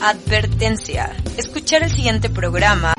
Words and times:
Advertencia. 0.00 1.16
Escuchar 1.36 1.82
el 1.82 1.90
siguiente 1.90 2.30
programa 2.30 2.94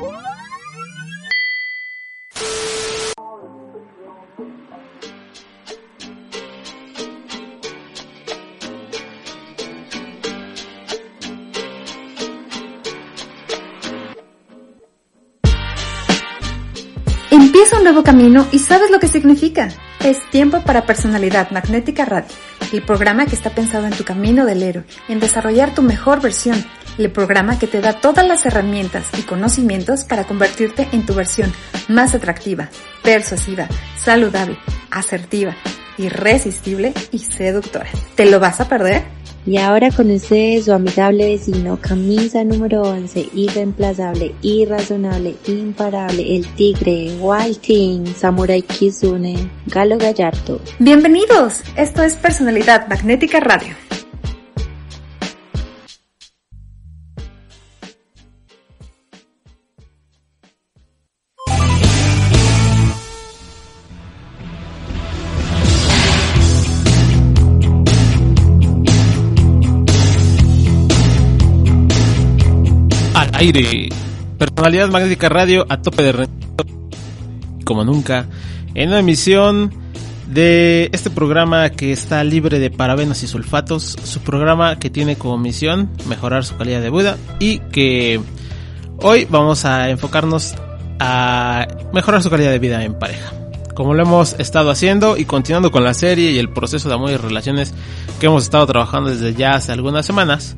nuevo 17.90 18.04
camino 18.04 18.46
y 18.52 18.60
sabes 18.60 18.88
lo 18.92 19.00
que 19.00 19.08
significa. 19.08 19.68
Es 20.04 20.18
tiempo 20.30 20.60
para 20.60 20.86
Personalidad 20.86 21.50
Magnética 21.50 22.04
Radio, 22.04 22.28
el 22.72 22.82
programa 22.82 23.26
que 23.26 23.34
está 23.34 23.50
pensado 23.50 23.84
en 23.84 23.92
tu 23.92 24.04
camino 24.04 24.46
del 24.46 24.62
héroe, 24.62 24.84
en 25.08 25.18
desarrollar 25.18 25.74
tu 25.74 25.82
mejor 25.82 26.20
versión, 26.22 26.64
el 26.98 27.10
programa 27.10 27.58
que 27.58 27.66
te 27.66 27.80
da 27.80 27.94
todas 27.94 28.24
las 28.24 28.46
herramientas 28.46 29.06
y 29.18 29.22
conocimientos 29.22 30.04
para 30.04 30.22
convertirte 30.22 30.86
en 30.92 31.04
tu 31.04 31.14
versión 31.14 31.52
más 31.88 32.14
atractiva, 32.14 32.68
persuasiva, 33.02 33.66
saludable, 33.96 34.56
asertiva, 34.92 35.56
irresistible 35.98 36.94
y 37.10 37.18
seductora. 37.18 37.90
¿Te 38.14 38.30
lo 38.30 38.38
vas 38.38 38.60
a 38.60 38.68
perder? 38.68 39.19
Y 39.46 39.56
ahora 39.56 39.90
con 39.90 40.10
ustedes 40.10 40.66
su 40.66 40.72
amigable 40.72 41.26
vecino, 41.26 41.78
camisa 41.80 42.44
número 42.44 42.82
11, 42.82 43.30
irreemplazable, 43.32 44.34
irrazonable, 44.42 45.34
imparable, 45.46 46.36
el 46.36 46.46
tigre, 46.54 47.16
Wild 47.18 47.58
Team, 47.60 48.06
Samurai 48.14 48.60
Kizune, 48.60 49.50
Galo 49.66 49.96
Gallardo. 49.96 50.60
Bienvenidos, 50.78 51.62
esto 51.76 52.02
es 52.02 52.16
Personalidad 52.16 52.86
Magnética 52.88 53.40
Radio. 53.40 53.74
Aire. 73.40 73.88
Personalidad 74.36 74.90
Magnética 74.90 75.30
Radio 75.30 75.64
a 75.70 75.80
tope 75.80 76.02
de 76.02 76.28
como 77.64 77.84
nunca, 77.84 78.26
en 78.74 78.88
una 78.88 78.98
emisión 78.98 79.72
de 80.26 80.90
este 80.92 81.08
programa 81.08 81.70
que 81.70 81.92
está 81.92 82.22
libre 82.22 82.58
de 82.58 82.70
parabenos 82.70 83.22
y 83.22 83.26
sulfatos, 83.26 83.96
su 84.02 84.20
programa 84.20 84.78
que 84.78 84.90
tiene 84.90 85.16
como 85.16 85.38
misión 85.38 85.88
mejorar 86.06 86.44
su 86.44 86.56
calidad 86.56 86.82
de 86.82 86.90
vida 86.90 87.16
y 87.38 87.60
que 87.70 88.20
hoy 88.98 89.26
vamos 89.30 89.64
a 89.64 89.88
enfocarnos 89.88 90.54
a 90.98 91.66
mejorar 91.94 92.22
su 92.22 92.28
calidad 92.28 92.50
de 92.50 92.58
vida 92.58 92.84
en 92.84 92.98
pareja. 92.98 93.32
Como 93.74 93.94
lo 93.94 94.02
hemos 94.02 94.34
estado 94.38 94.70
haciendo 94.70 95.16
y 95.16 95.24
continuando 95.24 95.70
con 95.70 95.82
la 95.82 95.94
serie 95.94 96.30
y 96.32 96.38
el 96.38 96.50
proceso 96.50 96.88
de 96.88 96.94
amor 96.96 97.10
y 97.12 97.16
relaciones 97.16 97.72
que 98.18 98.26
hemos 98.26 98.42
estado 98.42 98.66
trabajando 98.66 99.08
desde 99.08 99.32
ya 99.34 99.52
hace 99.52 99.72
algunas 99.72 100.04
semanas, 100.04 100.56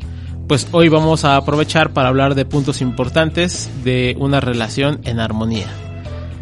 pues 0.53 0.69
hoy 0.73 0.91
vamos 0.91 1.25
a 1.25 1.37
aprovechar 1.37 1.95
para 1.95 2.09
hablar 2.09 2.35
de 2.35 2.45
puntos 2.45 2.83
importantes 2.83 3.71
de 3.85 4.15
una 4.19 4.39
relación 4.39 5.01
en 5.05 5.19
armonía. 5.19 5.65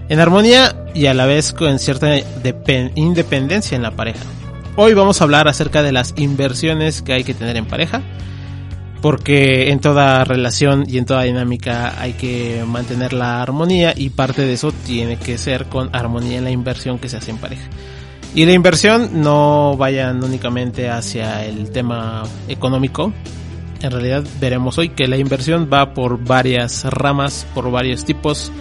En 0.08 0.18
armonía 0.18 0.74
y 0.96 1.06
a 1.06 1.14
la 1.14 1.26
vez 1.26 1.52
con 1.52 1.78
cierta 1.78 2.16
depen- 2.42 2.90
independencia 2.96 3.76
en 3.76 3.82
la 3.82 3.92
pareja. 3.92 4.24
Hoy 4.74 4.94
vamos 4.94 5.20
a 5.20 5.24
hablar 5.24 5.46
acerca 5.46 5.84
de 5.84 5.92
las 5.92 6.14
inversiones 6.16 7.02
que 7.02 7.12
hay 7.12 7.22
que 7.22 7.34
tener 7.34 7.56
en 7.56 7.66
pareja, 7.66 8.02
porque 9.00 9.70
en 9.70 9.78
toda 9.78 10.24
relación 10.24 10.86
y 10.88 10.98
en 10.98 11.04
toda 11.04 11.22
dinámica 11.22 11.94
hay 11.96 12.14
que 12.14 12.64
mantener 12.66 13.12
la 13.12 13.40
armonía 13.40 13.94
y 13.96 14.10
parte 14.10 14.42
de 14.42 14.54
eso 14.54 14.72
tiene 14.72 15.18
que 15.18 15.38
ser 15.38 15.66
con 15.66 15.88
armonía 15.94 16.38
en 16.38 16.42
la 16.42 16.50
inversión 16.50 16.98
que 16.98 17.08
se 17.08 17.18
hace 17.18 17.30
en 17.30 17.38
pareja. 17.38 17.68
Y 18.34 18.44
la 18.44 18.54
inversión 18.54 19.22
no 19.22 19.76
vayan 19.76 20.24
únicamente 20.24 20.90
hacia 20.90 21.44
el 21.44 21.70
tema 21.70 22.24
económico, 22.48 23.12
en 23.82 23.90
realidad 23.90 24.24
veremos 24.40 24.78
hoy 24.78 24.90
que 24.90 25.08
la 25.08 25.16
inversión 25.16 25.68
va 25.72 25.94
por 25.94 26.22
varias 26.22 26.84
ramas, 26.84 27.46
por 27.54 27.70
varios 27.70 28.04
tipos, 28.04 28.52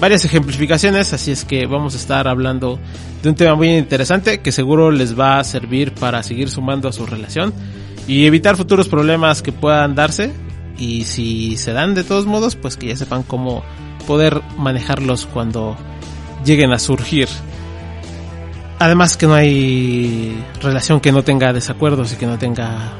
varias 0.00 0.24
ejemplificaciones, 0.24 1.12
así 1.12 1.32
es 1.32 1.44
que 1.44 1.66
vamos 1.66 1.94
a 1.94 1.98
estar 1.98 2.28
hablando 2.28 2.78
de 3.22 3.28
un 3.28 3.34
tema 3.34 3.54
muy 3.54 3.70
interesante 3.74 4.40
que 4.40 4.52
seguro 4.52 4.90
les 4.90 5.18
va 5.18 5.38
a 5.38 5.44
servir 5.44 5.92
para 5.92 6.22
seguir 6.22 6.50
sumando 6.50 6.88
a 6.88 6.92
su 6.92 7.06
relación 7.06 7.54
y 8.06 8.26
evitar 8.26 8.56
futuros 8.56 8.88
problemas 8.88 9.42
que 9.42 9.52
puedan 9.52 9.94
darse 9.94 10.32
y 10.78 11.04
si 11.04 11.56
se 11.56 11.72
dan 11.72 11.94
de 11.94 12.04
todos 12.04 12.26
modos, 12.26 12.56
pues 12.56 12.76
que 12.76 12.88
ya 12.88 12.96
sepan 12.96 13.22
cómo 13.22 13.62
poder 14.06 14.42
manejarlos 14.58 15.26
cuando 15.26 15.76
lleguen 16.44 16.72
a 16.72 16.78
surgir. 16.78 17.28
Además 18.78 19.16
que 19.16 19.26
no 19.26 19.34
hay 19.34 20.36
relación 20.60 21.00
que 21.00 21.12
no 21.12 21.22
tenga 21.22 21.52
desacuerdos 21.52 22.12
y 22.12 22.16
que 22.16 22.26
no 22.26 22.38
tenga 22.38 22.92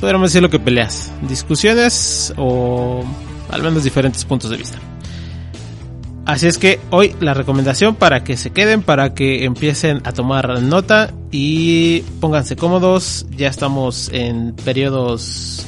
podríamos 0.00 0.30
decirlo 0.30 0.50
que 0.50 0.58
peleas, 0.58 1.12
discusiones 1.28 2.32
o 2.36 3.04
al 3.50 3.62
menos 3.62 3.84
diferentes 3.84 4.24
puntos 4.24 4.50
de 4.50 4.56
vista. 4.56 4.78
Así 6.28 6.46
es 6.46 6.58
que 6.58 6.78
hoy 6.90 7.14
la 7.20 7.32
recomendación 7.32 7.94
para 7.94 8.22
que 8.22 8.36
se 8.36 8.50
queden, 8.50 8.82
para 8.82 9.14
que 9.14 9.44
empiecen 9.44 10.02
a 10.04 10.12
tomar 10.12 10.60
nota 10.60 11.14
y 11.30 12.00
pónganse 12.20 12.54
cómodos. 12.54 13.24
Ya 13.30 13.48
estamos 13.48 14.10
en 14.12 14.52
periodos 14.52 15.64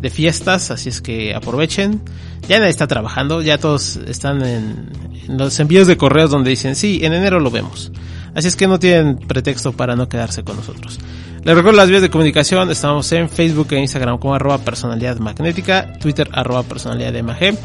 de 0.00 0.10
fiestas, 0.10 0.72
así 0.72 0.88
es 0.88 1.00
que 1.00 1.32
aprovechen. 1.32 2.02
Ya 2.48 2.58
nadie 2.58 2.70
está 2.70 2.88
trabajando, 2.88 3.40
ya 3.40 3.58
todos 3.58 4.00
están 4.08 4.42
en, 4.44 4.90
en 5.28 5.38
los 5.38 5.60
envíos 5.60 5.86
de 5.86 5.96
correos 5.96 6.32
donde 6.32 6.50
dicen 6.50 6.74
sí, 6.74 6.98
en 7.04 7.12
enero 7.12 7.38
lo 7.38 7.52
vemos. 7.52 7.92
Así 8.34 8.48
es 8.48 8.56
que 8.56 8.66
no 8.66 8.80
tienen 8.80 9.16
pretexto 9.16 9.72
para 9.72 9.94
no 9.94 10.08
quedarse 10.08 10.42
con 10.42 10.56
nosotros. 10.56 10.98
Les 11.42 11.54
recuerdo 11.54 11.78
las 11.78 11.88
vías 11.88 12.02
de 12.02 12.10
comunicación, 12.10 12.70
estamos 12.70 13.10
en 13.12 13.30
Facebook 13.30 13.68
e 13.70 13.78
Instagram 13.80 14.18
como 14.18 14.34
arroba 14.34 14.58
personalidad 14.58 15.16
magnética, 15.18 15.90
Twitter 15.98 16.28
arroba 16.32 16.64
personalidad 16.64 17.14
MG. 17.14 17.56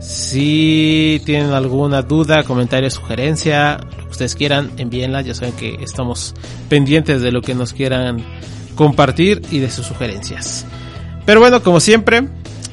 Si 0.00 1.20
tienen 1.26 1.52
alguna 1.52 2.00
duda, 2.00 2.42
comentario, 2.44 2.90
sugerencia, 2.90 3.80
lo 3.98 4.04
que 4.04 4.10
ustedes 4.10 4.34
quieran, 4.34 4.70
envíenla. 4.78 5.20
Ya 5.20 5.34
saben 5.34 5.52
que 5.52 5.74
estamos 5.82 6.34
pendientes 6.70 7.20
de 7.20 7.30
lo 7.30 7.42
que 7.42 7.54
nos 7.54 7.74
quieran 7.74 8.24
compartir 8.76 9.42
y 9.50 9.58
de 9.58 9.70
sus 9.70 9.86
sugerencias. 9.86 10.64
Pero 11.26 11.40
bueno, 11.40 11.62
como 11.62 11.80
siempre, 11.80 12.28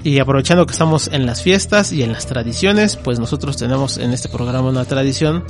y 0.05 0.19
aprovechando 0.19 0.65
que 0.65 0.71
estamos 0.71 1.09
en 1.11 1.25
las 1.25 1.41
fiestas 1.41 1.91
y 1.91 2.01
en 2.01 2.13
las 2.13 2.27
tradiciones, 2.27 2.95
pues 2.95 3.19
nosotros 3.19 3.57
tenemos 3.57 3.97
en 3.97 4.13
este 4.13 4.29
programa 4.29 4.69
una 4.69 4.85
tradición. 4.85 5.43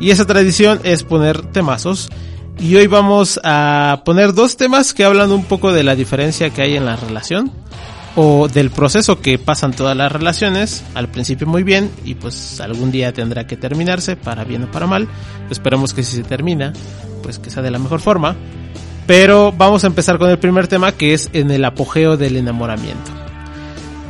Y 0.00 0.12
esa 0.12 0.24
tradición 0.24 0.80
es 0.82 1.02
poner 1.02 1.42
temazos. 1.42 2.08
Y 2.58 2.76
hoy 2.76 2.86
vamos 2.86 3.40
a 3.42 4.02
poner 4.04 4.34
dos 4.34 4.56
temas 4.56 4.92
que 4.92 5.04
hablan 5.04 5.32
un 5.32 5.44
poco 5.44 5.72
de 5.72 5.82
la 5.82 5.94
diferencia 5.94 6.50
que 6.50 6.62
hay 6.62 6.76
en 6.76 6.84
la 6.84 6.96
relación 6.96 7.50
o 8.16 8.48
del 8.48 8.70
proceso 8.70 9.20
que 9.20 9.38
pasan 9.38 9.72
todas 9.72 9.96
las 9.96 10.10
relaciones, 10.10 10.84
al 10.94 11.08
principio 11.08 11.46
muy 11.46 11.62
bien 11.62 11.90
y 12.04 12.14
pues 12.14 12.60
algún 12.60 12.90
día 12.90 13.12
tendrá 13.12 13.46
que 13.46 13.56
terminarse 13.56 14.16
para 14.16 14.44
bien 14.44 14.64
o 14.64 14.70
para 14.70 14.86
mal. 14.86 15.08
Esperemos 15.50 15.94
que 15.94 16.02
si 16.02 16.16
se 16.16 16.22
termina, 16.22 16.72
pues 17.22 17.38
que 17.38 17.50
sea 17.50 17.62
de 17.62 17.70
la 17.70 17.78
mejor 17.78 18.00
forma. 18.00 18.36
Pero 19.06 19.52
vamos 19.52 19.84
a 19.84 19.86
empezar 19.86 20.18
con 20.18 20.30
el 20.30 20.38
primer 20.38 20.68
tema 20.68 20.92
que 20.92 21.14
es 21.14 21.30
en 21.32 21.50
el 21.50 21.64
apogeo 21.64 22.16
del 22.16 22.36
enamoramiento. 22.36 23.10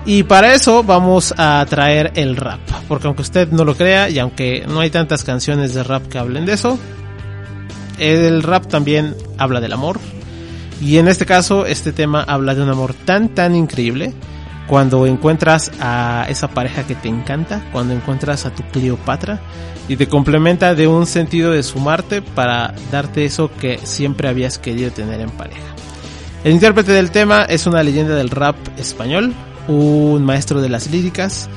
Y 0.06 0.22
para 0.22 0.54
eso 0.54 0.82
vamos 0.82 1.34
a 1.36 1.64
traer 1.68 2.12
el 2.14 2.36
rap, 2.36 2.60
porque 2.88 3.06
aunque 3.06 3.22
usted 3.22 3.50
no 3.50 3.64
lo 3.64 3.76
crea 3.76 4.08
y 4.08 4.18
aunque 4.18 4.64
no 4.66 4.80
hay 4.80 4.90
tantas 4.90 5.24
canciones 5.24 5.74
de 5.74 5.84
rap 5.84 6.06
que 6.08 6.18
hablen 6.18 6.46
de 6.46 6.54
eso, 6.54 6.78
el 8.00 8.42
rap 8.42 8.66
también 8.66 9.14
habla 9.38 9.60
del 9.60 9.72
amor. 9.72 10.00
Y 10.80 10.98
en 10.98 11.08
este 11.08 11.26
caso, 11.26 11.66
este 11.66 11.92
tema 11.92 12.22
habla 12.22 12.54
de 12.54 12.62
un 12.62 12.70
amor 12.70 12.94
tan, 13.04 13.28
tan 13.28 13.54
increíble. 13.54 14.14
Cuando 14.66 15.06
encuentras 15.06 15.70
a 15.80 16.26
esa 16.28 16.48
pareja 16.48 16.86
que 16.86 16.94
te 16.94 17.08
encanta, 17.08 17.62
cuando 17.72 17.92
encuentras 17.92 18.46
a 18.46 18.54
tu 18.54 18.62
Cleopatra 18.64 19.40
y 19.88 19.96
te 19.96 20.08
complementa 20.08 20.74
de 20.74 20.86
un 20.86 21.06
sentido 21.06 21.50
de 21.50 21.62
sumarte 21.64 22.22
para 22.22 22.74
darte 22.92 23.24
eso 23.24 23.50
que 23.60 23.78
siempre 23.82 24.28
habías 24.28 24.58
querido 24.58 24.90
tener 24.92 25.20
en 25.20 25.30
pareja. 25.30 25.74
El 26.44 26.52
intérprete 26.52 26.92
del 26.92 27.10
tema 27.10 27.42
es 27.42 27.66
una 27.66 27.82
leyenda 27.82 28.14
del 28.14 28.30
rap 28.30 28.56
español, 28.78 29.34
un 29.68 30.24
maestro 30.24 30.62
de 30.62 30.68
las 30.68 30.90
líricas. 30.90 31.48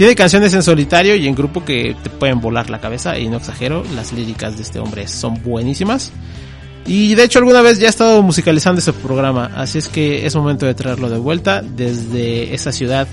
Tiene 0.00 0.14
canciones 0.14 0.54
en 0.54 0.62
solitario 0.62 1.14
y 1.14 1.28
en 1.28 1.34
grupo 1.34 1.62
que 1.62 1.94
te 2.02 2.08
pueden 2.08 2.40
volar 2.40 2.70
la 2.70 2.80
cabeza 2.80 3.18
y 3.18 3.28
no 3.28 3.36
exagero, 3.36 3.84
las 3.94 4.14
líricas 4.14 4.56
de 4.56 4.62
este 4.62 4.78
hombre 4.78 5.06
son 5.06 5.42
buenísimas. 5.42 6.10
Y 6.86 7.14
de 7.14 7.24
hecho 7.24 7.38
alguna 7.38 7.60
vez 7.60 7.78
ya 7.78 7.88
he 7.88 7.90
estado 7.90 8.22
musicalizando 8.22 8.78
ese 8.78 8.94
programa, 8.94 9.50
así 9.54 9.76
es 9.76 9.88
que 9.88 10.24
es 10.24 10.34
momento 10.34 10.64
de 10.64 10.72
traerlo 10.72 11.10
de 11.10 11.18
vuelta 11.18 11.60
desde 11.60 12.54
esa 12.54 12.72
ciudad 12.72 13.08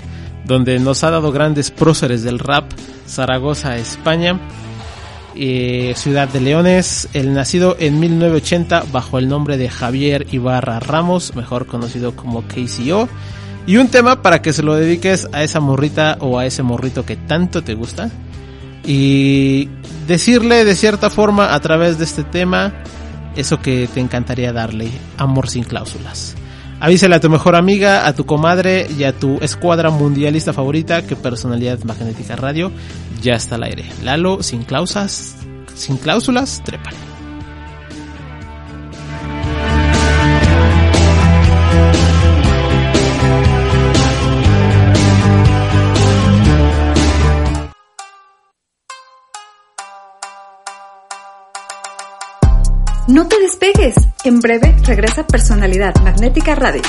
donde 0.46 0.78
nos 0.78 1.04
ha 1.04 1.10
dado 1.10 1.30
grandes 1.30 1.70
próceres 1.70 2.22
del 2.22 2.38
rap, 2.38 2.72
Zaragoza, 3.06 3.76
España. 3.76 4.40
Eh, 5.36 5.92
ciudad 5.94 6.26
de 6.26 6.40
Leones, 6.40 7.10
el 7.12 7.34
nacido 7.34 7.76
en 7.78 8.00
1980 8.00 8.84
bajo 8.90 9.18
el 9.18 9.28
nombre 9.28 9.58
de 9.58 9.68
Javier 9.68 10.26
Ibarra 10.32 10.80
Ramos, 10.80 11.36
mejor 11.36 11.66
conocido 11.66 12.16
como 12.16 12.44
KCO. 12.44 13.10
Y 13.68 13.76
un 13.76 13.88
tema 13.88 14.22
para 14.22 14.40
que 14.40 14.54
se 14.54 14.62
lo 14.62 14.76
dediques 14.76 15.28
a 15.30 15.42
esa 15.42 15.60
morrita 15.60 16.16
o 16.20 16.38
a 16.38 16.46
ese 16.46 16.62
morrito 16.62 17.04
que 17.04 17.16
tanto 17.16 17.62
te 17.62 17.74
gusta. 17.74 18.10
Y 18.82 19.68
decirle 20.06 20.64
de 20.64 20.74
cierta 20.74 21.10
forma 21.10 21.52
a 21.54 21.60
través 21.60 21.98
de 21.98 22.04
este 22.04 22.24
tema 22.24 22.72
eso 23.36 23.60
que 23.60 23.86
te 23.92 24.00
encantaría 24.00 24.54
darle, 24.54 24.88
amor 25.18 25.50
sin 25.50 25.64
cláusulas. 25.64 26.34
Avísale 26.80 27.16
a 27.16 27.20
tu 27.20 27.28
mejor 27.28 27.56
amiga, 27.56 28.06
a 28.06 28.14
tu 28.14 28.24
comadre 28.24 28.86
y 28.98 29.04
a 29.04 29.12
tu 29.12 29.36
escuadra 29.42 29.90
mundialista 29.90 30.54
favorita 30.54 31.06
que 31.06 31.14
Personalidad 31.14 31.78
Magnética 31.84 32.36
Radio 32.36 32.72
ya 33.20 33.34
está 33.34 33.56
al 33.56 33.64
aire. 33.64 33.84
Lalo, 34.02 34.42
sin 34.42 34.62
cláusulas, 34.62 35.36
sin 35.74 35.98
cláusulas, 35.98 36.62
trépale. 36.64 37.17
No 53.08 53.26
te 53.26 53.40
despegues. 53.40 53.96
En 54.24 54.38
breve 54.38 54.76
regresa 54.84 55.26
Personalidad 55.26 55.94
Magnética 56.02 56.54
Radio. 56.54 56.82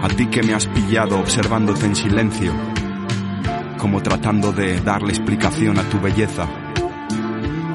A 0.00 0.08
ti 0.16 0.26
que 0.28 0.42
me 0.42 0.54
has 0.54 0.66
pillado 0.66 1.18
observándote 1.20 1.84
en 1.84 1.94
silencio, 1.94 2.54
como 3.76 4.02
tratando 4.02 4.50
de 4.52 4.80
darle 4.80 5.10
explicación 5.10 5.78
a 5.78 5.82
tu 5.90 6.00
belleza. 6.00 6.48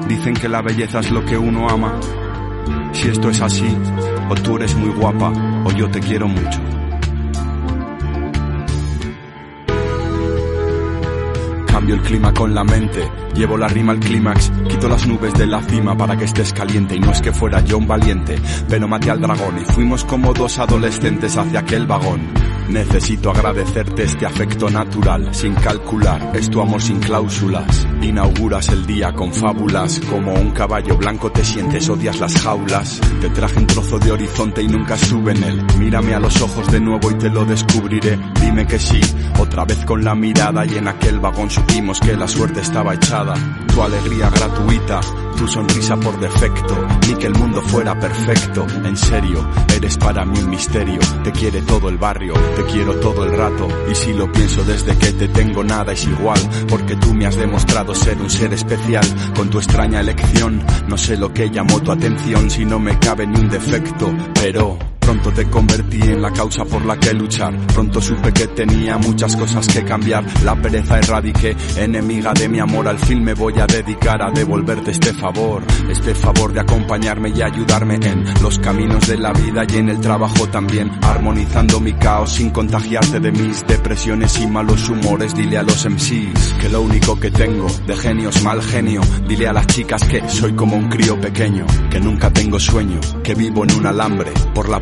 Dicen 0.08 0.34
que 0.34 0.48
la 0.48 0.60
belleza 0.60 0.98
es 0.98 1.12
lo 1.12 1.24
que 1.24 1.38
uno 1.38 1.68
ama. 1.68 2.00
Si 2.92 3.06
esto 3.06 3.30
es 3.30 3.40
así, 3.42 3.76
o 4.28 4.34
tú 4.34 4.56
eres 4.56 4.74
muy 4.74 4.90
guapa, 4.90 5.32
o 5.64 5.70
yo 5.70 5.88
te 5.88 6.00
quiero 6.00 6.26
mucho. 6.26 6.81
Cambio 11.82 11.96
el 11.96 12.02
clima 12.02 12.32
con 12.32 12.54
la 12.54 12.62
mente, 12.62 13.10
llevo 13.34 13.56
la 13.56 13.66
rima 13.66 13.90
al 13.90 13.98
clímax, 13.98 14.52
quito 14.68 14.88
las 14.88 15.04
nubes 15.04 15.34
de 15.34 15.48
la 15.48 15.60
cima 15.64 15.96
para 15.96 16.16
que 16.16 16.26
estés 16.26 16.52
caliente 16.52 16.94
y 16.94 17.00
no 17.00 17.10
es 17.10 17.20
que 17.20 17.32
fuera 17.32 17.60
yo 17.64 17.76
un 17.76 17.88
valiente, 17.88 18.38
pero 18.68 18.86
maté 18.86 19.10
al 19.10 19.20
dragón 19.20 19.58
y 19.60 19.64
fuimos 19.64 20.04
como 20.04 20.32
dos 20.32 20.60
adolescentes 20.60 21.36
hacia 21.36 21.58
aquel 21.58 21.88
vagón. 21.88 22.20
Necesito 22.68 23.32
agradecerte 23.32 24.04
este 24.04 24.24
afecto 24.24 24.70
natural, 24.70 25.34
sin 25.34 25.54
calcular, 25.54 26.30
es 26.34 26.48
tu 26.48 26.60
amor 26.60 26.80
sin 26.80 27.00
cláusulas. 27.00 27.86
Inauguras 28.00 28.68
el 28.68 28.86
día 28.86 29.12
con 29.12 29.32
fábulas, 29.32 30.00
como 30.08 30.32
un 30.34 30.52
caballo 30.52 30.96
blanco 30.96 31.32
te 31.32 31.44
sientes, 31.44 31.88
odias 31.88 32.20
las 32.20 32.40
jaulas. 32.40 33.00
Te 33.20 33.28
traje 33.30 33.58
un 33.58 33.66
trozo 33.66 33.98
de 33.98 34.12
horizonte 34.12 34.62
y 34.62 34.68
nunca 34.68 34.94
estuve 34.94 35.32
en 35.32 35.42
él. 35.42 35.66
Mírame 35.80 36.14
a 36.14 36.20
los 36.20 36.40
ojos 36.40 36.70
de 36.70 36.78
nuevo 36.78 37.10
y 37.10 37.14
te 37.14 37.28
lo 37.28 37.44
descubriré. 37.44 38.18
Dime 38.42 38.66
que 38.66 38.78
sí, 38.78 39.00
otra 39.38 39.64
vez 39.64 39.84
con 39.84 40.02
la 40.02 40.16
mirada 40.16 40.66
y 40.66 40.74
en 40.74 40.88
aquel 40.88 41.20
vagón 41.20 41.48
supimos 41.48 42.00
que 42.00 42.16
la 42.16 42.26
suerte 42.26 42.60
estaba 42.60 42.92
echada. 42.92 43.34
Tu 43.72 43.80
alegría 43.80 44.28
gratuita, 44.30 45.00
tu 45.38 45.46
sonrisa 45.46 45.96
por 45.96 46.18
defecto, 46.18 46.76
ni 47.06 47.14
que 47.14 47.28
el 47.28 47.34
mundo 47.34 47.62
fuera 47.62 47.98
perfecto. 47.98 48.66
En 48.84 48.96
serio, 48.96 49.48
eres 49.76 49.96
para 49.96 50.24
mí 50.24 50.38
un 50.40 50.50
misterio. 50.50 50.98
Te 51.22 51.30
quiere 51.30 51.62
todo 51.62 51.88
el 51.88 51.98
barrio, 51.98 52.34
te 52.56 52.64
quiero 52.64 52.96
todo 52.96 53.24
el 53.24 53.36
rato. 53.38 53.68
Y 53.88 53.94
si 53.94 54.12
lo 54.12 54.30
pienso 54.32 54.64
desde 54.64 54.98
que 54.98 55.12
te 55.12 55.28
tengo 55.28 55.62
nada 55.62 55.92
es 55.92 56.04
igual, 56.04 56.40
porque 56.68 56.96
tú 56.96 57.14
me 57.14 57.26
has 57.26 57.36
demostrado 57.36 57.94
ser 57.94 58.20
un 58.20 58.28
ser 58.28 58.52
especial. 58.52 59.06
Con 59.36 59.50
tu 59.50 59.58
extraña 59.58 60.00
elección, 60.00 60.60
no 60.88 60.98
sé 60.98 61.16
lo 61.16 61.32
que 61.32 61.48
llamó 61.48 61.80
tu 61.80 61.92
atención, 61.92 62.50
si 62.50 62.64
no 62.64 62.80
me 62.80 62.98
cabe 62.98 63.24
ni 63.24 63.38
un 63.38 63.48
defecto, 63.48 64.12
pero 64.34 64.78
Pronto 65.02 65.32
te 65.32 65.48
convertí 65.50 66.00
en 66.00 66.22
la 66.22 66.32
causa 66.32 66.64
por 66.64 66.84
la 66.84 66.98
que 66.98 67.12
luchar. 67.12 67.54
Pronto 67.66 68.00
supe 68.00 68.32
que 68.32 68.46
tenía 68.48 68.96
muchas 68.98 69.36
cosas 69.36 69.66
que 69.68 69.84
cambiar. 69.84 70.24
La 70.44 70.54
pereza 70.56 70.98
erradiqué, 70.98 71.56
enemiga 71.76 72.32
de 72.32 72.48
mi 72.48 72.60
amor. 72.60 72.88
Al 72.88 72.98
fin 72.98 73.22
me 73.22 73.34
voy 73.34 73.58
a 73.58 73.66
dedicar 73.66 74.22
a 74.22 74.30
devolverte 74.30 74.92
este 74.92 75.12
favor. 75.12 75.62
Este 75.90 76.14
favor 76.14 76.52
de 76.52 76.60
acompañarme 76.60 77.30
y 77.30 77.42
ayudarme 77.42 77.96
en 77.96 78.24
los 78.42 78.58
caminos 78.58 79.06
de 79.06 79.18
la 79.18 79.32
vida 79.32 79.64
y 79.68 79.76
en 79.76 79.88
el 79.90 80.00
trabajo 80.00 80.48
también. 80.48 80.90
Armonizando 81.02 81.80
mi 81.80 81.92
caos 81.92 82.32
sin 82.32 82.50
contagiarte 82.50 83.20
de 83.20 83.32
mis 83.32 83.66
depresiones 83.66 84.40
y 84.40 84.46
malos 84.46 84.88
humores. 84.88 85.34
Dile 85.34 85.58
a 85.58 85.62
los 85.62 85.84
MCs 85.84 86.54
que 86.60 86.68
lo 86.68 86.80
único 86.80 87.18
que 87.18 87.30
tengo 87.30 87.66
de 87.86 87.96
genio 87.96 88.30
mal 88.44 88.62
genio. 88.62 89.00
Dile 89.28 89.48
a 89.48 89.52
las 89.52 89.66
chicas 89.66 90.04
que 90.04 90.28
soy 90.28 90.52
como 90.54 90.76
un 90.76 90.88
crío 90.88 91.20
pequeño. 91.20 91.66
Que 91.90 92.00
nunca 92.00 92.30
tengo 92.30 92.58
sueño, 92.58 93.00
que 93.22 93.34
vivo 93.34 93.64
en 93.64 93.72
un 93.72 93.86
alambre 93.86 94.32
por 94.54 94.68
la 94.68 94.80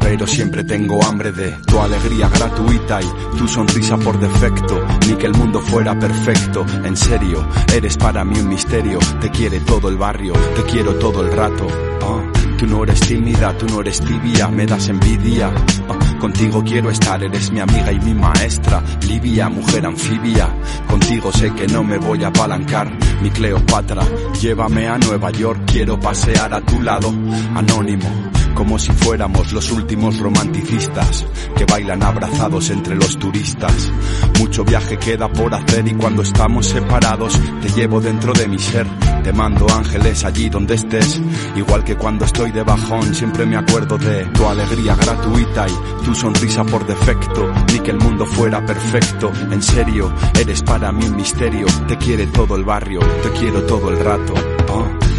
pero 0.00 0.24
siempre 0.26 0.62
tengo 0.62 1.02
hambre 1.04 1.32
de 1.32 1.50
tu 1.66 1.80
alegría 1.80 2.28
gratuita 2.28 3.00
y 3.02 3.36
tu 3.36 3.48
sonrisa 3.48 3.96
por 3.98 4.18
defecto. 4.18 4.80
Ni 5.06 5.14
que 5.14 5.26
el 5.26 5.34
mundo 5.34 5.60
fuera 5.60 5.98
perfecto, 5.98 6.64
en 6.84 6.96
serio, 6.96 7.44
eres 7.74 7.96
para 7.96 8.24
mí 8.24 8.38
un 8.38 8.48
misterio. 8.48 9.00
Te 9.20 9.30
quiere 9.30 9.58
todo 9.60 9.88
el 9.88 9.96
barrio, 9.96 10.32
te 10.54 10.62
quiero 10.62 10.94
todo 10.94 11.22
el 11.22 11.32
rato. 11.32 11.66
Ah, 12.02 12.22
Tú 12.56 12.66
no 12.66 12.82
eres 12.82 12.98
tímida, 13.00 13.56
tú 13.56 13.66
no 13.66 13.80
eres 13.82 14.00
tibia, 14.00 14.48
me 14.48 14.66
das 14.66 14.88
envidia. 14.88 15.48
Ah, 15.88 16.18
contigo 16.18 16.62
quiero 16.64 16.90
estar, 16.90 17.22
eres 17.22 17.52
mi 17.52 17.60
amiga 17.60 17.92
y 17.92 18.00
mi 18.00 18.14
maestra. 18.14 18.82
Livia, 19.06 19.48
mujer 19.48 19.86
anfibia. 19.86 20.48
Contigo 20.88 21.30
sé 21.32 21.52
que 21.54 21.68
no 21.68 21.84
me 21.84 21.98
voy 21.98 22.24
a 22.24 22.28
apalancar. 22.28 22.90
Mi 23.22 23.30
Cleopatra, 23.30 24.02
llévame 24.40 24.88
a 24.88 24.98
Nueva 24.98 25.30
York, 25.30 25.60
quiero 25.66 26.00
pasear 26.00 26.52
a 26.52 26.60
tu 26.60 26.82
lado. 26.82 27.12
Anónimo, 27.54 28.08
como 28.54 28.78
si 28.78 28.92
fuéramos 28.92 29.52
los 29.52 29.70
últimos 29.70 30.18
romanticistas 30.18 31.26
que 31.56 31.64
bailan 31.64 32.02
abrazados 32.02 32.70
entre 32.70 32.94
los 32.94 33.18
turistas. 33.18 33.92
Mucho 34.38 34.64
viaje 34.64 34.98
queda 34.98 35.28
por 35.32 35.54
hacer 35.54 35.86
y 35.88 35.94
cuando 35.94 36.22
estamos 36.22 36.66
separados 36.66 37.38
te 37.62 37.68
llevo 37.70 38.00
dentro 38.00 38.32
de 38.32 38.48
mi 38.48 38.58
ser. 38.58 38.86
Te 39.22 39.32
mando 39.32 39.66
ángeles 39.70 40.24
allí 40.24 40.48
donde 40.48 40.74
estés, 40.74 41.20
igual 41.56 41.84
que 41.84 41.96
cuando 41.96 42.24
estoy 42.24 42.50
de 42.50 42.62
bajón 42.62 43.14
siempre 43.14 43.46
me 43.46 43.56
acuerdo 43.56 43.98
de 43.98 44.24
tu 44.26 44.46
alegría 44.46 44.94
gratuita 44.94 45.66
y 45.68 46.04
tu 46.04 46.14
sonrisa 46.14 46.64
por 46.64 46.86
defecto, 46.86 47.52
ni 47.72 47.80
que 47.80 47.90
el 47.90 47.98
mundo 47.98 48.24
fuera 48.26 48.64
perfecto. 48.64 49.30
En 49.50 49.62
serio, 49.62 50.12
eres 50.38 50.62
para 50.62 50.92
mí 50.92 51.04
un 51.04 51.16
misterio, 51.16 51.66
te 51.86 51.96
quiere 51.96 52.26
todo 52.28 52.56
el 52.56 52.64
barrio, 52.64 53.00
te 53.22 53.30
quiero 53.38 53.62
todo 53.64 53.90
el 53.90 53.98
rato. 53.98 54.57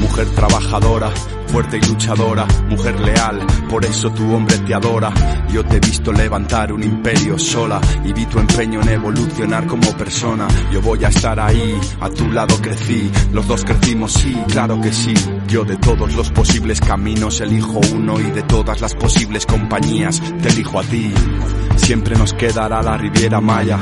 Mujer 0.01 0.27
trabajadora, 0.29 1.11
fuerte 1.47 1.77
y 1.77 1.81
luchadora, 1.81 2.45
mujer 2.69 2.99
leal, 2.99 3.45
por 3.69 3.83
eso 3.85 4.11
tu 4.11 4.33
hombre 4.33 4.57
te 4.59 4.73
adora. 4.73 5.11
Yo 5.51 5.65
te 5.65 5.77
he 5.77 5.79
visto 5.79 6.11
levantar 6.13 6.71
un 6.71 6.83
imperio 6.83 7.37
sola 7.37 7.81
y 8.05 8.13
vi 8.13 8.25
tu 8.25 8.39
empeño 8.39 8.81
en 8.81 8.89
evolucionar 8.89 9.65
como 9.65 9.91
persona. 9.97 10.47
Yo 10.71 10.81
voy 10.81 11.03
a 11.03 11.09
estar 11.09 11.39
ahí, 11.39 11.77
a 11.99 12.09
tu 12.09 12.29
lado 12.31 12.55
crecí, 12.61 13.11
los 13.31 13.47
dos 13.47 13.65
crecimos, 13.65 14.13
sí, 14.13 14.37
claro 14.47 14.79
que 14.79 14.91
sí. 14.91 15.13
Yo 15.47 15.65
de 15.65 15.77
todos 15.77 16.13
los 16.13 16.31
posibles 16.31 16.79
caminos 16.79 17.41
elijo 17.41 17.81
uno 17.93 18.19
y 18.19 18.31
de 18.31 18.43
todas 18.43 18.81
las 18.81 18.95
posibles 18.95 19.45
compañías 19.45 20.21
te 20.41 20.49
elijo 20.49 20.79
a 20.79 20.83
ti. 20.83 21.11
Siempre 21.75 22.15
nos 22.15 22.33
quedará 22.33 22.81
la 22.81 22.97
Riviera 22.97 23.41
Maya. 23.41 23.79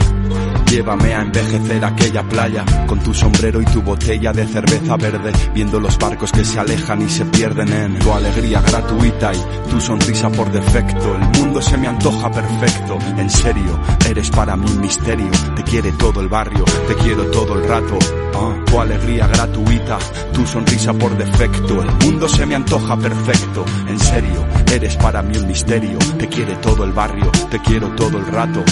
Llévame 0.69 1.15
a 1.15 1.21
envejecer 1.21 1.83
aquella 1.83 2.24
playa 2.24 2.65
con 2.88 3.00
tu 3.00 3.13
sombrero 3.13 3.62
y 3.62 3.65
tu 3.65 3.81
botella 3.81 4.33
de 4.33 4.45
cerveza 4.45 4.97
verde, 4.97 5.31
viendo 5.53 5.79
los 5.79 5.97
barcos 6.10 6.32
que 6.32 6.46
se 6.46 6.58
alejan 6.58 7.02
y 7.02 7.10
se 7.10 7.26
pierden 7.26 7.68
en 7.74 8.00
tu 8.00 8.14
alegría 8.14 8.62
gratuita 8.62 9.34
y 9.34 9.70
tu 9.70 9.82
sonrisa 9.82 10.30
por 10.30 10.50
defecto. 10.50 11.16
El 11.16 11.40
mundo 11.40 11.62
se 11.62 11.78
me 11.78 11.88
antoja 11.88 12.32
perfecto, 12.32 12.98
en 13.18 13.30
serio, 13.30 13.78
eres 14.10 14.30
para 14.30 14.56
mí 14.56 14.66
un 14.72 14.80
misterio. 14.80 15.30
Te 15.54 15.64
quiere 15.64 15.92
todo 15.94 16.22
el 16.22 16.30
barrio, 16.30 16.64
te 16.88 16.96
quiero 16.96 17.30
todo 17.30 17.56
el 17.56 17.68
rato. 17.68 18.00
Ah, 18.36 18.56
tu 18.66 18.80
alegría 18.80 19.28
gratuita, 19.28 19.98
tu 20.32 20.48
sonrisa 20.48 20.94
por 20.94 21.18
defecto. 21.18 21.82
El 21.82 21.92
mundo 22.06 22.30
se 22.30 22.46
me 22.46 22.56
antoja 22.56 22.96
perfecto, 22.96 23.66
en 23.90 24.00
serio, 24.00 24.48
eres 24.72 24.96
para 24.96 25.22
mí 25.22 25.38
un 25.38 25.48
misterio. 25.48 25.98
Te 26.18 26.30
quiere 26.30 26.56
todo 26.56 26.86
el 26.86 26.94
barrio, 26.94 27.30
te 27.52 27.60
quiero 27.60 27.90
todo 27.96 28.18
el 28.18 28.28
rato. 28.28 28.64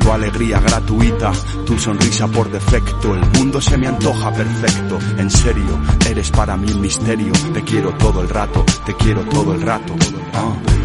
Tu 0.00 0.12
alegría 0.12 0.60
gratuita, 0.60 1.32
tu 1.66 1.78
sonrisa 1.78 2.28
por 2.28 2.50
defecto, 2.50 3.14
el 3.14 3.20
mundo 3.38 3.60
se 3.60 3.76
me 3.76 3.86
antoja 3.86 4.32
perfecto. 4.32 4.98
En 5.18 5.30
serio, 5.30 5.80
eres 6.08 6.30
para 6.30 6.56
mí 6.56 6.70
un 6.72 6.80
misterio. 6.80 7.32
Te 7.52 7.62
quiero 7.62 7.92
todo 7.94 8.22
el 8.22 8.28
rato, 8.28 8.64
te 8.84 8.94
quiero 8.94 9.22
todo 9.22 9.54
el 9.54 9.62
rato. 9.62 9.94
Ah. 10.34 10.83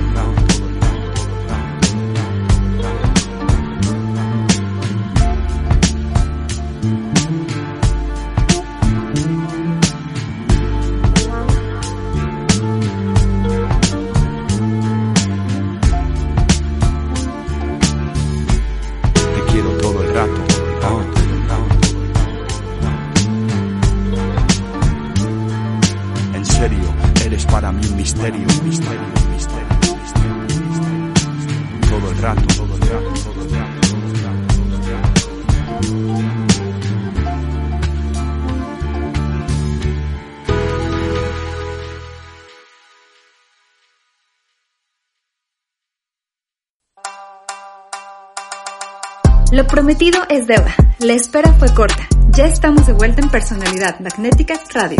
Prometido 49.89 50.21
es 50.29 50.45
deuda. 50.45 50.75
La 50.99 51.13
espera 51.13 51.51
fue 51.53 51.73
corta. 51.73 52.07
Ya 52.29 52.45
estamos 52.45 52.85
de 52.85 52.93
vuelta 52.93 53.23
en 53.23 53.29
Personalidad 53.31 53.99
Magnética 53.99 54.53
Radio. 54.71 54.97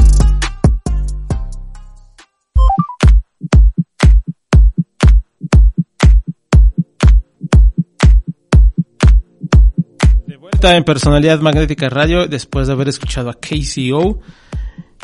De 10.26 10.38
vuelta 10.38 10.76
en 10.76 10.84
Personalidad 10.84 11.40
Magnética 11.40 11.88
Radio 11.90 12.26
después 12.26 12.66
de 12.66 12.74
haber 12.74 12.90
escuchado 12.90 13.30
a 13.30 13.36
KCO. 13.36 14.22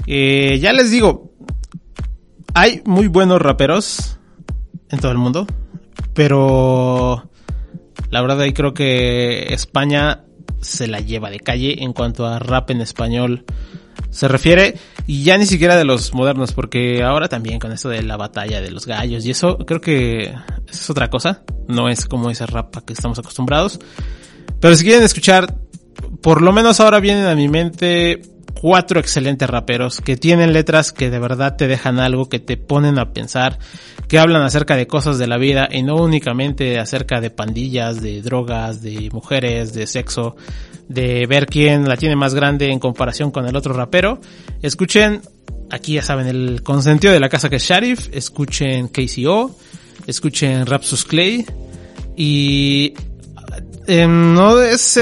Eh, 0.08 0.58
ya 0.60 0.74
les 0.74 0.89
digo, 0.89 1.32
hay 2.56 2.82
muy 2.86 3.06
buenos 3.06 3.39
raperos 3.39 4.18
en 4.89 5.00
todo 5.00 5.12
el 5.12 5.20
mundo, 5.20 5.46
pero 6.15 7.30
la 8.15 8.22
verdad 8.22 8.39
ahí 8.39 8.53
creo 8.53 8.74
que 8.74 9.53
España 9.53 10.24
se 10.62 10.88
la 10.88 11.01
lleva 11.01 11.29
de 11.29 11.41
calle 11.41 11.84
en 11.84 11.91
cuanto 11.91 12.25
a 12.25 12.39
rap 12.39 12.69
en 12.69 12.79
español 12.79 13.43
se 14.10 14.29
refiere 14.29 14.75
y 15.05 15.25
ya 15.25 15.38
ni 15.38 15.45
siquiera 15.45 15.75
de 15.75 15.84
los 15.84 16.13
modernos 16.13 16.53
porque 16.53 17.03
ahora 17.03 17.27
también 17.27 17.60
con 17.60 17.74
esto 17.74 17.89
de 17.89 18.03
la 18.03 18.15
batalla 18.15 18.62
de 18.62 18.72
los 18.72 18.86
gallos 18.86 19.25
y 19.25 19.31
eso 19.31 19.57
creo 19.57 19.81
que 19.81 20.34
es 20.65 20.89
otra 20.89 21.10
cosa, 21.10 21.43
no 21.67 21.89
es 21.89 22.05
como 22.05 22.29
ese 22.29 22.45
rap 22.45 22.77
a 22.77 22.86
que 22.86 22.93
estamos 22.93 23.19
acostumbrados. 23.19 23.81
Pero 24.62 24.74
si 24.77 24.86
quieren 24.86 25.03
escuchar, 25.03 25.53
por 26.22 26.41
lo 26.41 26.53
menos 26.53 26.79
ahora 26.79 27.01
vienen 27.01 27.25
a 27.25 27.36
mi 27.36 27.50
mente 27.50 28.22
cuatro 28.65 29.00
excelentes 29.00 29.48
raperos 29.48 30.01
que 30.01 30.17
tienen 30.17 30.51
letras 30.51 30.91
que 30.91 31.12
de 31.12 31.19
verdad 31.19 31.55
te 31.55 31.67
dejan 31.67 32.00
algo, 32.00 32.29
que 32.29 32.39
te 32.39 32.57
ponen 32.57 32.98
a 32.98 33.13
pensar, 33.13 33.60
que 34.07 34.17
hablan 34.17 34.41
acerca 34.41 34.75
de 34.75 34.88
cosas 34.88 35.19
de 35.19 35.27
la 35.27 35.38
vida 35.38 35.69
y 35.72 35.84
no 35.84 35.98
únicamente 35.98 36.79
acerca 36.79 37.22
de 37.22 37.29
pandillas, 37.29 38.01
de 38.01 38.24
drogas, 38.24 38.81
de 38.81 39.12
mujeres, 39.13 39.72
de 39.74 39.86
sexo, 39.86 40.36
de 40.89 41.27
ver 41.27 41.45
quién 41.45 41.88
la 41.88 41.95
tiene 41.95 42.15
más 42.15 42.34
grande 42.34 42.72
en 42.72 42.79
comparación 42.79 43.29
con 43.29 43.45
el 43.45 43.55
otro 43.55 43.72
rapero. 43.72 44.19
Escuchen, 44.63 45.22
aquí 45.69 45.93
ya 45.93 46.01
saben, 46.01 46.25
el 46.25 46.63
consentido 46.63 47.13
de 47.13 47.19
la 47.19 47.29
casa 47.29 47.51
que 47.51 47.57
es 47.57 47.63
Sharif, 47.63 48.10
escuchen 48.12 48.88
KCO, 48.88 49.55
escuchen 50.07 50.65
Rapsus 50.65 51.05
Clay 51.05 51.45
y 52.17 52.95
eh, 53.86 54.07
no 54.07 54.60
es 54.60 54.98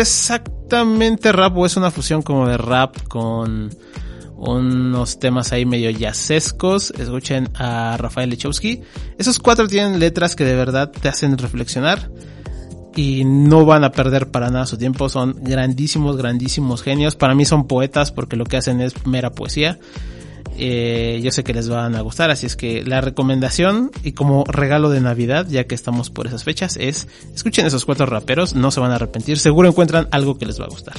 rap 1.32 1.58
o 1.58 1.66
es 1.66 1.78
una 1.78 1.92
fusión 1.92 2.22
como 2.22 2.48
de 2.48 2.58
rap 2.58 2.96
con 3.08 3.70
unos 4.36 5.20
temas 5.20 5.52
ahí 5.52 5.66
medio 5.66 5.90
jazzescos. 5.90 6.92
Escuchen 6.92 7.50
a 7.56 7.96
Rafael 7.98 8.30
Lechowski. 8.30 8.82
Esos 9.18 9.40
cuatro 9.40 9.68
tienen 9.68 10.00
letras 10.00 10.36
que 10.36 10.44
de 10.44 10.56
verdad 10.56 10.92
te 10.92 11.08
hacen 11.10 11.38
reflexionar 11.38 12.10
y 12.96 13.24
no 13.26 13.66
van 13.66 13.84
a 13.84 13.92
perder 13.92 14.30
para 14.32 14.50
nada 14.50 14.66
su 14.66 14.78
tiempo. 14.78 15.10
Son 15.10 15.36
grandísimos, 15.42 16.18
grandísimos 16.18 16.82
genios. 16.82 17.16
Para 17.16 17.36
mí 17.36 17.46
son 17.46 17.68
poetas 17.68 18.12
porque 18.12 18.36
lo 18.36 18.46
que 18.46 18.58
hacen 18.58 18.82
es 18.82 19.06
mera 19.06 19.32
poesía. 19.32 19.80
Eh, 20.58 21.20
yo 21.24 21.32
sé 21.32 21.44
que 21.44 21.54
les 21.54 21.68
van 21.68 21.96
a 21.96 22.02
gustar, 22.02 22.30
así 22.30 22.46
es 22.46 22.56
que 22.56 22.84
la 22.84 23.02
recomendación 23.02 23.92
y 24.04 24.12
como 24.12 24.44
regalo 24.46 24.90
de 24.90 25.02
Navidad, 25.02 25.48
ya 25.50 25.66
que 25.66 25.76
estamos 25.76 26.10
por 26.10 26.28
esas 26.28 26.44
fechas, 26.44 26.78
es 26.78 27.08
escuchen 27.34 27.66
esos 27.66 27.86
cuatro 27.86 28.06
raperos, 28.06 28.54
no 28.54 28.70
se 28.72 28.80
van 28.80 28.92
a 28.92 28.96
arrepentir, 28.96 29.40
seguro 29.40 29.70
encuentran 29.70 30.08
algo 30.12 30.38
que 30.38 30.46
les 30.46 30.60
va 30.60 30.66
a 30.66 30.70
gustar. 30.70 30.96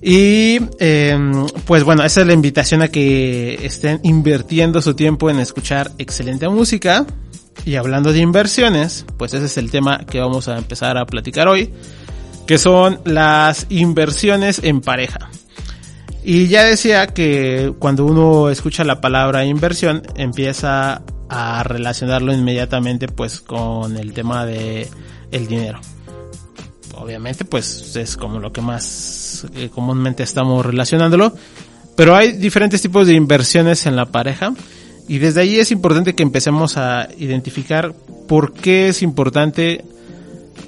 Y 0.00 0.60
eh, 0.78 1.18
pues 1.66 1.82
bueno, 1.82 2.04
esa 2.04 2.20
es 2.20 2.26
la 2.26 2.32
invitación 2.32 2.82
a 2.82 2.88
que 2.88 3.58
estén 3.66 4.00
invirtiendo 4.02 4.80
su 4.80 4.94
tiempo 4.94 5.30
en 5.30 5.40
escuchar 5.40 5.90
excelente 5.98 6.48
música. 6.48 7.06
Y 7.64 7.74
hablando 7.74 8.12
de 8.12 8.20
inversiones, 8.20 9.04
pues 9.16 9.34
ese 9.34 9.46
es 9.46 9.56
el 9.56 9.70
tema 9.70 10.04
que 10.06 10.20
vamos 10.20 10.46
a 10.46 10.58
empezar 10.58 10.96
a 10.96 11.06
platicar 11.06 11.48
hoy, 11.48 11.72
que 12.46 12.58
son 12.58 13.00
las 13.04 13.66
inversiones 13.70 14.60
en 14.62 14.80
pareja. 14.80 15.30
Y 16.28 16.48
ya 16.48 16.64
decía 16.64 17.06
que 17.06 17.72
cuando 17.78 18.04
uno 18.04 18.50
escucha 18.50 18.82
la 18.82 19.00
palabra 19.00 19.44
inversión, 19.44 20.02
empieza 20.16 21.02
a 21.28 21.62
relacionarlo 21.62 22.32
inmediatamente 22.32 23.06
pues 23.06 23.40
con 23.40 23.96
el 23.96 24.12
tema 24.12 24.44
de 24.44 24.88
el 25.30 25.46
dinero. 25.46 25.78
Obviamente 26.96 27.44
pues 27.44 27.94
es 27.94 28.16
como 28.16 28.40
lo 28.40 28.52
que 28.52 28.60
más 28.60 29.46
eh, 29.54 29.70
comúnmente 29.72 30.24
estamos 30.24 30.66
relacionándolo, 30.66 31.32
pero 31.94 32.16
hay 32.16 32.32
diferentes 32.32 32.82
tipos 32.82 33.06
de 33.06 33.14
inversiones 33.14 33.86
en 33.86 33.94
la 33.94 34.06
pareja 34.06 34.52
y 35.06 35.18
desde 35.18 35.42
ahí 35.42 35.60
es 35.60 35.70
importante 35.70 36.16
que 36.16 36.24
empecemos 36.24 36.76
a 36.76 37.08
identificar 37.18 37.94
por 38.26 38.52
qué 38.52 38.88
es 38.88 39.00
importante 39.02 39.84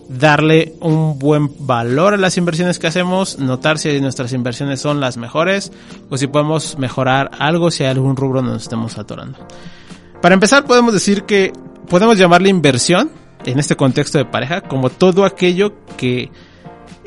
darle 0.09 0.75
un 0.80 1.18
buen 1.18 1.50
valor 1.66 2.14
a 2.14 2.16
las 2.16 2.37
inversiones 2.37 2.78
que 2.78 2.87
hacemos, 2.87 3.38
notar 3.38 3.78
si 3.78 4.00
nuestras 4.00 4.33
inversiones 4.33 4.80
son 4.80 5.00
las 5.00 5.16
mejores 5.16 5.73
o 6.09 6.16
si 6.16 6.26
podemos 6.26 6.78
mejorar 6.78 7.30
algo 7.38 7.71
si 7.71 7.85
hay 7.85 7.90
algún 7.90 8.16
rubro 8.16 8.40
donde 8.40 8.54
nos 8.54 8.62
estemos 8.62 8.99
atorando. 8.99 9.38
Para 10.23 10.35
empezar 10.35 10.64
podemos 10.64 10.92
decir 10.92 11.25
que 11.25 11.52
podemos 11.88 12.18
llamarle 12.18 12.49
inversión 12.49 13.11
en 13.45 13.59
este 13.59 13.76
contexto 13.76 14.18
de 14.18 14.25
pareja 14.25 14.62
como 14.62 14.90
todo 14.90 15.25
aquello 15.25 15.75
que 15.97 16.30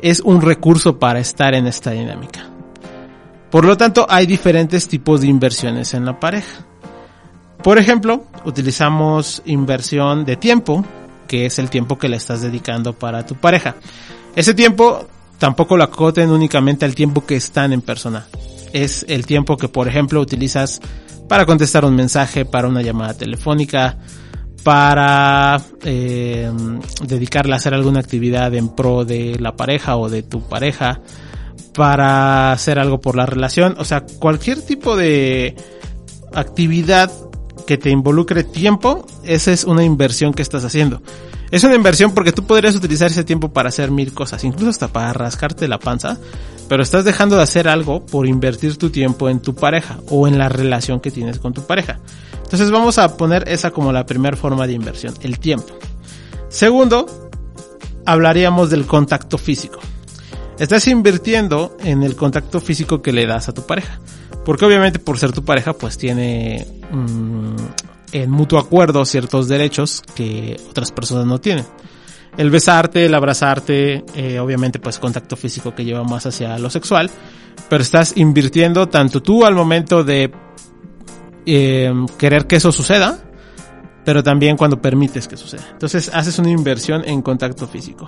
es 0.00 0.20
un 0.20 0.40
recurso 0.40 0.98
para 0.98 1.20
estar 1.20 1.54
en 1.54 1.66
esta 1.66 1.92
dinámica. 1.92 2.48
Por 3.50 3.66
lo 3.66 3.76
tanto, 3.76 4.06
hay 4.08 4.26
diferentes 4.26 4.88
tipos 4.88 5.20
de 5.20 5.26
inversiones 5.26 5.92
en 5.92 6.06
la 6.06 6.18
pareja. 6.18 6.64
Por 7.62 7.78
ejemplo, 7.78 8.24
utilizamos 8.44 9.42
inversión 9.44 10.24
de 10.24 10.36
tiempo, 10.36 10.84
que 11.32 11.46
es 11.46 11.58
el 11.58 11.70
tiempo 11.70 11.98
que 11.98 12.10
le 12.10 12.18
estás 12.18 12.42
dedicando 12.42 12.92
para 12.92 13.24
tu 13.24 13.36
pareja. 13.36 13.76
Ese 14.36 14.52
tiempo 14.52 15.06
tampoco 15.38 15.78
lo 15.78 15.84
acoten 15.84 16.30
únicamente 16.30 16.84
al 16.84 16.94
tiempo 16.94 17.24
que 17.24 17.36
están 17.36 17.72
en 17.72 17.80
persona. 17.80 18.26
Es 18.74 19.06
el 19.08 19.24
tiempo 19.24 19.56
que, 19.56 19.66
por 19.66 19.88
ejemplo, 19.88 20.20
utilizas 20.20 20.82
para 21.30 21.46
contestar 21.46 21.86
un 21.86 21.96
mensaje, 21.96 22.44
para 22.44 22.68
una 22.68 22.82
llamada 22.82 23.14
telefónica, 23.14 23.96
para 24.62 25.58
eh, 25.84 26.52
dedicarle 27.06 27.54
a 27.54 27.56
hacer 27.56 27.72
alguna 27.72 28.00
actividad 28.00 28.54
en 28.54 28.68
pro 28.68 29.06
de 29.06 29.38
la 29.40 29.56
pareja 29.56 29.96
o 29.96 30.10
de 30.10 30.22
tu 30.22 30.46
pareja, 30.46 31.00
para 31.72 32.52
hacer 32.52 32.78
algo 32.78 33.00
por 33.00 33.16
la 33.16 33.24
relación, 33.24 33.74
o 33.78 33.86
sea, 33.86 34.04
cualquier 34.18 34.60
tipo 34.60 34.96
de 34.96 35.56
actividad 36.34 37.10
que 37.66 37.78
te 37.78 37.90
involucre 37.90 38.44
tiempo, 38.44 39.06
esa 39.24 39.52
es 39.52 39.64
una 39.64 39.84
inversión 39.84 40.32
que 40.34 40.42
estás 40.42 40.64
haciendo. 40.64 41.02
Es 41.50 41.64
una 41.64 41.74
inversión 41.74 42.12
porque 42.12 42.32
tú 42.32 42.44
podrías 42.44 42.74
utilizar 42.74 43.10
ese 43.10 43.24
tiempo 43.24 43.52
para 43.52 43.68
hacer 43.68 43.90
mil 43.90 44.14
cosas, 44.14 44.42
incluso 44.44 44.70
hasta 44.70 44.88
para 44.88 45.12
rascarte 45.12 45.68
la 45.68 45.78
panza, 45.78 46.18
pero 46.68 46.82
estás 46.82 47.04
dejando 47.04 47.36
de 47.36 47.42
hacer 47.42 47.68
algo 47.68 48.06
por 48.06 48.26
invertir 48.26 48.78
tu 48.78 48.90
tiempo 48.90 49.28
en 49.28 49.40
tu 49.40 49.54
pareja 49.54 49.98
o 50.08 50.26
en 50.26 50.38
la 50.38 50.48
relación 50.48 51.00
que 51.00 51.10
tienes 51.10 51.38
con 51.38 51.52
tu 51.52 51.66
pareja. 51.66 51.98
Entonces 52.42 52.70
vamos 52.70 52.98
a 52.98 53.16
poner 53.16 53.48
esa 53.48 53.70
como 53.70 53.92
la 53.92 54.06
primera 54.06 54.36
forma 54.36 54.66
de 54.66 54.72
inversión, 54.72 55.14
el 55.20 55.38
tiempo. 55.38 55.74
Segundo, 56.48 57.06
hablaríamos 58.06 58.70
del 58.70 58.86
contacto 58.86 59.38
físico. 59.38 59.80
Estás 60.58 60.86
invirtiendo 60.86 61.76
en 61.80 62.02
el 62.02 62.14
contacto 62.14 62.60
físico 62.60 63.02
que 63.02 63.12
le 63.12 63.26
das 63.26 63.48
a 63.48 63.54
tu 63.54 63.66
pareja. 63.66 64.00
Porque 64.44 64.64
obviamente 64.64 64.98
por 64.98 65.18
ser 65.18 65.32
tu 65.32 65.44
pareja 65.44 65.72
pues 65.72 65.96
tiene 65.96 66.66
mmm, 66.90 67.56
en 68.12 68.30
mutuo 68.30 68.58
acuerdo 68.58 69.04
ciertos 69.04 69.48
derechos 69.48 70.02
que 70.14 70.60
otras 70.68 70.92
personas 70.92 71.26
no 71.26 71.40
tienen. 71.40 71.64
el 72.36 72.50
besarte, 72.50 73.06
el 73.06 73.14
abrazarte, 73.14 74.04
eh, 74.14 74.38
obviamente 74.38 74.78
pues 74.78 74.98
contacto 74.98 75.36
físico 75.36 75.74
que 75.74 75.84
lleva 75.84 76.02
más 76.02 76.26
hacia 76.26 76.58
lo 76.58 76.70
sexual, 76.70 77.10
pero 77.68 77.82
estás 77.82 78.16
invirtiendo 78.16 78.88
tanto 78.88 79.22
tú 79.22 79.44
al 79.44 79.54
momento 79.54 80.02
de 80.02 80.32
eh, 81.44 81.92
querer 82.18 82.46
que 82.46 82.56
eso 82.56 82.72
suceda, 82.72 83.18
pero 84.04 84.22
también 84.22 84.56
cuando 84.56 84.80
permites 84.80 85.28
que 85.28 85.36
suceda. 85.36 85.68
Entonces 85.72 86.10
haces 86.12 86.38
una 86.38 86.50
inversión 86.50 87.02
en 87.04 87.22
contacto 87.22 87.66
físico. 87.66 88.06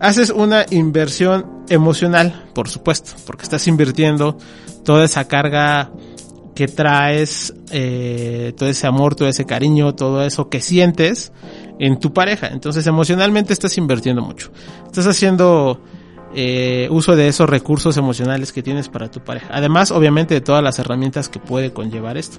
Haces 0.00 0.30
una 0.30 0.66
inversión 0.70 1.64
emocional, 1.68 2.50
por 2.54 2.68
supuesto, 2.68 3.12
porque 3.26 3.44
estás 3.44 3.66
invirtiendo 3.68 4.36
toda 4.84 5.04
esa 5.04 5.28
carga 5.28 5.90
que 6.54 6.68
traes, 6.68 7.54
eh, 7.70 8.52
todo 8.56 8.68
ese 8.68 8.86
amor, 8.86 9.14
todo 9.14 9.28
ese 9.28 9.46
cariño, 9.46 9.94
todo 9.94 10.22
eso 10.24 10.48
que 10.48 10.60
sientes 10.60 11.32
en 11.78 11.98
tu 11.98 12.12
pareja. 12.12 12.48
Entonces 12.48 12.86
emocionalmente 12.86 13.52
estás 13.52 13.78
invirtiendo 13.78 14.22
mucho. 14.22 14.50
Estás 14.86 15.06
haciendo 15.06 15.80
eh, 16.34 16.88
uso 16.90 17.16
de 17.16 17.28
esos 17.28 17.48
recursos 17.48 17.96
emocionales 17.96 18.52
que 18.52 18.62
tienes 18.62 18.88
para 18.88 19.10
tu 19.10 19.20
pareja. 19.20 19.48
Además, 19.50 19.90
obviamente, 19.90 20.34
de 20.34 20.40
todas 20.40 20.62
las 20.62 20.78
herramientas 20.78 21.28
que 21.28 21.38
puede 21.38 21.72
conllevar 21.72 22.16
esto. 22.16 22.38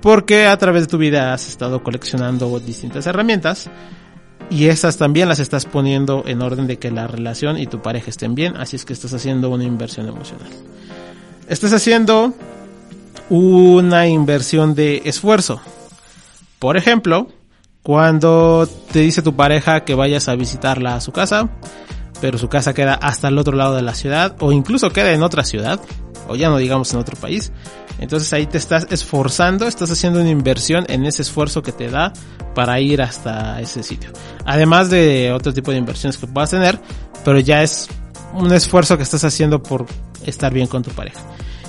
Porque 0.00 0.46
a 0.46 0.56
través 0.56 0.82
de 0.82 0.88
tu 0.88 0.98
vida 0.98 1.32
has 1.32 1.48
estado 1.48 1.82
coleccionando 1.82 2.58
distintas 2.60 3.06
herramientas 3.06 3.70
y 4.48 4.66
esas 4.66 4.96
también 4.96 5.28
las 5.28 5.38
estás 5.38 5.66
poniendo 5.66 6.24
en 6.26 6.42
orden 6.42 6.66
de 6.66 6.78
que 6.78 6.90
la 6.90 7.06
relación 7.06 7.58
y 7.58 7.66
tu 7.66 7.82
pareja 7.82 8.10
estén 8.10 8.34
bien. 8.34 8.56
Así 8.56 8.76
es 8.76 8.84
que 8.84 8.92
estás 8.92 9.12
haciendo 9.12 9.50
una 9.50 9.64
inversión 9.64 10.08
emocional. 10.08 10.48
Estás 11.48 11.72
haciendo 11.72 12.32
una 13.28 14.06
inversión 14.08 14.74
de 14.74 15.02
esfuerzo. 15.04 15.60
Por 16.58 16.76
ejemplo, 16.76 17.28
cuando 17.82 18.68
te 18.92 19.00
dice 19.00 19.22
tu 19.22 19.34
pareja 19.36 19.84
que 19.84 19.94
vayas 19.94 20.28
a 20.28 20.34
visitarla 20.34 20.96
a 20.96 21.00
su 21.00 21.12
casa, 21.12 21.48
pero 22.20 22.38
su 22.38 22.48
casa 22.48 22.74
queda 22.74 22.94
hasta 22.94 23.28
el 23.28 23.38
otro 23.38 23.56
lado 23.56 23.74
de 23.76 23.82
la 23.82 23.94
ciudad 23.94 24.36
o 24.40 24.52
incluso 24.52 24.90
queda 24.90 25.12
en 25.12 25.22
otra 25.22 25.44
ciudad 25.44 25.80
o 26.28 26.36
ya 26.36 26.48
no 26.48 26.58
digamos 26.58 26.92
en 26.92 27.00
otro 27.00 27.16
país. 27.20 27.52
Entonces 27.98 28.32
ahí 28.32 28.46
te 28.46 28.58
estás 28.58 28.86
esforzando, 28.90 29.66
estás 29.66 29.90
haciendo 29.90 30.20
una 30.20 30.30
inversión 30.30 30.86
en 30.88 31.04
ese 31.04 31.22
esfuerzo 31.22 31.62
que 31.62 31.72
te 31.72 31.90
da 31.90 32.12
para 32.54 32.80
ir 32.80 33.02
hasta 33.02 33.60
ese 33.60 33.82
sitio. 33.82 34.10
Además 34.44 34.90
de 34.90 35.32
otro 35.32 35.52
tipo 35.52 35.70
de 35.70 35.78
inversiones 35.78 36.16
que 36.16 36.26
puedas 36.26 36.50
tener, 36.50 36.80
pero 37.24 37.38
ya 37.38 37.62
es 37.62 37.88
un 38.34 38.52
esfuerzo 38.52 38.96
que 38.96 39.02
estás 39.02 39.24
haciendo 39.24 39.62
por 39.62 39.86
estar 40.24 40.52
bien 40.52 40.66
con 40.66 40.82
tu 40.82 40.90
pareja. 40.90 41.20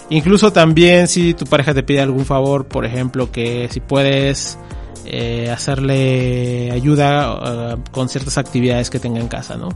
Incluso 0.09 0.51
también 0.51 1.07
si 1.07 1.33
tu 1.33 1.45
pareja 1.45 1.73
te 1.73 1.83
pide 1.83 2.01
algún 2.01 2.25
favor, 2.25 2.67
por 2.67 2.85
ejemplo, 2.85 3.31
que 3.31 3.69
si 3.71 3.79
puedes 3.79 4.57
eh, 5.05 5.49
hacerle 5.51 6.71
ayuda 6.71 7.75
uh, 7.75 7.91
con 7.91 8.09
ciertas 8.09 8.37
actividades 8.37 8.89
que 8.89 8.99
tenga 8.99 9.19
en 9.19 9.27
casa, 9.27 9.57
¿no? 9.57 9.69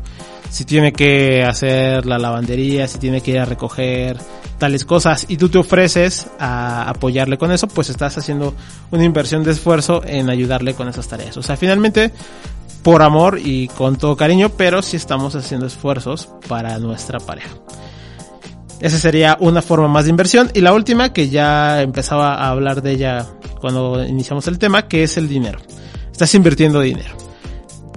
Si 0.50 0.64
tiene 0.66 0.94
que 0.94 1.44
hacer 1.44 2.06
la 2.06 2.18
lavandería, 2.18 2.88
si 2.88 3.00
tiene 3.00 3.22
que 3.22 3.32
ir 3.32 3.40
a 3.40 3.46
recoger 3.46 4.18
tales 4.58 4.86
cosas 4.86 5.26
y 5.28 5.38
tú 5.38 5.50
te 5.50 5.58
ofreces 5.58 6.28
a 6.40 6.90
apoyarle 6.90 7.38
con 7.38 7.52
eso, 7.52 7.68
pues 7.68 7.90
estás 7.90 8.18
haciendo 8.18 8.54
una 8.92 9.04
inversión 9.04 9.44
de 9.44 9.52
esfuerzo 9.52 10.02
en 10.06 10.30
ayudarle 10.30 10.74
con 10.74 10.88
esas 10.88 11.08
tareas. 11.08 11.36
O 11.38 11.44
sea, 11.44 11.58
finalmente 11.58 12.12
por 12.84 13.02
amor 13.02 13.40
y 13.44 13.68
con 13.70 13.98
todo 13.98 14.16
cariño, 14.16 14.50
pero 14.50 14.84
sí 14.84 14.96
estamos 14.96 15.36
haciendo 15.36 15.66
esfuerzos 15.66 16.30
para 16.48 16.78
nuestra 16.78 17.20
pareja. 17.20 17.50
Esa 18.80 19.00
sería 19.00 19.38
una 19.40 19.64
forma 19.64 19.88
más 19.88 20.06
de 20.06 20.12
inversión. 20.12 20.52
Y 20.54 20.62
la 20.62 20.74
última, 20.74 21.12
que 21.12 21.30
ya 21.30 21.82
empezaba 21.82 22.36
a 22.36 22.50
hablar 22.50 22.84
de 22.84 22.92
ella 22.92 23.26
cuando 23.66 24.06
iniciamos 24.06 24.48
el 24.48 24.60
tema, 24.60 24.88
que 24.88 25.02
es 25.02 25.18
el 25.18 25.28
dinero. 25.28 25.58
Estás 26.12 26.36
invirtiendo 26.36 26.82
dinero. 26.82 27.18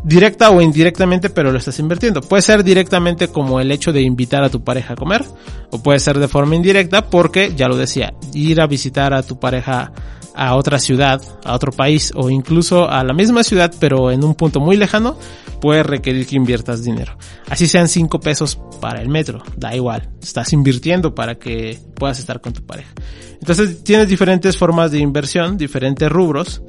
Directa 0.03 0.49
o 0.49 0.63
indirectamente, 0.63 1.29
pero 1.29 1.53
lo 1.53 1.59
estás 1.59 1.79
invirtiendo. 1.79 2.23
Puede 2.23 2.41
ser 2.41 2.65
directamente 2.65 3.29
como 3.29 3.61
el 3.61 3.71
hecho 3.71 3.93
de 3.93 4.01
invitar 4.01 4.43
a 4.43 4.49
tu 4.49 4.65
pareja 4.65 4.95
a 4.95 4.97
comer, 4.97 5.27
o 5.71 5.83
puede 5.83 5.99
ser 5.99 6.19
de 6.19 6.27
forma 6.27 6.57
indirecta 6.57 7.11
porque, 7.11 7.53
ya 7.55 7.69
lo 7.69 7.77
decía, 7.77 8.15
ir 8.33 8.63
a 8.63 8.67
visitar 8.67 9.13
a 9.13 9.23
tu 9.23 9.39
pareja 9.39 9.93
a 10.39 10.55
otra 10.55 10.79
ciudad, 10.79 11.21
a 11.45 11.53
otro 11.53 11.73
país 11.73 12.13
o 12.15 12.31
incluso 12.31 12.89
a 12.89 13.03
la 13.03 13.13
misma 13.13 13.43
ciudad 13.43 13.75
pero 13.81 14.13
en 14.13 14.23
un 14.23 14.37
punto 14.37 14.61
muy 14.61 14.77
lejano, 14.77 15.19
puede 15.61 15.83
requerir 15.83 16.29
que 16.29 16.37
inviertas 16.37 16.85
dinero. 16.85 17.19
Así 17.51 17.67
sean 17.67 17.89
5 17.89 18.21
pesos 18.21 18.57
para 18.81 19.03
el 19.03 19.09
metro, 19.09 19.43
da 19.57 19.75
igual, 19.75 20.09
estás 20.23 20.53
invirtiendo 20.53 21.13
para 21.13 21.35
que 21.35 21.81
puedas 21.97 22.21
estar 22.21 22.41
con 22.41 22.53
tu 22.53 22.65
pareja. 22.65 22.93
Entonces 23.41 23.83
tienes 23.83 24.09
diferentes 24.09 24.57
formas 24.57 24.93
de 24.93 24.99
inversión, 25.01 25.59
diferentes 25.59 26.09
rubros. 26.09 26.63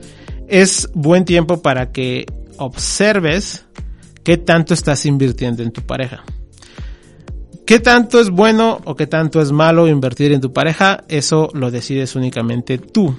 Es 0.48 0.90
buen 0.96 1.24
tiempo 1.24 1.62
para 1.62 1.92
que 1.92 2.26
observes 2.58 3.68
qué 4.24 4.38
tanto 4.38 4.74
estás 4.74 5.06
invirtiendo 5.06 5.62
en 5.62 5.72
tu 5.72 5.84
pareja. 5.84 6.24
¿Qué 7.68 7.80
tanto 7.80 8.20
es 8.20 8.32
bueno 8.32 8.82
o 8.86 8.96
qué 8.96 9.06
tanto 9.06 9.40
es 9.40 9.52
malo 9.52 9.88
invertir 9.88 10.32
en 10.32 10.42
tu 10.42 10.52
pareja? 10.52 11.04
Eso 11.08 11.50
lo 11.54 11.70
decides 11.70 12.16
únicamente 12.16 12.80
tú 12.80 13.16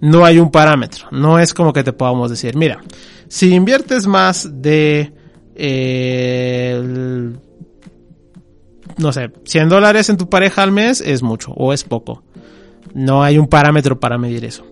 no 0.00 0.24
hay 0.24 0.38
un 0.38 0.50
parámetro. 0.50 1.06
No 1.10 1.38
es 1.38 1.54
como 1.54 1.72
que 1.72 1.84
te 1.84 1.92
podamos 1.92 2.30
decir, 2.30 2.56
mira, 2.56 2.80
si 3.28 3.54
inviertes 3.54 4.06
más 4.06 4.62
de, 4.62 5.12
eh, 5.54 7.32
no 8.96 9.12
sé, 9.12 9.30
100 9.44 9.68
dólares 9.68 10.08
en 10.08 10.16
tu 10.16 10.28
pareja 10.28 10.62
al 10.62 10.72
mes 10.72 11.00
es 11.00 11.22
mucho 11.22 11.52
o 11.52 11.72
es 11.72 11.84
poco. 11.84 12.22
No 12.94 13.22
hay 13.22 13.38
un 13.38 13.48
parámetro 13.48 14.00
para 14.00 14.18
medir 14.18 14.44
eso. 14.44 14.64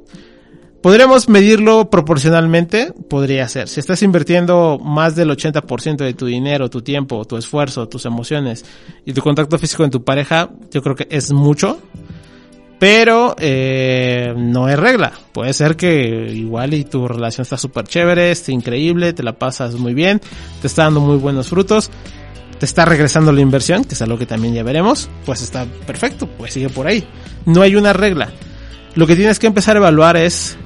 Podríamos 0.85 1.31
medirlo 1.31 1.89
proporcionalmente, 1.89 2.93
podría 3.09 3.49
ser. 3.49 3.69
Si 3.69 3.81
estás 3.81 4.03
invirtiendo 4.03 4.79
más 4.79 5.17
del 5.17 5.31
80% 5.31 5.97
de 5.97 6.13
tu 6.13 6.27
dinero, 6.27 6.69
tu 6.69 6.83
tiempo, 6.83 7.25
tu 7.25 7.39
esfuerzo, 7.39 7.89
tus 7.89 8.05
emociones 8.05 8.67
y 9.07 9.15
tu 9.15 9.23
contacto 9.23 9.59
físico 9.59 9.85
en 9.85 9.91
tu 9.91 10.05
pareja, 10.05 10.51
yo 10.71 10.83
creo 10.83 10.95
que 10.95 11.09
es 11.11 11.33
mucho 11.33 11.79
pero 12.85 13.35
eh, 13.39 14.35
no 14.37 14.69
es 14.69 14.79
regla. 14.79 15.11
Puede 15.33 15.55
ser 15.55 15.75
que 15.75 16.31
igual 16.35 16.75
y 16.75 16.85
tu 16.85 17.09
relación 17.09 17.45
está 17.45 17.57
súper 17.57 17.87
chévere, 17.87 18.31
está 18.31 18.53
increíble, 18.53 19.15
te 19.15 19.23
la 19.23 19.33
pasas 19.33 19.77
muy 19.77 19.95
bien, 19.95 20.21
te 20.61 20.67
está 20.67 20.83
dando 20.83 21.01
muy 21.01 21.17
buenos 21.17 21.49
frutos, 21.49 21.91
te 22.59 22.67
está 22.67 22.85
regresando 22.85 23.33
la 23.33 23.41
inversión, 23.41 23.85
que 23.85 23.95
es 23.95 24.03
algo 24.03 24.19
que 24.19 24.27
también 24.27 24.53
ya 24.53 24.63
veremos, 24.63 25.09
pues 25.25 25.41
está 25.41 25.65
perfecto, 25.87 26.27
pues 26.27 26.53
sigue 26.53 26.69
por 26.69 26.87
ahí. 26.87 27.09
No 27.47 27.63
hay 27.63 27.75
una 27.75 27.95
regla. 27.95 28.29
Lo 28.97 29.07
que 29.07 29.17
tienes 29.17 29.39
que 29.39 29.47
empezar 29.47 29.77
a 29.77 29.79
evaluar 29.79 30.19
es, 30.19 30.59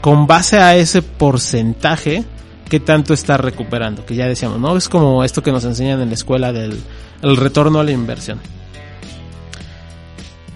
con 0.00 0.26
base 0.26 0.58
a 0.58 0.74
ese 0.74 1.00
porcentaje, 1.00 2.24
qué 2.68 2.80
tanto 2.80 3.14
está 3.14 3.36
recuperando, 3.36 4.04
que 4.04 4.16
ya 4.16 4.26
decíamos, 4.26 4.58
¿no? 4.58 4.76
Es 4.76 4.88
como 4.88 5.22
esto 5.22 5.44
que 5.44 5.52
nos 5.52 5.64
enseñan 5.64 6.00
en 6.00 6.08
la 6.08 6.14
escuela 6.14 6.52
del 6.52 6.82
el 7.22 7.36
retorno 7.36 7.78
a 7.78 7.84
la 7.84 7.92
inversión. 7.92 8.40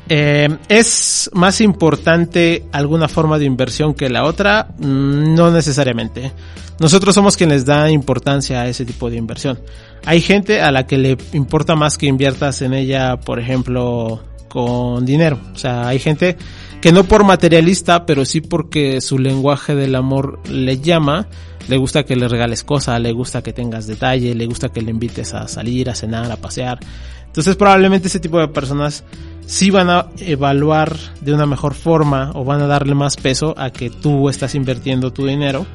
Eh, 0.09 0.49
¿Es 0.69 1.31
más 1.33 1.61
importante 1.61 2.67
alguna 2.73 3.09
forma 3.09 3.39
de 3.39 3.47
inversión 3.47 3.95
que 3.95 4.09
la 4.09 4.25
otra? 4.25 4.69
Mm, 4.79 5.35
no 5.35 5.51
necesariamente. 5.51 6.33
Nosotros 6.79 7.15
somos 7.15 7.37
quienes 7.37 7.65
da 7.65 7.91
importancia 7.91 8.63
a 8.63 8.69
ese 8.69 8.85
tipo 8.85 9.09
de 9.09 9.17
inversión. 9.17 9.61
Hay 10.05 10.21
gente 10.21 10.61
a 10.61 10.73
la 10.73 10.87
que 10.87 10.99
le 10.99 11.17
importa 11.33 11.77
más 11.77 11.97
que 11.97 12.07
inviertas 12.07 12.61
en 12.63 12.75
ella, 12.75 13.17
por 13.17 13.39
ejemplo, 13.39 14.23
con 14.49 15.07
dinero. 15.07 15.39
O 15.55 15.57
sea, 15.57 15.89
hay 15.89 15.99
gente 15.99 16.37
que 16.81 16.93
no 16.93 17.05
por 17.05 17.25
materialista, 17.25 18.05
pero 18.05 18.25
sí 18.25 18.41
porque 18.41 19.01
su 19.01 19.19
lenguaje 19.19 19.75
del 19.75 19.95
amor 19.95 20.41
le 20.49 20.81
llama, 20.81 21.29
le 21.69 21.77
gusta 21.77 22.05
que 22.05 22.17
le 22.17 22.29
regales 22.29 22.63
cosas, 22.63 23.01
le 23.01 23.13
gusta 23.13 23.43
que 23.43 23.53
tengas 23.53 23.87
detalle, 23.87 24.35
le 24.35 24.47
gusta 24.47 24.69
que 24.69 24.83
le 24.83 24.91
invites 24.91 25.33
a 25.33 25.49
salir, 25.49 25.89
a 25.89 25.95
cenar, 25.95 26.31
a 26.31 26.37
pasear. 26.37 26.79
Entonces 27.25 27.57
probablemente 27.57 28.09
ese 28.09 28.21
tipo 28.21 28.39
de 28.39 28.49
personas 28.49 29.03
sí 29.47 29.71
van 29.71 29.91
a 29.91 30.07
evaluar 30.19 30.97
de 31.21 31.35
una 31.35 31.47
mejor 31.47 31.75
forma 31.75 32.31
o 32.35 32.45
van 32.45 32.63
a 32.63 32.67
darle 32.67 32.95
más 32.95 33.17
peso 33.17 33.55
a 33.57 33.71
que 33.71 33.91
tú 33.91 34.29
estás 34.29 34.55
invirtiendo 34.55 35.13
tu 35.13 35.27
dinero 35.27 35.67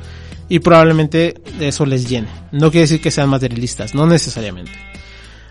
y 0.47 0.59
probablemente 0.59 1.35
eso 1.59 1.85
les 1.85 2.09
llene. 2.09 2.27
No 2.51 2.71
quiere 2.71 2.81
decir 2.81 3.01
que 3.01 3.11
sean 3.11 3.29
materialistas, 3.29 3.93
no 3.93 4.07
necesariamente. 4.07 4.71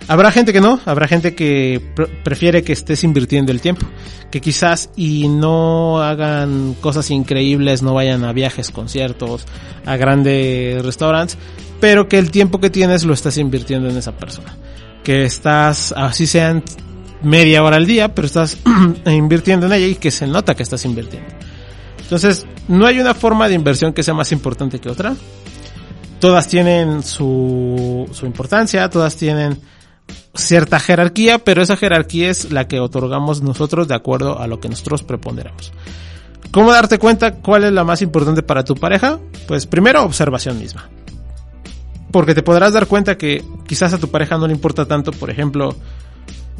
Habrá 0.09 0.33
gente 0.33 0.54
que 0.54 0.61
no, 0.62 0.81
habrá 0.87 1.07
gente 1.07 1.35
que 1.35 1.83
prefiere 2.24 2.62
que 2.62 2.72
estés 2.72 3.04
invirtiendo 3.04 3.52
el 3.52 3.61
tiempo, 3.61 3.87
que 4.31 4.40
quizás 4.40 4.90
y 4.96 5.28
no 5.28 6.02
hagan 6.02 6.74
cosas 6.81 7.11
increíbles, 7.11 7.83
no 7.83 7.92
vayan 7.92 8.24
a 8.24 8.33
viajes, 8.33 8.70
conciertos, 8.70 9.44
a 9.85 9.96
grandes 9.96 10.83
restaurantes, 10.83 11.37
pero 11.78 12.09
que 12.09 12.18
el 12.18 12.31
tiempo 12.31 12.59
que 12.59 12.70
tienes 12.70 13.04
lo 13.04 13.12
estás 13.12 13.37
invirtiendo 13.37 13.90
en 13.90 13.98
esa 13.98 14.12
persona. 14.12 14.57
Que 15.04 15.24
estás, 15.24 15.92
así 15.94 16.26
sean 16.26 16.62
media 17.22 17.62
hora 17.62 17.76
al 17.76 17.87
día, 17.87 18.14
pero 18.14 18.26
estás 18.26 18.59
invirtiendo 19.07 19.66
en 19.66 19.72
ella 19.72 19.87
y 19.87 19.94
que 19.96 20.11
se 20.11 20.26
nota 20.26 20.54
que 20.54 20.62
estás 20.62 20.85
invirtiendo. 20.85 21.28
Entonces, 22.00 22.46
no 22.68 22.87
hay 22.87 23.00
una 23.00 23.14
forma 23.14 23.48
de 23.48 23.54
inversión 23.54 23.92
que 23.92 24.02
sea 24.02 24.14
más 24.14 24.33
importante 24.33 24.78
que 24.78 24.88
otra. 24.88 25.14
Todas 26.20 26.48
tienen 26.48 27.02
su, 27.02 28.09
su 28.12 28.26
importancia, 28.26 28.88
todas 28.88 29.16
tienen 29.16 29.61
cierta 30.35 30.81
jerarquía, 30.81 31.38
pero 31.38 31.62
esa 31.62 31.76
jerarquía 31.76 32.31
es 32.31 32.50
la 32.52 32.66
que 32.66 32.81
otorgamos 32.81 33.42
nosotros 33.42 33.88
de 33.88 33.94
acuerdo 33.94 34.38
a 34.40 34.46
lo 34.46 34.61
que 34.61 34.68
nosotros 34.68 35.02
preponderamos. 35.02 35.72
¿Cómo 36.50 36.72
darte 36.72 36.98
cuenta 36.98 37.35
cuál 37.35 37.64
es 37.64 37.72
la 37.72 37.85
más 37.85 38.00
importante 38.00 38.42
para 38.42 38.64
tu 38.64 38.74
pareja? 38.74 39.18
Pues 39.46 39.66
primero 39.66 40.02
observación 40.02 40.59
misma. 40.59 40.88
porque 42.11 42.35
te 42.35 42.42
podrás 42.42 42.72
dar 42.72 42.87
cuenta 42.87 43.18
que 43.18 43.44
quizás 43.66 43.92
a 43.92 43.98
tu 43.98 44.09
pareja 44.09 44.38
no 44.38 44.46
le 44.46 44.54
importa 44.54 44.87
tanto, 44.87 45.12
por 45.12 45.28
ejemplo, 45.28 45.76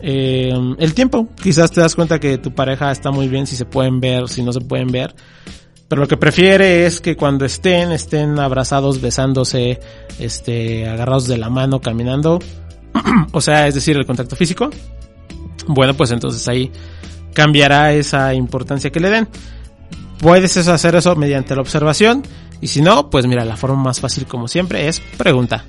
eh, 0.01 0.53
el 0.79 0.95
tiempo. 0.95 1.29
Quizás 1.43 1.71
te 1.71 1.81
das 1.81 1.95
cuenta 1.95 2.19
que 2.19 2.39
tu 2.39 2.55
pareja 2.55 2.91
está 2.91 3.11
muy 3.11 3.29
bien 3.29 3.47
si 3.47 3.57
se 3.57 3.65
pueden 3.65 4.01
ver, 4.01 4.29
si 4.29 4.43
no 4.43 4.53
se 4.53 4.61
pueden 4.61 4.89
ver. 4.89 5.15
Pero 5.89 6.03
lo 6.03 6.09
que 6.09 6.17
prefiere 6.17 6.87
es 6.87 7.01
que 7.01 7.17
cuando 7.17 7.45
estén, 7.45 7.93
estén 7.93 8.39
abrazados, 8.39 9.01
besándose, 9.01 9.81
este, 10.19 10.87
agarrados 10.87 11.27
de 11.27 11.39
la 11.39 11.49
mano, 11.49 11.81
caminando. 11.81 12.39
o 13.33 13.41
sea, 13.41 13.67
es 13.67 13.75
decir, 13.75 13.97
el 13.97 14.05
contacto 14.05 14.37
físico. 14.37 14.69
Bueno, 15.67 15.95
pues 15.95 16.11
entonces 16.11 16.47
ahí 16.47 16.71
cambiará 17.33 17.93
esa 17.93 18.35
importancia 18.35 18.91
que 18.91 19.01
le 19.01 19.11
den. 19.11 19.29
Puedes 20.19 20.57
hacer 20.57 20.95
eso 20.95 21.17
mediante 21.17 21.55
la 21.55 21.63
observación. 21.63 22.23
Y 22.61 22.67
si 22.67 22.83
no, 22.83 23.09
pues 23.09 23.27
mira, 23.27 23.45
la 23.45 23.57
forma 23.57 23.83
más 23.83 24.01
fácil 24.01 24.27
como 24.27 24.49
siempre 24.49 24.89
es 24.89 25.01
pregunta. 25.17 25.65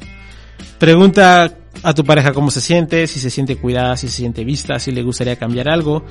Pregunta 0.79 1.58
a 1.83 1.93
tu 1.93 2.03
pareja 2.03 2.33
cómo 2.33 2.51
se 2.51 2.61
siente, 2.61 3.07
si 3.07 3.19
se 3.19 3.29
siente 3.29 3.57
cuidada, 3.57 3.95
si 3.97 4.07
se 4.07 4.17
siente 4.17 4.43
vista, 4.43 4.79
si 4.79 4.91
le 4.91 5.03
gustaría 5.03 5.37
cambiar 5.37 5.69
algo. 5.69 6.03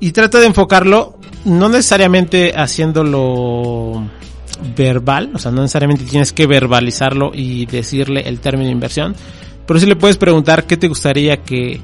Y 0.00 0.12
trata 0.12 0.38
de 0.38 0.46
enfocarlo, 0.46 1.18
no 1.44 1.68
necesariamente 1.68 2.52
haciéndolo 2.56 4.02
verbal, 4.76 5.30
o 5.34 5.38
sea, 5.38 5.50
no 5.52 5.62
necesariamente 5.62 6.04
tienes 6.04 6.32
que 6.32 6.46
verbalizarlo 6.46 7.32
y 7.34 7.66
decirle 7.66 8.22
el 8.26 8.40
término 8.40 8.70
inversión, 8.70 9.14
pero 9.66 9.78
sí 9.78 9.86
le 9.86 9.96
puedes 9.96 10.16
preguntar 10.16 10.64
qué 10.64 10.76
te 10.76 10.88
gustaría 10.88 11.42
que 11.42 11.80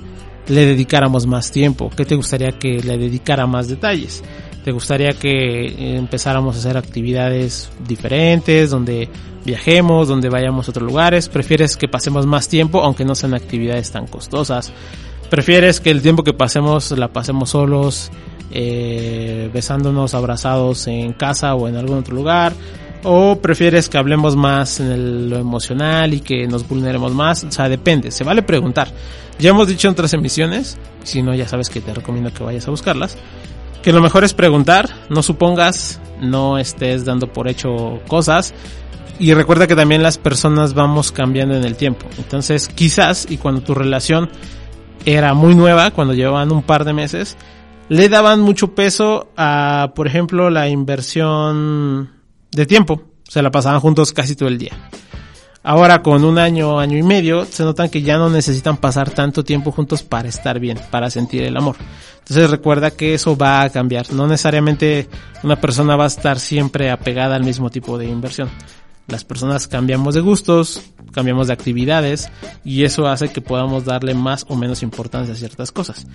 le 0.48 0.66
dedicáramos 0.66 1.26
más 1.26 1.50
tiempo, 1.50 1.90
qué 1.94 2.04
te 2.04 2.14
gustaría 2.14 2.52
que 2.52 2.80
le 2.80 2.98
dedicara 2.98 3.46
más 3.46 3.68
detalles. 3.68 4.22
¿Te 4.66 4.72
gustaría 4.72 5.12
que 5.12 5.96
empezáramos 5.96 6.56
a 6.56 6.58
hacer 6.58 6.76
actividades 6.76 7.70
diferentes, 7.86 8.68
donde 8.68 9.08
viajemos, 9.44 10.08
donde 10.08 10.28
vayamos 10.28 10.66
a 10.66 10.72
otros 10.72 10.84
lugares? 10.84 11.28
¿Prefieres 11.28 11.76
que 11.76 11.86
pasemos 11.86 12.26
más 12.26 12.48
tiempo, 12.48 12.82
aunque 12.82 13.04
no 13.04 13.14
sean 13.14 13.34
actividades 13.34 13.92
tan 13.92 14.08
costosas? 14.08 14.72
¿Prefieres 15.30 15.78
que 15.78 15.92
el 15.92 16.02
tiempo 16.02 16.24
que 16.24 16.32
pasemos 16.32 16.90
la 16.90 17.06
pasemos 17.06 17.50
solos, 17.50 18.10
eh, 18.50 19.48
besándonos, 19.54 20.14
abrazados 20.14 20.88
en 20.88 21.12
casa 21.12 21.54
o 21.54 21.68
en 21.68 21.76
algún 21.76 21.98
otro 21.98 22.16
lugar? 22.16 22.52
¿O 23.04 23.38
prefieres 23.38 23.88
que 23.88 23.98
hablemos 23.98 24.34
más 24.34 24.80
en 24.80 25.30
lo 25.30 25.38
emocional 25.38 26.12
y 26.12 26.18
que 26.18 26.48
nos 26.48 26.66
vulneremos 26.66 27.14
más? 27.14 27.44
O 27.44 27.52
sea, 27.52 27.68
depende, 27.68 28.10
se 28.10 28.24
vale 28.24 28.42
preguntar. 28.42 28.88
Ya 29.38 29.50
hemos 29.50 29.68
dicho 29.68 29.86
en 29.86 29.92
otras 29.92 30.12
emisiones, 30.12 30.76
si 31.04 31.22
no 31.22 31.36
ya 31.36 31.46
sabes 31.46 31.70
que 31.70 31.80
te 31.80 31.94
recomiendo 31.94 32.34
que 32.34 32.42
vayas 32.42 32.66
a 32.66 32.72
buscarlas, 32.72 33.16
que 33.86 33.92
lo 33.92 34.02
mejor 34.02 34.24
es 34.24 34.34
preguntar, 34.34 34.90
no 35.10 35.22
supongas, 35.22 36.00
no 36.20 36.58
estés 36.58 37.04
dando 37.04 37.32
por 37.32 37.46
hecho 37.46 38.00
cosas. 38.08 38.52
Y 39.20 39.32
recuerda 39.32 39.68
que 39.68 39.76
también 39.76 40.02
las 40.02 40.18
personas 40.18 40.74
vamos 40.74 41.12
cambiando 41.12 41.54
en 41.54 41.62
el 41.62 41.76
tiempo. 41.76 42.04
Entonces, 42.18 42.66
quizás, 42.66 43.28
y 43.30 43.36
cuando 43.36 43.60
tu 43.60 43.76
relación 43.76 44.28
era 45.04 45.34
muy 45.34 45.54
nueva, 45.54 45.92
cuando 45.92 46.14
llevaban 46.14 46.50
un 46.50 46.64
par 46.64 46.84
de 46.84 46.94
meses, 46.94 47.36
le 47.88 48.08
daban 48.08 48.40
mucho 48.40 48.74
peso 48.74 49.28
a, 49.36 49.92
por 49.94 50.08
ejemplo, 50.08 50.50
la 50.50 50.68
inversión 50.68 52.10
de 52.50 52.66
tiempo. 52.66 53.04
Se 53.28 53.40
la 53.40 53.52
pasaban 53.52 53.78
juntos 53.78 54.12
casi 54.12 54.34
todo 54.34 54.48
el 54.48 54.58
día. 54.58 54.72
Ahora 55.68 56.00
con 56.00 56.24
un 56.24 56.38
año, 56.38 56.78
año 56.78 56.96
y 56.96 57.02
medio, 57.02 57.44
se 57.44 57.64
notan 57.64 57.88
que 57.88 58.00
ya 58.00 58.18
no 58.18 58.30
necesitan 58.30 58.76
pasar 58.76 59.10
tanto 59.10 59.42
tiempo 59.42 59.72
juntos 59.72 60.04
para 60.04 60.28
estar 60.28 60.60
bien, 60.60 60.78
para 60.92 61.10
sentir 61.10 61.42
el 61.42 61.56
amor. 61.56 61.74
Entonces 62.20 62.48
recuerda 62.50 62.92
que 62.92 63.14
eso 63.14 63.36
va 63.36 63.62
a 63.62 63.70
cambiar. 63.70 64.12
No 64.12 64.28
necesariamente 64.28 65.08
una 65.42 65.56
persona 65.56 65.96
va 65.96 66.04
a 66.04 66.06
estar 66.06 66.38
siempre 66.38 66.88
apegada 66.88 67.34
al 67.34 67.42
mismo 67.42 67.68
tipo 67.68 67.98
de 67.98 68.06
inversión. 68.06 68.48
Las 69.08 69.24
personas 69.24 69.66
cambiamos 69.66 70.14
de 70.14 70.20
gustos, 70.20 70.82
cambiamos 71.10 71.48
de 71.48 71.54
actividades 71.54 72.30
y 72.64 72.84
eso 72.84 73.08
hace 73.08 73.30
que 73.30 73.40
podamos 73.40 73.84
darle 73.84 74.14
más 74.14 74.46
o 74.48 74.54
menos 74.54 74.84
importancia 74.84 75.34
a 75.34 75.36
ciertas 75.36 75.72
cosas. 75.72 76.06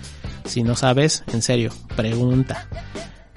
Si 0.46 0.62
no 0.62 0.76
sabes, 0.76 1.24
en 1.30 1.42
serio, 1.42 1.72
pregunta. 1.94 2.68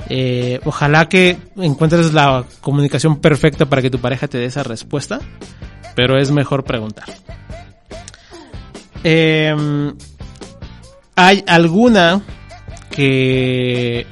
Eh, 0.07 0.61
ojalá 0.63 1.09
que 1.09 1.37
encuentres 1.57 2.13
la 2.13 2.45
comunicación 2.61 3.19
perfecta 3.19 3.65
para 3.65 3.81
que 3.81 3.89
tu 3.89 3.99
pareja 3.99 4.29
te 4.29 4.37
dé 4.37 4.45
esa 4.45 4.63
respuesta 4.63 5.19
pero 5.95 6.19
es 6.19 6.29
mejor 6.31 6.63
preguntar. 6.63 7.05
Em, 9.03 9.95
¿Hay 11.15 11.43
alguna 11.47 12.21
que 12.89 14.05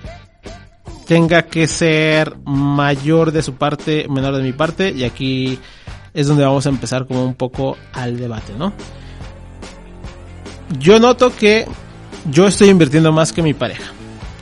tenga 1.06 1.44
que 1.44 1.68
ser 1.68 2.38
mayor 2.46 3.32
de 3.32 3.42
su 3.42 3.56
parte, 3.56 4.08
menor 4.10 4.36
de 4.38 4.44
mi 4.44 4.54
parte? 4.54 4.92
Y 4.92 5.04
aquí 5.04 5.60
es 6.14 6.28
donde 6.28 6.46
vamos 6.46 6.66
a 6.66 6.70
empezar 6.70 7.06
como 7.06 7.26
un 7.26 7.36
poco 7.36 7.78
al 7.92 8.18
debate, 8.18 8.54
¿no? 8.58 8.72
Yo 10.80 11.00
noto 11.00 11.36
que 11.36 11.68
yo 12.32 12.48
estoy 12.48 12.70
invirtiendo 12.70 13.12
más 13.12 13.34
que 13.34 13.42
mi 13.42 13.54
pareja. 13.54 13.92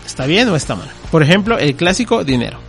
¿Está 0.06 0.28
bien 0.28 0.48
o 0.50 0.56
está 0.56 0.76
mal? 0.76 0.90
Por 1.10 1.24
ejemplo, 1.24 1.58
el 1.58 1.76
clásico 1.76 2.24
dinero 2.24 2.60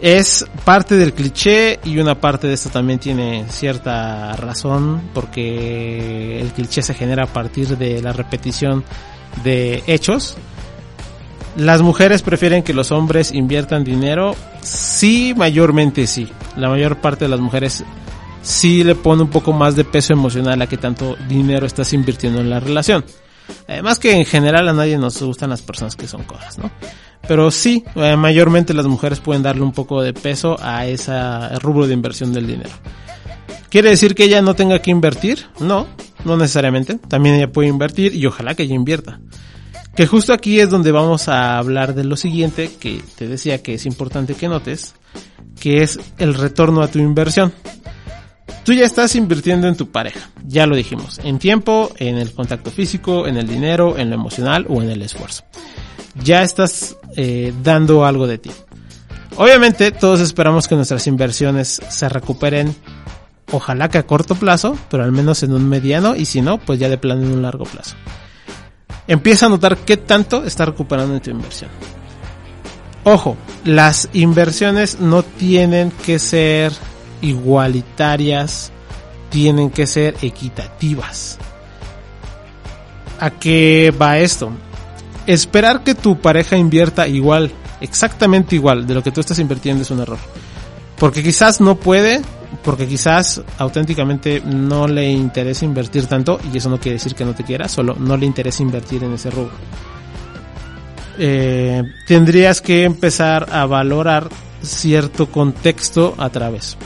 es 0.00 0.46
parte 0.64 0.96
del 0.96 1.12
cliché 1.12 1.78
y 1.84 1.98
una 1.98 2.20
parte 2.20 2.48
de 2.48 2.54
esto 2.54 2.70
también 2.70 2.98
tiene 2.98 3.44
cierta 3.48 4.34
razón 4.36 5.10
porque 5.12 6.40
el 6.40 6.52
cliché 6.52 6.82
se 6.82 6.94
genera 6.94 7.24
a 7.24 7.26
partir 7.26 7.76
de 7.76 8.00
la 8.00 8.12
repetición 8.12 8.84
de 9.44 9.82
hechos. 9.86 10.36
Las 11.56 11.82
mujeres 11.82 12.22
prefieren 12.22 12.62
que 12.62 12.72
los 12.72 12.92
hombres 12.92 13.32
inviertan 13.32 13.84
dinero. 13.84 14.34
Sí, 14.62 15.34
mayormente 15.36 16.06
sí. 16.06 16.28
La 16.56 16.68
mayor 16.68 17.00
parte 17.00 17.24
de 17.24 17.30
las 17.30 17.40
mujeres 17.40 17.84
sí 18.42 18.84
le 18.84 18.94
pone 18.94 19.22
un 19.22 19.30
poco 19.30 19.52
más 19.52 19.76
de 19.76 19.84
peso 19.84 20.12
emocional 20.12 20.62
a 20.62 20.66
que 20.66 20.76
tanto 20.76 21.16
dinero 21.28 21.66
estás 21.66 21.92
invirtiendo 21.92 22.40
en 22.40 22.50
la 22.50 22.60
relación. 22.60 23.04
Además 23.68 23.98
que 23.98 24.12
en 24.12 24.24
general 24.24 24.68
a 24.68 24.72
nadie 24.72 24.98
nos 24.98 25.20
gustan 25.22 25.50
las 25.50 25.62
personas 25.62 25.96
que 25.96 26.06
son 26.06 26.24
cojas, 26.24 26.58
¿no? 26.58 26.70
Pero 27.28 27.50
sí, 27.50 27.84
eh, 27.96 28.16
mayormente 28.16 28.74
las 28.74 28.86
mujeres 28.86 29.20
pueden 29.20 29.42
darle 29.42 29.62
un 29.62 29.72
poco 29.72 30.02
de 30.02 30.12
peso 30.12 30.56
a 30.60 30.86
ese 30.86 31.12
rubro 31.60 31.86
de 31.86 31.94
inversión 31.94 32.32
del 32.32 32.46
dinero. 32.46 32.70
¿Quiere 33.68 33.90
decir 33.90 34.14
que 34.14 34.24
ella 34.24 34.42
no 34.42 34.54
tenga 34.54 34.80
que 34.80 34.90
invertir? 34.90 35.46
No, 35.60 35.86
no 36.24 36.36
necesariamente. 36.36 36.96
También 36.96 37.36
ella 37.36 37.52
puede 37.52 37.68
invertir 37.68 38.14
y 38.14 38.26
ojalá 38.26 38.54
que 38.54 38.64
ella 38.64 38.74
invierta. 38.74 39.20
Que 39.94 40.06
justo 40.06 40.32
aquí 40.32 40.60
es 40.60 40.70
donde 40.70 40.92
vamos 40.92 41.28
a 41.28 41.58
hablar 41.58 41.94
de 41.94 42.04
lo 42.04 42.16
siguiente 42.16 42.70
que 42.80 43.02
te 43.16 43.28
decía 43.28 43.62
que 43.62 43.74
es 43.74 43.86
importante 43.86 44.34
que 44.34 44.48
notes, 44.48 44.94
que 45.60 45.82
es 45.82 46.00
el 46.18 46.34
retorno 46.34 46.82
a 46.82 46.88
tu 46.88 46.98
inversión. 46.98 47.52
Tú 48.64 48.72
ya 48.72 48.84
estás 48.84 49.14
invirtiendo 49.16 49.68
en 49.68 49.76
tu 49.76 49.90
pareja, 49.90 50.30
ya 50.46 50.66
lo 50.66 50.76
dijimos, 50.76 51.20
en 51.24 51.38
tiempo, 51.38 51.90
en 51.96 52.18
el 52.18 52.32
contacto 52.32 52.70
físico, 52.70 53.26
en 53.26 53.36
el 53.36 53.46
dinero, 53.46 53.98
en 53.98 54.10
lo 54.10 54.16
emocional 54.16 54.66
o 54.68 54.82
en 54.82 54.90
el 54.90 55.02
esfuerzo 55.02 55.44
ya 56.14 56.42
estás 56.42 56.96
eh, 57.16 57.52
dando 57.62 58.04
algo 58.04 58.26
de 58.26 58.38
ti. 58.38 58.50
Obviamente 59.36 59.92
todos 59.92 60.20
esperamos 60.20 60.68
que 60.68 60.74
nuestras 60.74 61.06
inversiones 61.06 61.80
se 61.88 62.08
recuperen, 62.08 62.74
ojalá 63.52 63.88
que 63.88 63.98
a 63.98 64.06
corto 64.06 64.34
plazo, 64.34 64.76
pero 64.90 65.04
al 65.04 65.12
menos 65.12 65.42
en 65.42 65.52
un 65.52 65.68
mediano 65.68 66.16
y 66.16 66.24
si 66.24 66.42
no, 66.42 66.58
pues 66.58 66.78
ya 66.78 66.88
de 66.88 66.98
plano 66.98 67.22
en 67.22 67.32
un 67.32 67.42
largo 67.42 67.64
plazo. 67.64 67.96
Empieza 69.06 69.46
a 69.46 69.48
notar 69.48 69.78
qué 69.78 69.96
tanto 69.96 70.44
está 70.44 70.66
recuperando 70.66 71.14
en 71.14 71.20
tu 71.20 71.30
inversión. 71.30 71.70
Ojo, 73.02 73.36
las 73.64 74.08
inversiones 74.12 75.00
no 75.00 75.22
tienen 75.22 75.90
que 76.04 76.18
ser 76.18 76.72
igualitarias, 77.22 78.72
tienen 79.30 79.70
que 79.70 79.86
ser 79.86 80.16
equitativas. 80.22 81.38
¿A 83.18 83.30
qué 83.30 83.92
va 83.98 84.18
esto? 84.18 84.52
esperar 85.32 85.82
que 85.82 85.94
tu 85.94 86.20
pareja 86.20 86.56
invierta 86.56 87.06
igual, 87.06 87.50
exactamente 87.80 88.56
igual 88.56 88.86
de 88.86 88.94
lo 88.94 89.02
que 89.02 89.12
tú 89.12 89.20
estás 89.20 89.38
invirtiendo 89.38 89.82
es 89.82 89.90
un 89.90 90.00
error. 90.00 90.18
Porque 90.98 91.22
quizás 91.22 91.60
no 91.60 91.76
puede, 91.76 92.20
porque 92.62 92.86
quizás 92.86 93.40
auténticamente 93.58 94.42
no 94.44 94.86
le 94.86 95.10
interesa 95.10 95.64
invertir 95.64 96.06
tanto, 96.06 96.40
y 96.52 96.58
eso 96.58 96.68
no 96.68 96.78
quiere 96.78 96.94
decir 96.94 97.14
que 97.14 97.24
no 97.24 97.34
te 97.34 97.44
quiera, 97.44 97.68
solo 97.68 97.94
no 97.98 98.16
le 98.16 98.26
interesa 98.26 98.62
invertir 98.62 99.04
en 99.04 99.14
ese 99.14 99.30
rubro. 99.30 99.52
Eh, 101.18 101.82
tendrías 102.06 102.60
que 102.60 102.84
empezar 102.84 103.46
a 103.52 103.66
valorar 103.66 104.28
cierto 104.62 105.30
contexto 105.30 106.14
a 106.18 106.28
través. 106.30 106.76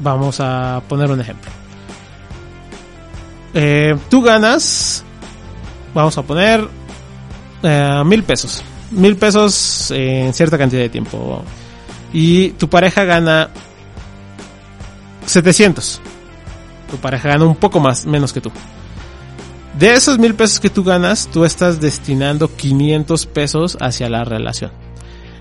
Vamos 0.00 0.40
a 0.40 0.82
poner 0.88 1.10
un 1.10 1.20
ejemplo. 1.20 1.50
Eh, 3.54 3.96
tú 4.08 4.22
ganas, 4.22 5.02
vamos 5.94 6.16
a 6.18 6.22
poner 6.22 6.66
eh, 7.62 8.02
mil 8.04 8.22
pesos. 8.22 8.62
Mil 8.90 9.16
pesos 9.16 9.90
en 9.90 10.32
cierta 10.32 10.56
cantidad 10.56 10.82
de 10.82 10.88
tiempo. 10.88 11.42
Y 12.12 12.50
tu 12.50 12.68
pareja 12.68 13.04
gana 13.04 13.50
700. 15.26 16.00
Tu 16.90 16.96
pareja 16.96 17.28
gana 17.28 17.44
un 17.44 17.56
poco 17.56 17.80
más, 17.80 18.06
menos 18.06 18.32
que 18.32 18.40
tú. 18.40 18.50
De 19.78 19.94
esos 19.94 20.18
mil 20.18 20.34
pesos 20.34 20.58
que 20.58 20.70
tú 20.70 20.82
ganas, 20.82 21.28
tú 21.28 21.44
estás 21.44 21.80
destinando 21.80 22.54
500 22.54 23.26
pesos 23.26 23.78
hacia 23.80 24.08
la 24.08 24.24
relación. 24.24 24.72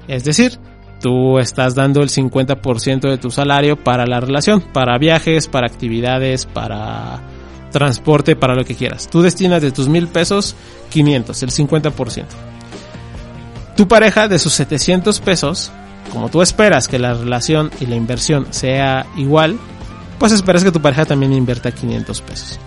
Es 0.08 0.24
decir, 0.24 0.60
Tú 1.02 1.38
estás 1.38 1.76
dando 1.76 2.02
el 2.02 2.10
50% 2.10 3.10
de 3.10 3.18
tu 3.18 3.30
salario 3.30 3.76
para 3.76 4.06
la 4.06 4.20
relación, 4.20 4.62
para 4.62 4.98
viajes, 4.98 5.48
para 5.48 5.68
actividades, 5.68 6.46
para 6.46 7.22
transporte, 7.72 8.36
para 8.36 8.56
lo 8.56 8.66
que 8.66 8.76
quieras. 8.76 9.08
Tú 9.10 9.22
destinas 9.22 9.62
de 9.62 9.72
tus 9.72 9.88
mil 9.88 10.08
pesos 10.08 10.56
500, 10.90 11.44
el 11.44 11.52
50%. 11.52 12.26
Tu 13.76 13.88
pareja 13.88 14.28
de 14.28 14.40
sus 14.40 14.54
700 14.54 15.20
pesos, 15.20 15.72
como 16.12 16.30
tú 16.30 16.42
esperas 16.42 16.88
que 16.88 16.98
la 16.98 17.14
relación 17.14 17.70
y 17.80 17.86
la 17.86 17.96
inversión 17.96 18.48
sea 18.50 19.06
igual, 19.16 19.60
pues 20.18 20.32
esperas 20.32 20.64
que 20.64 20.72
tu 20.72 20.82
pareja 20.82 21.06
también 21.06 21.34
invierta 21.34 21.72
500 21.72 22.22
pesos. 22.22 22.60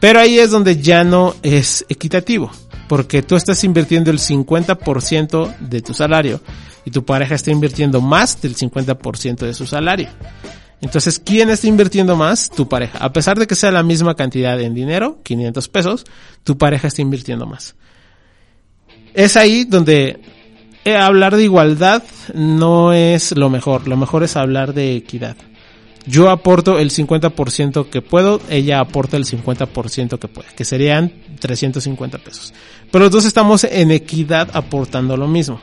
Pero 0.00 0.20
ahí 0.20 0.38
es 0.38 0.50
donde 0.50 0.80
ya 0.80 1.04
no 1.04 1.34
es 1.42 1.84
equitativo, 1.90 2.50
porque 2.88 3.22
tú 3.22 3.36
estás 3.36 3.62
invirtiendo 3.64 4.10
el 4.10 4.18
50% 4.18 5.58
de 5.58 5.82
tu 5.82 5.92
salario 5.92 6.40
y 6.84 6.90
tu 6.90 7.04
pareja 7.04 7.34
está 7.34 7.50
invirtiendo 7.50 8.00
más 8.00 8.40
del 8.40 8.56
50% 8.56 9.38
de 9.38 9.54
su 9.54 9.66
salario. 9.66 10.08
Entonces, 10.80 11.18
¿quién 11.18 11.48
está 11.48 11.66
invirtiendo 11.66 12.14
más? 12.14 12.50
Tu 12.50 12.68
pareja. 12.68 12.98
A 12.98 13.12
pesar 13.12 13.38
de 13.38 13.46
que 13.46 13.54
sea 13.54 13.70
la 13.70 13.82
misma 13.82 14.14
cantidad 14.14 14.60
en 14.60 14.74
dinero, 14.74 15.18
500 15.22 15.68
pesos, 15.68 16.04
tu 16.42 16.58
pareja 16.58 16.88
está 16.88 17.00
invirtiendo 17.00 17.46
más. 17.46 17.74
Es 19.14 19.36
ahí 19.36 19.64
donde 19.64 20.20
eh, 20.84 20.96
hablar 20.96 21.36
de 21.36 21.44
igualdad 21.44 22.02
no 22.34 22.92
es 22.92 23.32
lo 23.32 23.48
mejor. 23.48 23.88
Lo 23.88 23.96
mejor 23.96 24.24
es 24.24 24.36
hablar 24.36 24.74
de 24.74 24.96
equidad. 24.96 25.36
Yo 26.06 26.28
aporto 26.28 26.78
el 26.78 26.90
50% 26.90 27.88
que 27.88 28.02
puedo, 28.02 28.42
ella 28.50 28.80
aporta 28.80 29.16
el 29.16 29.24
50% 29.24 30.18
que 30.18 30.28
puede, 30.28 30.48
que 30.54 30.66
serían 30.66 31.10
350 31.40 32.18
pesos. 32.18 32.52
Pero 32.90 33.04
los 33.04 33.12
dos 33.12 33.24
estamos 33.24 33.64
en 33.64 33.90
equidad 33.90 34.50
aportando 34.52 35.16
lo 35.16 35.26
mismo. 35.28 35.62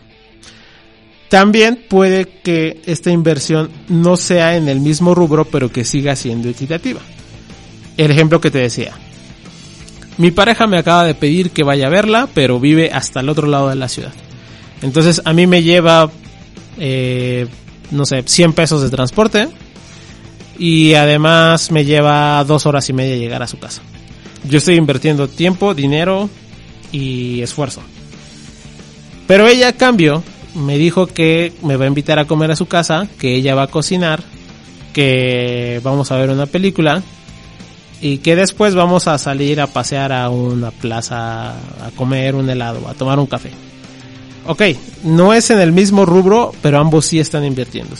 También 1.32 1.86
puede 1.88 2.26
que 2.26 2.82
esta 2.86 3.10
inversión 3.10 3.70
no 3.88 4.18
sea 4.18 4.58
en 4.58 4.68
el 4.68 4.82
mismo 4.82 5.16
rubro, 5.16 5.46
pero 5.46 5.72
que 5.72 5.86
siga 5.86 6.14
siendo 6.18 6.50
equitativa. 6.50 7.00
El 7.96 8.12
ejemplo 8.12 8.42
que 8.42 8.52
te 8.52 8.58
decía. 8.58 8.92
Mi 10.18 10.32
pareja 10.32 10.68
me 10.68 10.78
acaba 10.78 11.06
de 11.06 11.16
pedir 11.16 11.52
que 11.52 11.64
vaya 11.64 11.88
a 11.88 11.90
verla, 11.90 12.28
pero 12.34 12.60
vive 12.60 12.92
hasta 12.92 13.22
el 13.22 13.30
otro 13.30 13.48
lado 13.48 13.70
de 13.70 13.76
la 13.76 13.88
ciudad. 13.88 14.12
Entonces 14.82 15.22
a 15.24 15.32
mí 15.32 15.48
me 15.48 15.64
lleva, 15.64 16.12
eh, 16.78 17.48
no 17.92 18.06
sé, 18.06 18.24
100 18.26 18.52
pesos 18.52 18.84
de 18.84 18.90
transporte. 18.90 19.48
Y 20.60 20.96
además 20.96 21.72
me 21.72 21.86
lleva 21.86 22.44
dos 22.44 22.66
horas 22.66 22.90
y 22.90 22.94
media 22.94 23.16
llegar 23.16 23.42
a 23.42 23.48
su 23.48 23.58
casa. 23.58 23.82
Yo 24.44 24.58
estoy 24.58 24.76
invirtiendo 24.76 25.30
tiempo, 25.30 25.74
dinero 25.74 26.30
y 26.92 27.42
esfuerzo. 27.42 27.82
Pero 29.28 29.48
ella 29.48 29.70
a 29.70 29.74
cambio 29.74 30.26
me 30.56 30.78
dijo 30.78 31.08
que 31.08 31.54
me 31.64 31.76
va 31.76 31.86
a 31.86 31.88
invitar 31.88 32.20
a 32.20 32.26
comer 32.26 32.52
a 32.52 32.56
su 32.56 32.66
casa, 32.66 33.08
que 33.18 33.36
ella 33.36 33.56
va 33.56 33.64
a 33.64 33.68
cocinar, 33.68 34.24
que 34.94 35.80
vamos 35.84 36.12
a 36.12 36.18
ver 36.18 36.30
una 36.30 36.46
película 36.46 37.02
y 38.02 38.18
que 38.18 38.36
después 38.36 38.76
vamos 38.76 39.08
a 39.08 39.18
salir 39.18 39.62
a 39.62 39.68
pasear 39.68 40.12
a 40.12 40.30
una 40.30 40.72
plaza 40.72 41.52
a 41.52 41.92
comer 41.96 42.36
un 42.36 42.50
helado, 42.50 42.88
a 42.88 42.94
tomar 42.94 43.20
un 43.20 43.28
café. 43.28 43.52
Ok, 44.48 44.64
no 45.04 45.34
es 45.34 45.52
en 45.52 45.60
el 45.60 45.72
mismo 45.72 46.06
rubro, 46.06 46.52
pero 46.62 46.80
ambos 46.80 47.06
sí 47.06 47.20
están 47.20 47.46
invirtiendo. 47.46 47.96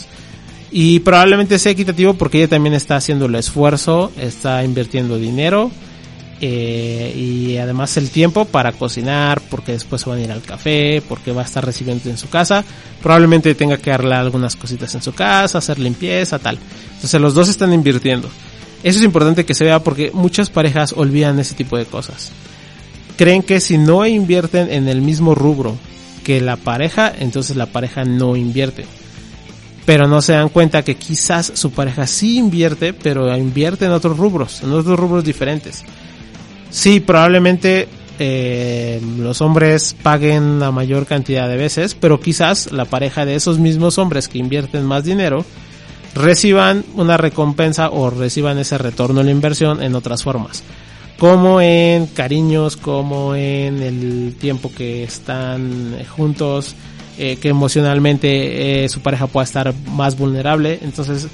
Y 0.72 1.00
probablemente 1.00 1.58
sea 1.58 1.72
equitativo 1.72 2.14
porque 2.14 2.38
ella 2.38 2.48
también 2.48 2.74
está 2.74 2.96
haciendo 2.96 3.26
el 3.26 3.34
esfuerzo, 3.36 4.10
está 4.18 4.64
invirtiendo 4.64 5.18
dinero 5.18 5.70
eh, 6.44 7.14
y 7.16 7.56
además 7.58 7.96
el 7.96 8.10
tiempo 8.10 8.44
para 8.44 8.72
cocinar, 8.72 9.40
porque 9.48 9.70
después 9.70 10.02
se 10.02 10.10
van 10.10 10.18
a 10.18 10.22
ir 10.22 10.32
al 10.32 10.42
café, 10.42 11.00
porque 11.08 11.30
va 11.30 11.42
a 11.42 11.44
estar 11.44 11.64
recibiendo 11.64 12.10
en 12.10 12.18
su 12.18 12.28
casa. 12.28 12.64
Probablemente 13.00 13.54
tenga 13.54 13.76
que 13.76 13.92
arreglar 13.92 14.22
algunas 14.22 14.56
cositas 14.56 14.92
en 14.96 15.02
su 15.02 15.14
casa, 15.14 15.58
hacer 15.58 15.78
limpieza, 15.78 16.40
tal. 16.40 16.58
Entonces 16.94 17.20
los 17.20 17.34
dos 17.34 17.48
están 17.48 17.72
invirtiendo. 17.72 18.28
Eso 18.82 18.98
es 18.98 19.04
importante 19.04 19.44
que 19.44 19.54
se 19.54 19.62
vea 19.62 19.84
porque 19.84 20.10
muchas 20.12 20.50
parejas 20.50 20.92
olvidan 20.96 21.38
ese 21.38 21.54
tipo 21.54 21.78
de 21.78 21.86
cosas. 21.86 22.32
Creen 23.16 23.44
que 23.44 23.60
si 23.60 23.78
no 23.78 24.04
invierten 24.04 24.68
en 24.68 24.88
el 24.88 25.00
mismo 25.00 25.36
rubro 25.36 25.76
que 26.24 26.40
la 26.40 26.56
pareja, 26.56 27.12
entonces 27.16 27.56
la 27.56 27.66
pareja 27.66 28.02
no 28.02 28.34
invierte. 28.34 28.84
Pero 29.86 30.08
no 30.08 30.20
se 30.20 30.32
dan 30.32 30.48
cuenta 30.48 30.82
que 30.82 30.96
quizás 30.96 31.52
su 31.54 31.70
pareja 31.70 32.08
sí 32.08 32.36
invierte, 32.36 32.92
pero 32.92 33.36
invierte 33.36 33.84
en 33.84 33.92
otros 33.92 34.18
rubros, 34.18 34.60
en 34.64 34.72
otros 34.72 34.98
rubros 34.98 35.22
diferentes. 35.22 35.84
Sí, 36.72 37.00
probablemente 37.00 37.86
eh, 38.18 38.98
los 39.18 39.42
hombres 39.42 39.94
paguen 40.02 40.58
la 40.58 40.70
mayor 40.70 41.06
cantidad 41.06 41.46
de 41.46 41.58
veces, 41.58 41.94
pero 41.94 42.18
quizás 42.18 42.72
la 42.72 42.86
pareja 42.86 43.26
de 43.26 43.34
esos 43.34 43.58
mismos 43.58 43.98
hombres 43.98 44.26
que 44.26 44.38
invierten 44.38 44.84
más 44.84 45.04
dinero 45.04 45.44
reciban 46.14 46.82
una 46.94 47.18
recompensa 47.18 47.90
o 47.90 48.08
reciban 48.08 48.58
ese 48.58 48.78
retorno 48.78 49.20
en 49.20 49.26
la 49.26 49.32
inversión 49.32 49.82
en 49.82 49.94
otras 49.94 50.22
formas. 50.22 50.62
Como 51.18 51.60
en 51.60 52.06
cariños, 52.06 52.78
como 52.78 53.34
en 53.34 53.82
el 53.82 54.34
tiempo 54.40 54.72
que 54.74 55.04
están 55.04 55.94
juntos, 56.16 56.74
eh, 57.18 57.36
que 57.36 57.50
emocionalmente 57.50 58.84
eh, 58.84 58.88
su 58.88 59.00
pareja 59.00 59.26
pueda 59.26 59.44
estar 59.44 59.74
más 59.90 60.16
vulnerable. 60.16 60.78
Entonces 60.80 61.28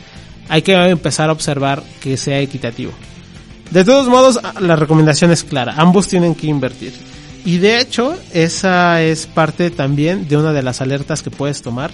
hay 0.48 0.62
que 0.62 0.74
empezar 0.74 1.28
a 1.28 1.32
observar 1.32 1.82
que 2.00 2.16
sea 2.16 2.40
equitativo. 2.40 2.90
De 3.70 3.84
todos 3.84 4.08
modos, 4.08 4.40
la 4.60 4.76
recomendación 4.76 5.30
es 5.30 5.44
clara, 5.44 5.74
ambos 5.76 6.08
tienen 6.08 6.34
que 6.34 6.46
invertir. 6.46 6.94
Y 7.44 7.58
de 7.58 7.80
hecho, 7.80 8.16
esa 8.32 9.02
es 9.02 9.26
parte 9.26 9.70
también 9.70 10.28
de 10.28 10.36
una 10.36 10.52
de 10.52 10.62
las 10.62 10.80
alertas 10.80 11.22
que 11.22 11.30
puedes 11.30 11.62
tomar 11.62 11.90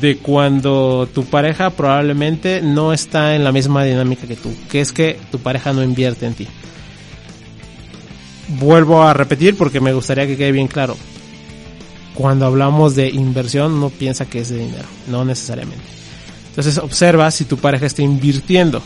de 0.00 0.18
cuando 0.18 1.08
tu 1.12 1.24
pareja 1.24 1.70
probablemente 1.70 2.60
no 2.62 2.92
está 2.92 3.34
en 3.34 3.44
la 3.44 3.52
misma 3.52 3.84
dinámica 3.84 4.26
que 4.26 4.36
tú, 4.36 4.52
que 4.70 4.80
es 4.80 4.92
que 4.92 5.18
tu 5.30 5.38
pareja 5.38 5.72
no 5.72 5.82
invierte 5.82 6.26
en 6.26 6.34
ti. 6.34 6.46
Vuelvo 8.60 9.02
a 9.02 9.14
repetir 9.14 9.56
porque 9.56 9.80
me 9.80 9.92
gustaría 9.92 10.26
que 10.26 10.36
quede 10.36 10.52
bien 10.52 10.68
claro. 10.68 10.96
Cuando 12.14 12.46
hablamos 12.46 12.94
de 12.96 13.08
inversión 13.08 13.80
no 13.80 13.90
piensa 13.90 14.26
que 14.26 14.40
es 14.40 14.48
de 14.48 14.58
dinero, 14.58 14.86
no 15.06 15.24
necesariamente. 15.24 15.84
Entonces 16.50 16.78
observa 16.78 17.30
si 17.30 17.44
tu 17.44 17.56
pareja 17.56 17.86
está 17.86 18.02
invirtiendo 18.02 18.82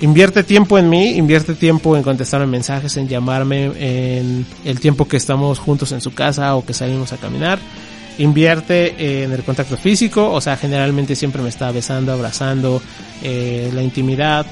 invierte 0.00 0.42
tiempo 0.42 0.78
en 0.78 0.88
mí, 0.88 1.10
invierte 1.16 1.54
tiempo 1.54 1.96
en 1.96 2.02
contestarme 2.02 2.46
mensajes, 2.46 2.96
en 2.96 3.08
llamarme, 3.08 3.70
en 3.78 4.46
el 4.64 4.80
tiempo 4.80 5.06
que 5.08 5.16
estamos 5.16 5.58
juntos 5.58 5.92
en 5.92 6.00
su 6.00 6.12
casa 6.12 6.54
o 6.54 6.64
que 6.64 6.74
salimos 6.74 7.12
a 7.12 7.16
caminar. 7.16 7.58
Invierte 8.18 9.24
en 9.24 9.32
el 9.32 9.42
contacto 9.42 9.76
físico, 9.76 10.32
o 10.32 10.40
sea, 10.40 10.56
generalmente 10.56 11.14
siempre 11.14 11.42
me 11.42 11.50
está 11.50 11.70
besando, 11.70 12.12
abrazando, 12.12 12.80
eh, 13.22 13.70
la 13.74 13.82
intimidad. 13.82 14.46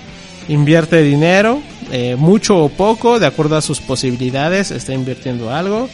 Invierte 0.49 1.03
dinero, 1.03 1.63
eh, 1.91 2.17
mucho 2.19 2.59
o 2.59 2.69
poco, 2.69 3.19
de 3.19 3.27
acuerdo 3.27 3.57
a 3.57 3.63
sus 3.63 3.81
posibilidades, 3.81 4.71
está 4.71 4.93
invirtiendo 4.93 5.51
algo. 5.51 5.89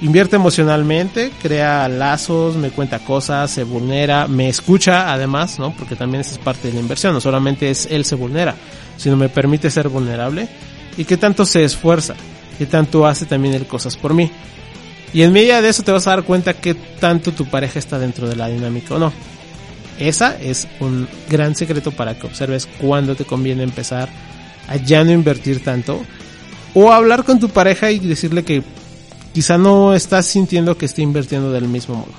Invierte 0.00 0.36
emocionalmente, 0.36 1.30
crea 1.40 1.88
lazos, 1.88 2.56
me 2.56 2.70
cuenta 2.70 2.98
cosas, 2.98 3.50
se 3.50 3.62
vulnera, 3.62 4.26
me 4.26 4.48
escucha 4.48 5.12
además, 5.12 5.60
¿no? 5.60 5.72
Porque 5.76 5.94
también 5.94 6.22
esa 6.22 6.32
es 6.32 6.38
parte 6.38 6.68
de 6.68 6.74
la 6.74 6.80
inversión, 6.80 7.12
no 7.12 7.20
solamente 7.20 7.70
es 7.70 7.86
él 7.88 8.04
se 8.04 8.16
vulnera, 8.16 8.56
sino 8.96 9.16
me 9.16 9.28
permite 9.28 9.70
ser 9.70 9.88
vulnerable 9.88 10.48
y 10.96 11.04
qué 11.04 11.16
tanto 11.16 11.44
se 11.44 11.64
esfuerza, 11.64 12.14
qué 12.58 12.66
tanto 12.66 13.06
hace 13.06 13.26
también 13.26 13.54
él 13.54 13.66
cosas 13.66 13.96
por 13.96 14.14
mí. 14.14 14.30
Y 15.14 15.22
en 15.22 15.32
medio 15.32 15.60
de 15.60 15.68
eso 15.68 15.82
te 15.82 15.92
vas 15.92 16.06
a 16.06 16.10
dar 16.10 16.24
cuenta 16.24 16.54
que 16.54 16.74
tanto 16.74 17.32
tu 17.32 17.44
pareja 17.46 17.78
está 17.78 17.98
dentro 17.98 18.28
de 18.28 18.36
la 18.36 18.48
dinámica 18.48 18.94
o 18.94 18.98
no. 18.98 19.12
Esa 19.98 20.40
es 20.40 20.66
un 20.80 21.06
gran 21.28 21.54
secreto 21.54 21.90
para 21.90 22.18
que 22.18 22.26
observes 22.26 22.66
cuándo 22.80 23.14
te 23.14 23.24
conviene 23.24 23.62
empezar 23.62 24.08
a 24.68 24.76
ya 24.76 25.04
no 25.04 25.12
invertir 25.12 25.62
tanto 25.62 26.02
o 26.74 26.92
hablar 26.92 27.24
con 27.24 27.38
tu 27.38 27.50
pareja 27.50 27.90
y 27.90 27.98
decirle 27.98 28.42
que 28.42 28.62
quizá 29.34 29.58
no 29.58 29.94
estás 29.94 30.26
sintiendo 30.26 30.78
que 30.78 30.86
esté 30.86 31.02
invirtiendo 31.02 31.52
del 31.52 31.68
mismo 31.68 31.96
modo. 31.96 32.12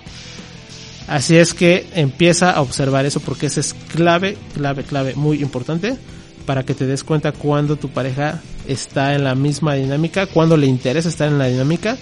Así 1.08 1.36
es 1.36 1.54
que 1.54 1.88
empieza 1.96 2.52
a 2.52 2.62
observar 2.62 3.06
eso 3.06 3.20
porque 3.20 3.48
eso 3.48 3.60
es 3.60 3.74
clave, 3.74 4.38
clave, 4.54 4.84
clave, 4.84 5.16
muy 5.16 5.42
importante 5.42 5.98
para 6.46 6.64
que 6.64 6.74
te 6.74 6.86
des 6.86 7.04
cuenta 7.04 7.32
cuando 7.32 7.76
tu 7.76 7.90
pareja 7.90 8.42
está 8.68 9.16
en 9.16 9.24
la 9.24 9.36
misma 9.36 9.76
dinámica, 9.76 10.26
cuando 10.26 10.58
le 10.58 10.68
interesa 10.68 11.10
estar 11.10 11.28
en 11.28 11.38
la 11.38 11.48
dinámica 11.48 11.98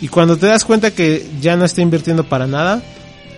y 0.00 0.08
cuando 0.08 0.36
te 0.36 0.46
das 0.46 0.64
cuenta 0.64 0.90
que 0.90 1.26
ya 1.40 1.56
no 1.56 1.64
está 1.64 1.82
invirtiendo 1.82 2.24
para 2.24 2.46
nada, 2.46 2.82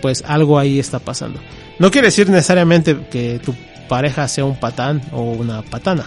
pues 0.01 0.23
algo 0.27 0.59
ahí 0.59 0.79
está 0.79 0.99
pasando. 0.99 1.39
No 1.79 1.91
quiere 1.91 2.07
decir 2.07 2.29
necesariamente 2.29 2.97
que 3.09 3.39
tu 3.39 3.55
pareja 3.87 4.27
sea 4.27 4.45
un 4.45 4.59
patán 4.59 5.01
o 5.11 5.21
una 5.31 5.61
patana. 5.61 6.05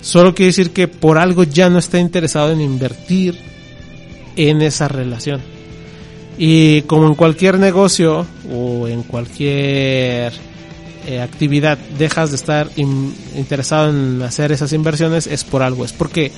Solo 0.00 0.34
quiere 0.34 0.48
decir 0.48 0.70
que 0.70 0.88
por 0.88 1.18
algo 1.18 1.44
ya 1.44 1.70
no 1.70 1.78
está 1.78 1.98
interesado 1.98 2.52
en 2.52 2.60
invertir 2.60 3.38
en 4.36 4.60
esa 4.62 4.88
relación. 4.88 5.40
Y 6.36 6.82
como 6.82 7.06
en 7.06 7.14
cualquier 7.14 7.58
negocio 7.58 8.26
o 8.52 8.88
en 8.88 9.02
cualquier 9.04 10.32
eh, 11.06 11.20
actividad 11.20 11.78
dejas 11.98 12.30
de 12.30 12.36
estar 12.36 12.70
interesado 12.76 13.90
en 13.90 14.22
hacer 14.22 14.52
esas 14.52 14.72
inversiones 14.72 15.26
es 15.26 15.44
por 15.44 15.62
algo, 15.62 15.84
es 15.84 15.92
porque 15.92 16.32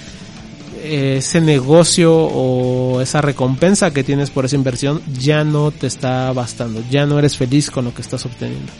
eh, 0.82 1.16
ese 1.18 1.40
negocio 1.40 2.14
o 2.14 3.00
esa 3.00 3.20
recompensa 3.20 3.92
que 3.92 4.04
tienes 4.04 4.30
por 4.30 4.44
esa 4.44 4.56
inversión 4.56 5.02
ya 5.18 5.42
no 5.44 5.70
te 5.70 5.86
está 5.86 6.32
bastando, 6.32 6.82
ya 6.90 7.06
no 7.06 7.18
eres 7.18 7.36
feliz 7.36 7.70
con 7.70 7.84
lo 7.84 7.94
que 7.94 8.02
estás 8.02 8.24
obteniendo. 8.26 8.72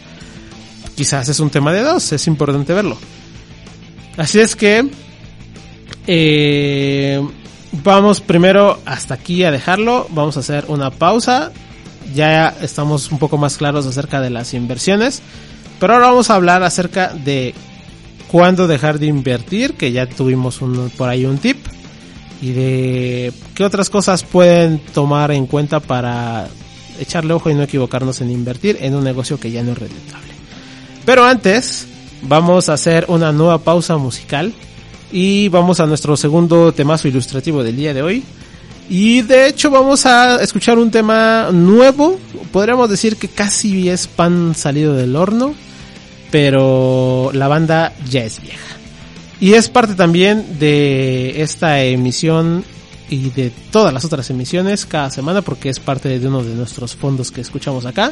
Quizás 0.95 1.29
es 1.29 1.39
un 1.39 1.49
tema 1.49 1.73
de 1.73 1.83
dos, 1.83 2.11
es 2.11 2.27
importante 2.27 2.73
verlo. 2.73 2.97
Así 4.17 4.39
es 4.39 4.55
que 4.55 4.89
eh, 6.07 7.21
vamos 7.71 8.21
primero 8.21 8.79
hasta 8.85 9.13
aquí 9.13 9.43
a 9.43 9.51
dejarlo, 9.51 10.07
vamos 10.09 10.37
a 10.37 10.39
hacer 10.39 10.65
una 10.69 10.89
pausa, 10.91 11.51
ya 12.15 12.55
estamos 12.61 13.11
un 13.11 13.19
poco 13.19 13.37
más 13.37 13.57
claros 13.57 13.85
acerca 13.85 14.21
de 14.21 14.29
las 14.29 14.53
inversiones, 14.53 15.21
pero 15.79 15.93
ahora 15.93 16.07
vamos 16.07 16.29
a 16.29 16.35
hablar 16.35 16.63
acerca 16.63 17.09
de 17.09 17.53
cuándo 18.27 18.67
dejar 18.67 18.99
de 18.99 19.07
invertir, 19.07 19.73
que 19.73 19.91
ya 19.91 20.07
tuvimos 20.07 20.61
un, 20.61 20.89
por 20.91 21.09
ahí 21.09 21.25
un 21.25 21.37
tip, 21.37 21.57
y 22.41 22.51
de 22.51 23.33
qué 23.55 23.63
otras 23.63 23.89
cosas 23.89 24.23
pueden 24.23 24.79
tomar 24.79 25.31
en 25.31 25.47
cuenta 25.47 25.79
para 25.79 26.47
echarle 26.99 27.33
ojo 27.33 27.49
y 27.49 27.55
no 27.55 27.63
equivocarnos 27.63 28.21
en 28.21 28.31
invertir 28.31 28.77
en 28.81 28.95
un 28.95 29.03
negocio 29.03 29.39
que 29.39 29.51
ya 29.51 29.63
no 29.63 29.71
es 29.71 29.77
rentable. 29.77 30.33
Pero 31.05 31.25
antes, 31.25 31.87
vamos 32.23 32.69
a 32.69 32.73
hacer 32.73 33.05
una 33.07 33.31
nueva 33.31 33.59
pausa 33.59 33.97
musical 33.97 34.53
y 35.11 35.47
vamos 35.49 35.79
a 35.79 35.85
nuestro 35.85 36.17
segundo 36.17 36.71
temazo 36.73 37.07
ilustrativo 37.07 37.63
del 37.63 37.77
día 37.77 37.93
de 37.93 38.01
hoy. 38.01 38.23
Y 38.89 39.21
de 39.21 39.47
hecho 39.47 39.69
vamos 39.69 40.05
a 40.05 40.41
escuchar 40.41 40.77
un 40.77 40.91
tema 40.91 41.49
nuevo, 41.51 42.19
podríamos 42.51 42.89
decir 42.89 43.17
que 43.17 43.27
casi 43.27 43.89
es 43.89 44.07
pan 44.07 44.55
salido 44.55 44.93
del 44.93 45.15
horno, 45.15 45.55
pero 46.31 47.31
la 47.33 47.47
banda 47.47 47.93
ya 48.09 48.23
es 48.23 48.41
vieja. 48.41 48.75
Y 49.39 49.53
es 49.53 49.69
parte 49.69 49.93
también 49.93 50.57
de 50.59 51.41
esta 51.41 51.83
emisión 51.83 52.63
y 53.09 53.29
de 53.29 53.51
todas 53.71 53.93
las 53.93 54.03
otras 54.03 54.29
emisiones 54.29 54.85
cada 54.85 55.09
semana 55.11 55.41
porque 55.41 55.69
es 55.69 55.79
parte 55.79 56.19
de 56.19 56.27
uno 56.27 56.43
de 56.43 56.55
nuestros 56.55 56.95
fondos 56.95 57.31
que 57.31 57.41
escuchamos 57.41 57.85
acá. 57.85 58.11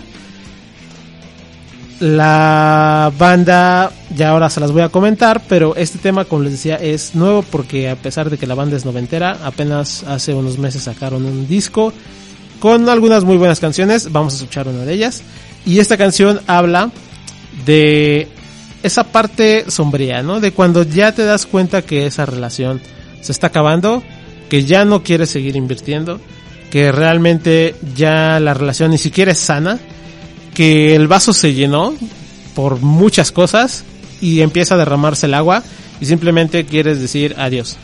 La 2.00 3.12
banda, 3.18 3.92
ya 4.16 4.30
ahora 4.32 4.50
se 4.50 4.60
las 4.60 4.72
voy 4.72 4.82
a 4.82 4.90
comentar, 4.90 5.42
pero 5.48 5.76
este 5.78 5.98
tema, 5.98 6.26
como 6.26 6.44
les 6.44 6.52
decía, 6.52 6.76
es 6.76 7.16
nuevo 7.16 7.42
porque 7.42 7.90
a 7.90 7.96
pesar 7.96 8.30
de 8.30 8.38
que 8.38 8.46
la 8.46 8.54
banda 8.54 8.76
es 8.76 8.86
noventera, 8.86 9.40
apenas 9.44 10.04
hace 10.04 10.34
unos 10.34 10.58
meses 10.58 10.84
sacaron 10.84 11.26
un 11.26 11.48
disco 11.48 11.94
con 12.60 12.90
algunas 12.90 13.24
muy 13.24 13.38
buenas 13.38 13.62
canciones. 13.62 14.12
Vamos 14.12 14.34
a 14.34 14.38
escuchar 14.38 14.68
una 14.68 14.84
de 14.84 14.94
ellas. 14.94 15.24
Y 15.66 15.80
esta 15.80 15.98
canción 15.98 16.42
habla 16.48 16.92
de 17.66 18.28
esa 18.84 19.06
parte 19.06 19.70
sombría, 19.70 20.22
¿no? 20.22 20.40
De 20.40 20.52
cuando 20.52 20.84
ya 20.84 21.12
te 21.14 21.24
das 21.24 21.46
cuenta 21.46 21.82
que 21.82 22.06
esa 22.06 22.26
relación 22.26 22.82
se 23.22 23.32
está 23.32 23.48
acabando, 23.48 24.04
que 24.50 24.66
ya 24.66 24.86
no 24.86 25.04
quieres 25.04 25.30
seguir 25.30 25.56
invirtiendo, 25.56 26.20
que 26.70 26.92
realmente 26.92 27.76
ya 27.96 28.40
la 28.40 28.54
relación 28.54 28.92
ni 28.92 28.98
siquiera 28.98 29.32
es 29.32 29.40
sana, 29.40 29.80
que 30.54 30.96
el 30.96 31.08
vaso 31.08 31.34
se 31.34 31.54
llenó 31.54 31.94
por 32.54 32.80
muchas 32.82 33.32
cosas 33.32 33.84
y 34.22 34.42
empieza 34.42 34.76
a 34.76 34.78
derramarse 34.78 35.26
el 35.26 35.34
agua 35.34 35.64
y 36.00 36.06
simplemente 36.06 36.66
quieres 36.66 37.00
decir 37.00 37.36
adiós. 37.38 37.78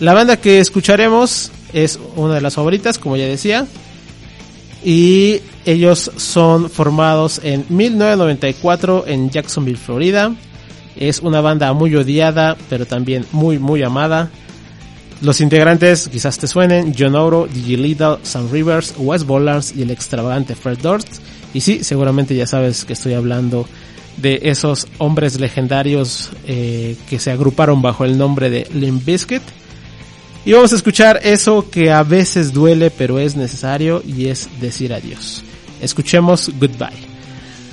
La 0.00 0.12
banda 0.12 0.36
que 0.36 0.58
escucharemos 0.58 1.50
es 1.72 1.98
una 2.16 2.34
de 2.34 2.40
las 2.40 2.54
favoritas, 2.54 2.98
como 2.98 3.16
ya 3.16 3.26
decía, 3.26 3.66
y 4.86 5.40
ellos 5.64 6.12
son 6.16 6.70
formados 6.70 7.40
en 7.42 7.66
1994 7.68 9.04
en 9.08 9.30
Jacksonville, 9.30 9.76
Florida. 9.76 10.32
Es 10.94 11.18
una 11.18 11.40
banda 11.40 11.72
muy 11.72 11.96
odiada, 11.96 12.56
pero 12.70 12.86
también 12.86 13.26
muy, 13.32 13.58
muy 13.58 13.82
amada. 13.82 14.30
Los 15.22 15.40
integrantes 15.40 16.08
quizás 16.08 16.38
te 16.38 16.46
suenen, 16.46 16.94
John 16.96 17.16
Oro, 17.16 17.48
Digi 17.52 17.76
Little, 17.76 18.18
Sam 18.22 18.48
Rivers, 18.52 18.94
Wes 18.96 19.24
Bollars 19.24 19.74
y 19.74 19.82
el 19.82 19.90
extravagante 19.90 20.54
Fred 20.54 20.78
Durst. 20.78 21.08
Y 21.52 21.62
sí, 21.62 21.82
seguramente 21.82 22.36
ya 22.36 22.46
sabes 22.46 22.84
que 22.84 22.92
estoy 22.92 23.14
hablando 23.14 23.66
de 24.18 24.38
esos 24.44 24.86
hombres 24.98 25.40
legendarios 25.40 26.30
eh, 26.46 26.96
que 27.10 27.18
se 27.18 27.32
agruparon 27.32 27.82
bajo 27.82 28.04
el 28.04 28.16
nombre 28.16 28.50
de 28.50 28.68
Limp 28.72 29.04
Bizkit. 29.04 29.42
Y 30.46 30.52
vamos 30.52 30.72
a 30.72 30.76
escuchar 30.76 31.18
eso 31.24 31.68
que 31.72 31.90
a 31.90 32.04
veces 32.04 32.52
duele 32.52 32.92
pero 32.92 33.18
es 33.18 33.34
necesario 33.34 34.00
y 34.06 34.28
es 34.28 34.48
decir 34.60 34.94
adiós. 34.94 35.42
Escuchemos 35.80 36.52
Goodbye. 36.60 37.04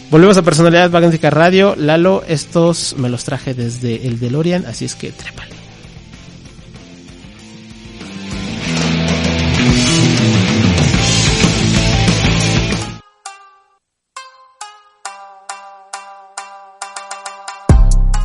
Volvemos 0.10 0.38
a 0.38 0.42
Personalidad 0.42 0.90
Magnética 0.90 1.30
Radio. 1.30 1.76
Lalo, 1.78 2.24
estos 2.28 2.96
me 2.98 3.10
los 3.10 3.26
traje 3.26 3.54
desde 3.54 4.08
el 4.08 4.20
DeLorean, 4.20 4.66
así 4.66 4.86
es 4.86 4.96
que 4.96 5.12
trépale. 5.12 5.54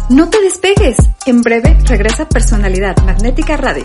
No 0.09 0.31
te 0.31 0.41
despegues. 0.41 0.97
En 1.27 1.43
breve 1.43 1.77
regresa 1.85 2.27
Personalidad 2.27 2.97
Magnética 3.05 3.59
Radio. 3.59 3.85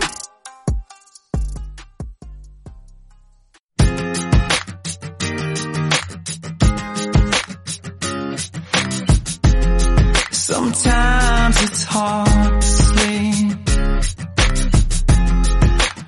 Sometimes 10.46 11.62
it's 11.62 11.84
hard 11.84 12.60
to 12.60 12.66
sleep 12.68 13.58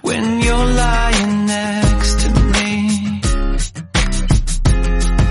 when 0.02 0.40
you're 0.42 0.70
lying 0.84 1.46
next 1.46 2.20
to 2.20 2.28
me. 2.52 3.22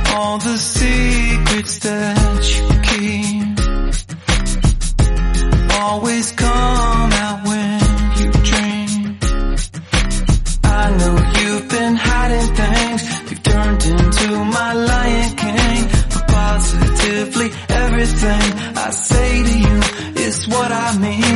All 0.10 0.40
the 0.40 0.58
secrets 0.58 1.80
that 1.86 2.42
you 2.50 2.68
keep 2.90 3.46
always 5.82 6.32
come 6.32 7.12
out 7.14 7.48
when 7.48 7.82
you 8.18 8.32
dream. 8.50 9.20
I 10.64 10.90
know 10.98 11.16
you've 11.38 11.68
been 11.70 11.96
hiding 11.96 12.56
things. 12.56 13.02
You've 13.30 13.44
turned 13.44 13.86
into 13.86 14.46
my 14.46 14.74
Lion 14.74 15.36
King. 15.36 15.90
But 16.10 16.28
positively 16.28 17.52
everything 17.70 18.75
I 18.86 18.92
say 18.92 19.42
to 19.42 19.58
you 19.58 19.78
is 20.28 20.48
what 20.48 20.72
I 20.72 20.96
mean. 21.00 21.35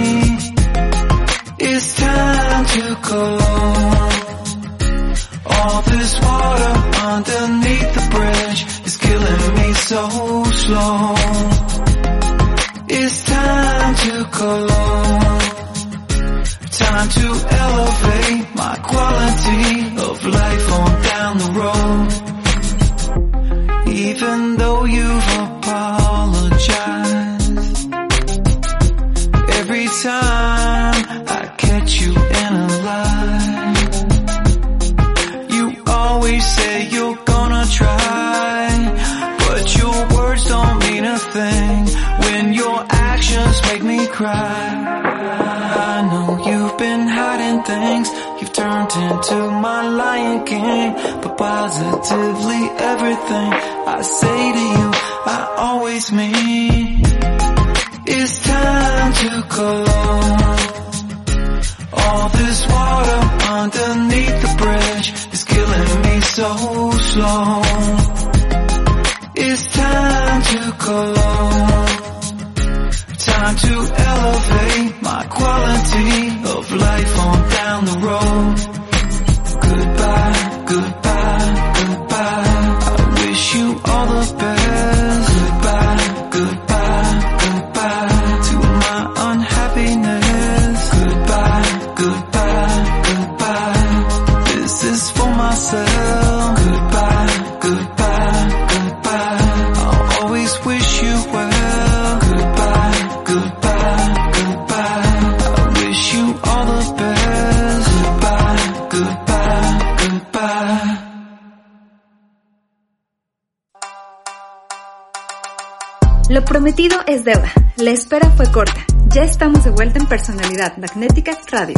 Prometido 116.69 116.99
es 117.07 117.25
deuda. 117.25 117.51
La 117.77 117.89
espera 117.89 118.29
fue 118.31 118.45
corta. 118.51 118.85
Ya 119.09 119.23
estamos 119.23 119.63
de 119.63 119.71
vuelta 119.71 119.97
en 119.97 120.05
Personalidad 120.05 120.77
Magnética 120.77 121.35
Radio. 121.51 121.73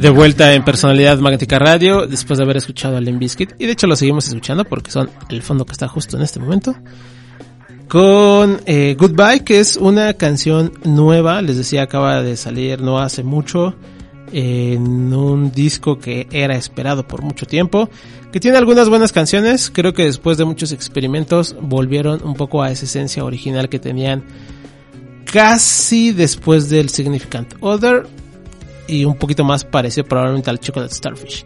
De 0.00 0.10
vuelta 0.10 0.54
en 0.54 0.64
Personalidad 0.64 1.18
Magnética 1.20 1.60
Radio, 1.60 2.06
después 2.08 2.38
de 2.38 2.44
haber 2.44 2.56
escuchado 2.56 2.96
a 2.96 3.00
Limp 3.00 3.20
Bizkit, 3.20 3.52
y 3.58 3.66
de 3.66 3.72
hecho 3.72 3.86
lo 3.86 3.94
seguimos 3.94 4.26
escuchando 4.26 4.64
porque 4.64 4.90
son 4.90 5.08
el 5.28 5.42
fondo 5.42 5.64
que 5.66 5.72
está 5.72 5.86
justo 5.86 6.16
en 6.16 6.24
este 6.24 6.40
momento, 6.40 6.74
con 7.86 8.60
eh, 8.66 8.96
Goodbye, 8.98 9.44
que 9.44 9.60
es 9.60 9.76
una 9.76 10.14
canción 10.14 10.72
nueva, 10.82 11.40
les 11.42 11.58
decía, 11.58 11.82
acaba 11.82 12.22
de 12.22 12.36
salir 12.36 12.80
no 12.80 12.98
hace 12.98 13.22
mucho, 13.22 13.76
en 14.32 15.12
un 15.12 15.52
disco 15.52 15.98
que 15.98 16.26
era 16.30 16.56
esperado 16.56 17.06
por 17.06 17.22
mucho 17.22 17.46
tiempo, 17.46 17.88
que 18.32 18.40
tiene 18.40 18.58
algunas 18.58 18.88
buenas 18.88 19.12
canciones, 19.12 19.70
creo 19.70 19.92
que 19.92 20.04
después 20.04 20.38
de 20.38 20.44
muchos 20.44 20.72
experimentos 20.72 21.56
volvieron 21.60 22.22
un 22.24 22.34
poco 22.34 22.62
a 22.62 22.70
esa 22.70 22.84
esencia 22.84 23.24
original 23.24 23.68
que 23.68 23.78
tenían 23.78 24.24
casi 25.24 26.12
después 26.12 26.68
del 26.68 26.90
Significant 26.90 27.54
Other 27.60 28.06
y 28.86 29.04
un 29.04 29.16
poquito 29.16 29.44
más 29.44 29.64
parecido 29.64 30.06
probablemente 30.06 30.50
al 30.50 30.58
Chocolate 30.58 30.94
Starfish. 30.94 31.44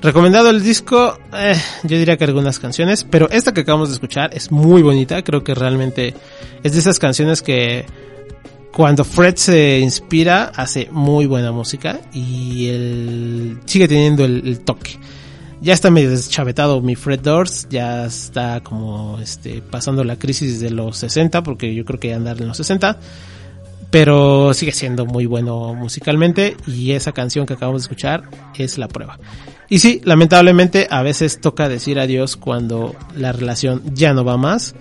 Recomendado 0.00 0.50
el 0.50 0.62
disco, 0.62 1.18
eh, 1.32 1.54
yo 1.82 1.96
diría 1.96 2.18
que 2.18 2.24
algunas 2.24 2.58
canciones, 2.58 3.04
pero 3.04 3.30
esta 3.30 3.54
que 3.54 3.62
acabamos 3.62 3.88
de 3.88 3.94
escuchar 3.94 4.30
es 4.34 4.52
muy 4.52 4.82
bonita, 4.82 5.22
creo 5.22 5.42
que 5.42 5.54
realmente 5.54 6.14
es 6.62 6.72
de 6.72 6.78
esas 6.78 6.98
canciones 6.98 7.40
que 7.40 7.86
cuando 8.74 9.04
Fred 9.04 9.36
se 9.36 9.78
inspira 9.78 10.52
hace 10.54 10.88
muy 10.90 11.26
buena 11.26 11.52
música 11.52 12.00
y 12.12 12.68
él 12.68 13.60
sigue 13.66 13.86
teniendo 13.86 14.24
el, 14.24 14.46
el 14.46 14.60
toque. 14.60 14.98
Ya 15.60 15.72
está 15.72 15.90
medio 15.90 16.10
deschavetado 16.10 16.82
mi 16.82 16.96
Fred 16.96 17.20
Durst, 17.20 17.70
ya 17.70 18.06
está 18.06 18.60
como 18.62 19.18
este 19.20 19.62
pasando 19.62 20.02
la 20.02 20.16
crisis 20.16 20.60
de 20.60 20.70
los 20.70 20.98
60 20.98 21.42
porque 21.42 21.74
yo 21.74 21.84
creo 21.84 22.00
que 22.00 22.08
ya 22.08 22.16
andar 22.16 22.40
en 22.40 22.48
los 22.48 22.56
60 22.56 22.98
pero 23.94 24.52
sigue 24.54 24.72
siendo 24.72 25.06
muy 25.06 25.26
bueno 25.26 25.72
musicalmente 25.74 26.56
y 26.66 26.90
esa 26.90 27.12
canción 27.12 27.46
que 27.46 27.52
acabamos 27.52 27.82
de 27.82 27.84
escuchar 27.84 28.24
es 28.58 28.76
la 28.76 28.88
prueba. 28.88 29.20
Y 29.68 29.78
sí, 29.78 30.00
lamentablemente 30.02 30.88
a 30.90 31.02
veces 31.02 31.40
toca 31.40 31.68
decir 31.68 32.00
adiós 32.00 32.36
cuando 32.36 32.96
la 33.16 33.30
relación 33.30 33.82
ya 33.94 34.12
no 34.12 34.24
va 34.24 34.36
más, 34.36 34.74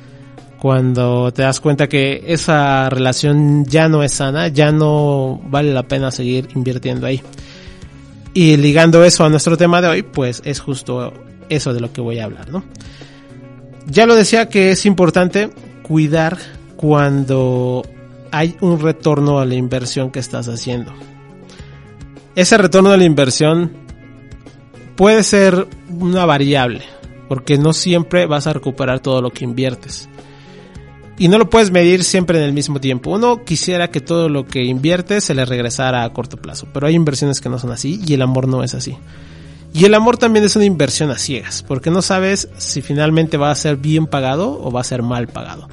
cuando 0.64 1.34
te 1.34 1.42
das 1.42 1.60
cuenta 1.60 1.90
que 1.90 2.24
esa 2.26 2.90
relación 2.90 3.66
ya 3.66 3.90
no 3.90 4.02
es 4.02 4.14
sana, 4.14 4.48
ya 4.48 4.72
no 4.72 5.42
vale 5.48 5.74
la 5.74 5.84
pena 5.84 6.10
seguir 6.10 6.48
invirtiendo 6.56 7.06
ahí. 7.06 7.22
Y 8.34 8.56
ligando 8.56 9.04
eso 9.04 9.26
a 9.26 9.30
nuestro 9.30 9.58
tema 9.58 9.82
de 9.82 9.90
hoy, 9.90 10.04
pues 10.04 10.42
es 10.46 10.62
justo 10.62 11.12
eso 11.50 11.74
de 11.74 11.82
lo 11.82 11.92
que 11.92 12.00
voy 12.00 12.20
a 12.20 12.24
hablar, 12.24 12.50
¿no? 12.50 12.64
Ya 13.88 14.06
lo 14.06 14.16
decía 14.16 14.48
que 14.48 14.72
es 14.72 14.86
importante 14.86 15.50
cuidar 15.82 16.38
cuando 16.78 17.86
hay 18.32 18.56
un 18.62 18.80
retorno 18.80 19.40
a 19.40 19.46
la 19.46 19.56
inversión 19.56 20.12
que 20.12 20.20
estás 20.20 20.48
haciendo. 20.48 20.94
Ese 22.36 22.58
retorno 22.58 22.92
a 22.92 22.96
la 22.98 23.04
inversión 23.04 23.74
puede 24.96 25.24
ser 25.24 25.68
una 25.90 26.24
variable, 26.24 26.84
porque 27.28 27.58
no 27.58 27.74
siempre 27.74 28.28
vas 28.28 28.48
a 28.48 28.54
recuperar 28.54 29.02
todo 29.02 29.22
lo 29.22 29.30
que 29.30 29.44
inviertes. 29.44 30.08
Y 31.18 31.28
no 31.28 31.38
lo 31.38 31.50
puedes 31.50 31.72
medir 31.72 32.04
siempre 32.04 32.40
en 32.40 32.44
el 32.44 32.54
mismo 32.54 32.80
tiempo. 32.80 33.12
Uno 33.12 33.44
quisiera 33.44 33.90
que 33.92 34.02
todo 34.02 34.30
lo 34.30 34.46
que 34.46 34.64
invierte 34.64 35.22
se 35.22 35.36
le 35.36 35.46
regresara 35.46 36.04
a 36.04 36.12
corto 36.12 36.38
plazo, 36.38 36.68
pero 36.74 36.88
hay 36.88 36.96
inversiones 36.96 37.40
que 37.40 37.50
no 37.50 37.60
son 37.60 37.72
así 37.72 38.02
y 38.06 38.14
el 38.14 38.22
amor 38.22 38.48
no 38.48 38.64
es 38.64 38.74
así. 38.74 38.98
Y 39.74 39.86
el 39.86 39.94
amor 39.94 40.18
también 40.18 40.46
es 40.46 40.56
una 40.56 40.66
inversión 40.66 41.12
a 41.12 41.18
ciegas, 41.18 41.64
porque 41.64 41.90
no 41.90 42.02
sabes 42.02 42.50
si 42.58 42.82
finalmente 42.82 43.38
va 43.38 43.52
a 43.52 43.56
ser 43.56 43.78
bien 43.78 44.06
pagado 44.06 44.60
o 44.62 44.72
va 44.72 44.82
a 44.82 44.84
ser 44.84 45.02
mal 45.02 45.28
pagado. 45.28 45.68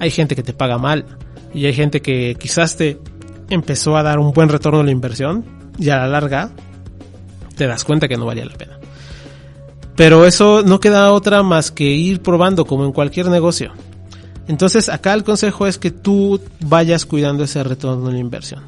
Hay 0.00 0.10
gente 0.10 0.34
que 0.34 0.42
te 0.42 0.52
paga 0.52 0.76
mal, 0.76 1.06
y 1.54 1.66
hay 1.66 1.72
gente 1.72 2.02
que 2.02 2.36
quizás 2.38 2.76
te 2.76 2.98
empezó 3.48 3.96
a 3.96 4.02
dar 4.02 4.18
un 4.18 4.32
buen 4.32 4.48
retorno 4.48 4.80
a 4.80 4.84
la 4.84 4.90
inversión 4.90 5.44
y 5.78 5.90
a 5.90 5.98
la 5.98 6.08
larga 6.08 6.50
te 7.56 7.66
das 7.66 7.84
cuenta 7.84 8.08
que 8.08 8.16
no 8.16 8.26
valía 8.26 8.44
la 8.44 8.54
pena. 8.54 8.78
Pero 9.94 10.26
eso 10.26 10.62
no 10.64 10.80
queda 10.80 11.12
otra 11.12 11.44
más 11.44 11.70
que 11.70 11.84
ir 11.84 12.20
probando 12.20 12.66
como 12.66 12.84
en 12.84 12.92
cualquier 12.92 13.28
negocio. 13.28 13.72
Entonces 14.48 14.88
acá 14.88 15.14
el 15.14 15.24
consejo 15.24 15.66
es 15.66 15.78
que 15.78 15.90
tú 15.90 16.40
vayas 16.60 17.06
cuidando 17.06 17.44
ese 17.44 17.62
retorno 17.62 18.08
a 18.08 18.12
la 18.12 18.18
inversión. 18.18 18.62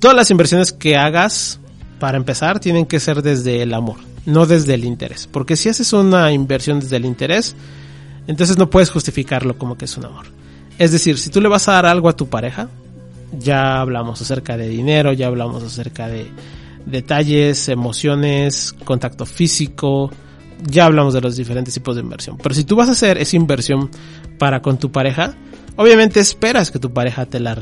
Todas 0.00 0.16
las 0.16 0.30
inversiones 0.30 0.72
que 0.72 0.96
hagas 0.96 1.60
para 2.00 2.16
empezar 2.16 2.58
tienen 2.58 2.86
que 2.86 2.98
ser 2.98 3.22
desde 3.22 3.62
el 3.62 3.72
amor, 3.74 3.98
no 4.26 4.46
desde 4.46 4.74
el 4.74 4.84
interés. 4.84 5.28
Porque 5.30 5.54
si 5.56 5.68
haces 5.68 5.92
una 5.92 6.32
inversión 6.32 6.80
desde 6.80 6.96
el 6.96 7.04
interés, 7.04 7.54
entonces 8.26 8.58
no 8.58 8.70
puedes 8.70 8.90
justificarlo 8.90 9.56
como 9.56 9.76
que 9.76 9.84
es 9.84 9.96
un 9.96 10.06
amor. 10.06 10.26
Es 10.78 10.90
decir, 10.90 11.18
si 11.18 11.30
tú 11.30 11.40
le 11.40 11.48
vas 11.48 11.68
a 11.68 11.72
dar 11.72 11.86
algo 11.86 12.08
a 12.08 12.16
tu 12.16 12.28
pareja, 12.28 12.68
ya 13.38 13.80
hablamos 13.80 14.20
acerca 14.20 14.56
de 14.56 14.68
dinero, 14.68 15.12
ya 15.12 15.28
hablamos 15.28 15.62
acerca 15.62 16.08
de 16.08 16.28
detalles, 16.86 17.68
emociones, 17.68 18.74
contacto 18.84 19.24
físico, 19.26 20.10
ya 20.64 20.86
hablamos 20.86 21.14
de 21.14 21.20
los 21.20 21.36
diferentes 21.36 21.74
tipos 21.74 21.96
de 21.96 22.02
inversión. 22.02 22.38
Pero 22.42 22.54
si 22.54 22.64
tú 22.64 22.76
vas 22.76 22.88
a 22.88 22.92
hacer 22.92 23.18
esa 23.18 23.36
inversión 23.36 23.90
para 24.38 24.62
con 24.62 24.78
tu 24.78 24.90
pareja, 24.90 25.34
obviamente 25.76 26.20
esperas 26.20 26.70
que 26.70 26.78
tu 26.78 26.92
pareja 26.92 27.26
te 27.26 27.40
la, 27.40 27.56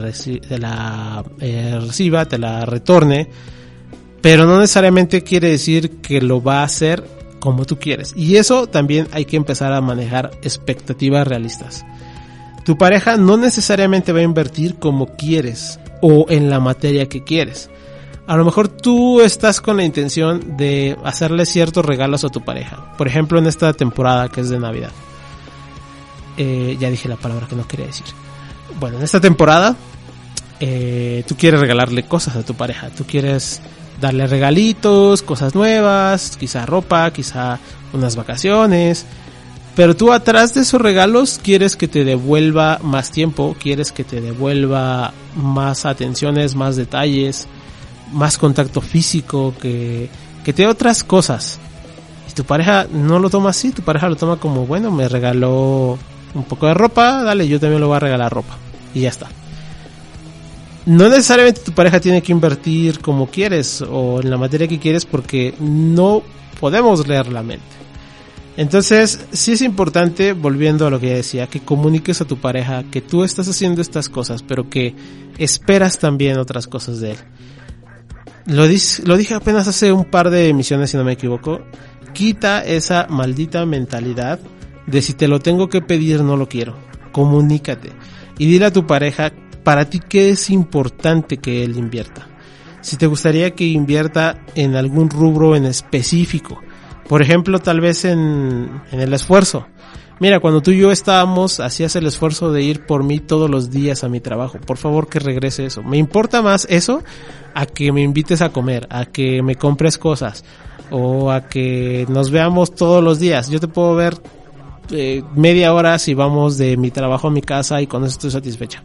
eh, 1.40 1.78
reciba, 1.80 2.24
te 2.26 2.38
la 2.38 2.66
retorne, 2.66 3.28
pero 4.20 4.44
no 4.46 4.58
necesariamente 4.58 5.22
quiere 5.22 5.48
decir 5.48 6.00
que 6.00 6.20
lo 6.20 6.42
va 6.42 6.60
a 6.60 6.64
hacer 6.64 7.04
como 7.40 7.64
tú 7.64 7.78
quieres. 7.78 8.12
Y 8.16 8.36
eso 8.36 8.66
también 8.66 9.08
hay 9.12 9.24
que 9.24 9.36
empezar 9.36 9.72
a 9.72 9.80
manejar 9.80 10.30
expectativas 10.42 11.26
realistas. 11.26 11.84
Tu 12.64 12.76
pareja 12.76 13.16
no 13.16 13.36
necesariamente 13.36 14.12
va 14.12 14.20
a 14.20 14.22
invertir 14.24 14.76
como 14.76 15.16
quieres 15.16 15.80
o 16.02 16.26
en 16.28 16.50
la 16.50 16.60
materia 16.60 17.08
que 17.08 17.24
quieres. 17.24 17.70
A 18.30 18.36
lo 18.36 18.44
mejor 18.44 18.68
tú 18.68 19.20
estás 19.20 19.60
con 19.60 19.76
la 19.76 19.82
intención 19.82 20.56
de 20.56 20.96
hacerle 21.02 21.44
ciertos 21.46 21.84
regalos 21.84 22.22
a 22.22 22.28
tu 22.28 22.42
pareja. 22.42 22.94
Por 22.96 23.08
ejemplo, 23.08 23.40
en 23.40 23.48
esta 23.48 23.72
temporada 23.72 24.28
que 24.28 24.40
es 24.42 24.48
de 24.48 24.60
Navidad. 24.60 24.92
Eh, 26.36 26.76
ya 26.78 26.88
dije 26.90 27.08
la 27.08 27.16
palabra 27.16 27.48
que 27.48 27.56
no 27.56 27.66
quería 27.66 27.86
decir. 27.86 28.06
Bueno, 28.78 28.98
en 28.98 29.02
esta 29.02 29.20
temporada 29.20 29.74
eh, 30.60 31.24
tú 31.26 31.34
quieres 31.36 31.58
regalarle 31.58 32.04
cosas 32.04 32.36
a 32.36 32.44
tu 32.44 32.54
pareja. 32.54 32.90
Tú 32.90 33.04
quieres 33.04 33.60
darle 34.00 34.28
regalitos, 34.28 35.22
cosas 35.22 35.56
nuevas, 35.56 36.36
quizá 36.36 36.64
ropa, 36.66 37.12
quizá 37.12 37.58
unas 37.92 38.14
vacaciones. 38.14 39.06
Pero 39.74 39.96
tú 39.96 40.12
atrás 40.12 40.54
de 40.54 40.60
esos 40.60 40.80
regalos 40.80 41.40
quieres 41.42 41.74
que 41.74 41.88
te 41.88 42.04
devuelva 42.04 42.78
más 42.80 43.10
tiempo, 43.10 43.56
quieres 43.58 43.90
que 43.90 44.04
te 44.04 44.20
devuelva 44.20 45.14
más 45.34 45.84
atenciones, 45.84 46.54
más 46.54 46.76
detalles, 46.76 47.48
más 48.12 48.38
contacto 48.38 48.80
físico, 48.80 49.54
que, 49.60 50.08
que 50.44 50.52
te 50.52 50.62
dé 50.62 50.68
otras 50.68 51.04
cosas. 51.04 51.58
Y 52.28 52.32
tu 52.32 52.44
pareja 52.44 52.86
no 52.92 53.18
lo 53.18 53.30
toma 53.30 53.50
así, 53.50 53.70
tu 53.70 53.82
pareja 53.82 54.08
lo 54.08 54.16
toma 54.16 54.36
como, 54.36 54.66
bueno, 54.66 54.90
me 54.90 55.08
regaló 55.08 55.98
un 56.34 56.44
poco 56.44 56.66
de 56.66 56.74
ropa, 56.74 57.22
dale, 57.22 57.48
yo 57.48 57.58
también 57.58 57.80
lo 57.80 57.88
voy 57.88 57.96
a 57.96 58.00
regalar 58.00 58.32
ropa. 58.32 58.56
Y 58.94 59.00
ya 59.00 59.08
está. 59.08 59.28
No 60.86 61.08
necesariamente 61.08 61.60
tu 61.60 61.72
pareja 61.72 62.00
tiene 62.00 62.22
que 62.22 62.32
invertir 62.32 63.00
como 63.00 63.26
quieres 63.26 63.82
o 63.82 64.20
en 64.20 64.30
la 64.30 64.38
materia 64.38 64.66
que 64.66 64.78
quieres 64.78 65.04
porque 65.04 65.54
no 65.60 66.22
podemos 66.58 67.06
leer 67.06 67.30
la 67.30 67.42
mente. 67.42 67.80
Entonces, 68.56 69.24
sí 69.32 69.52
es 69.52 69.62
importante, 69.62 70.32
volviendo 70.32 70.86
a 70.86 70.90
lo 70.90 71.00
que 71.00 71.08
ya 71.08 71.14
decía, 71.14 71.46
que 71.46 71.60
comuniques 71.60 72.20
a 72.20 72.24
tu 72.24 72.38
pareja 72.38 72.84
que 72.90 73.00
tú 73.00 73.24
estás 73.24 73.48
haciendo 73.48 73.80
estas 73.80 74.08
cosas, 74.08 74.42
pero 74.42 74.68
que 74.68 74.94
esperas 75.38 75.98
también 75.98 76.38
otras 76.38 76.66
cosas 76.66 77.00
de 77.00 77.12
él. 77.12 77.18
Lo, 78.46 78.64
lo 78.66 79.16
dije 79.16 79.34
apenas 79.34 79.68
hace 79.68 79.92
un 79.92 80.04
par 80.04 80.30
de 80.30 80.48
emisiones, 80.48 80.90
si 80.90 80.96
no 80.96 81.04
me 81.04 81.12
equivoco. 81.12 81.60
Quita 82.12 82.64
esa 82.64 83.06
maldita 83.08 83.64
mentalidad 83.66 84.40
de 84.86 85.02
si 85.02 85.14
te 85.14 85.28
lo 85.28 85.40
tengo 85.40 85.68
que 85.68 85.82
pedir, 85.82 86.22
no 86.22 86.36
lo 86.36 86.48
quiero. 86.48 86.74
Comunícate. 87.12 87.90
Y 88.38 88.46
dile 88.46 88.66
a 88.66 88.72
tu 88.72 88.86
pareja 88.86 89.32
para 89.62 89.84
ti 89.84 90.00
qué 90.00 90.30
es 90.30 90.50
importante 90.50 91.36
que 91.36 91.62
él 91.62 91.76
invierta. 91.76 92.26
Si 92.80 92.96
te 92.96 93.06
gustaría 93.06 93.50
que 93.52 93.66
invierta 93.66 94.42
en 94.54 94.74
algún 94.74 95.10
rubro 95.10 95.54
en 95.54 95.66
específico 95.66 96.60
por 97.10 97.22
ejemplo, 97.22 97.58
tal 97.58 97.80
vez 97.80 98.04
en, 98.04 98.82
en 98.92 99.00
el 99.00 99.12
esfuerzo. 99.12 99.66
Mira, 100.20 100.38
cuando 100.38 100.60
tú 100.60 100.70
y 100.70 100.78
yo 100.78 100.92
estábamos, 100.92 101.60
hacías 101.60 101.96
el 101.96 102.06
esfuerzo 102.06 102.52
de 102.52 102.62
ir 102.62 102.84
por 102.84 103.02
mí 103.02 103.20
todos 103.20 103.48
los 103.48 103.70
días 103.70 104.04
a 104.04 104.10
mi 104.10 104.20
trabajo. 104.20 104.58
Por 104.58 104.76
favor, 104.76 105.08
que 105.08 105.18
regrese 105.18 105.64
eso. 105.64 105.82
Me 105.82 105.96
importa 105.96 106.42
más 106.42 106.66
eso 106.68 107.02
a 107.54 107.64
que 107.64 107.90
me 107.90 108.02
invites 108.02 108.42
a 108.42 108.50
comer, 108.50 108.86
a 108.90 109.06
que 109.06 109.42
me 109.42 109.56
compres 109.56 109.96
cosas 109.96 110.44
o 110.90 111.30
a 111.30 111.48
que 111.48 112.04
nos 112.10 112.30
veamos 112.30 112.74
todos 112.74 113.02
los 113.02 113.18
días. 113.18 113.48
Yo 113.48 113.60
te 113.60 113.68
puedo 113.68 113.94
ver 113.94 114.14
eh, 114.90 115.22
media 115.34 115.72
hora 115.72 115.98
si 115.98 116.12
vamos 116.12 116.58
de 116.58 116.76
mi 116.76 116.90
trabajo 116.90 117.28
a 117.28 117.30
mi 117.30 117.40
casa 117.40 117.80
y 117.80 117.86
con 117.86 118.04
eso 118.04 118.12
estoy 118.12 118.30
satisfecha. 118.30 118.82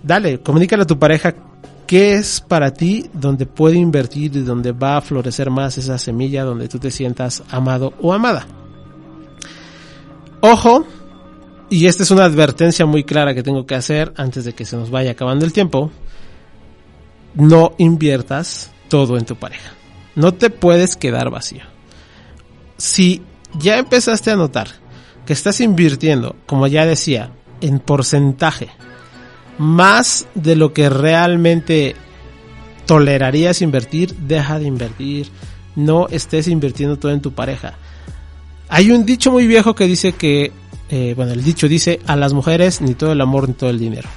Dale, 0.00 0.38
comunícale 0.38 0.84
a 0.84 0.86
tu 0.86 0.96
pareja 0.96 1.34
qué 1.88 2.14
es 2.14 2.40
para 2.40 2.72
ti 2.72 3.10
donde 3.12 3.46
puede 3.46 3.78
invertir 3.78 4.36
y 4.36 4.42
donde 4.42 4.70
va 4.70 4.96
a 4.96 5.00
florecer 5.00 5.50
más 5.50 5.76
esa 5.76 5.98
semilla 5.98 6.44
donde 6.44 6.68
tú 6.68 6.78
te 6.78 6.92
sientas 6.92 7.42
amado 7.50 7.94
o 8.00 8.12
amada. 8.12 8.46
Ojo, 10.44 10.84
y 11.70 11.86
esta 11.86 12.02
es 12.02 12.10
una 12.10 12.24
advertencia 12.24 12.84
muy 12.84 13.04
clara 13.04 13.32
que 13.32 13.44
tengo 13.44 13.64
que 13.64 13.76
hacer 13.76 14.12
antes 14.16 14.44
de 14.44 14.54
que 14.54 14.64
se 14.64 14.76
nos 14.76 14.90
vaya 14.90 15.12
acabando 15.12 15.44
el 15.44 15.52
tiempo. 15.52 15.92
No 17.34 17.74
inviertas 17.78 18.72
todo 18.88 19.16
en 19.16 19.24
tu 19.24 19.36
pareja. 19.36 19.72
No 20.16 20.34
te 20.34 20.50
puedes 20.50 20.96
quedar 20.96 21.30
vacío. 21.30 21.62
Si 22.76 23.22
ya 23.56 23.78
empezaste 23.78 24.32
a 24.32 24.36
notar 24.36 24.66
que 25.24 25.32
estás 25.32 25.60
invirtiendo, 25.60 26.34
como 26.44 26.66
ya 26.66 26.86
decía, 26.86 27.30
en 27.60 27.78
porcentaje, 27.78 28.68
más 29.58 30.26
de 30.34 30.56
lo 30.56 30.72
que 30.72 30.90
realmente 30.90 31.94
tolerarías 32.84 33.62
invertir, 33.62 34.16
deja 34.16 34.58
de 34.58 34.66
invertir. 34.66 35.28
No 35.76 36.08
estés 36.08 36.48
invirtiendo 36.48 36.98
todo 36.98 37.12
en 37.12 37.22
tu 37.22 37.32
pareja. 37.32 37.74
Hay 38.74 38.90
un 38.90 39.04
dicho 39.04 39.30
muy 39.30 39.46
viejo 39.46 39.74
que 39.74 39.86
dice 39.86 40.14
que, 40.14 40.50
eh, 40.88 41.12
bueno, 41.14 41.32
el 41.32 41.44
dicho 41.44 41.68
dice, 41.68 42.00
a 42.06 42.16
las 42.16 42.32
mujeres 42.32 42.80
ni 42.80 42.94
todo 42.94 43.12
el 43.12 43.20
amor 43.20 43.46
ni 43.46 43.52
todo 43.52 43.68
el 43.68 43.78
dinero. 43.78 44.08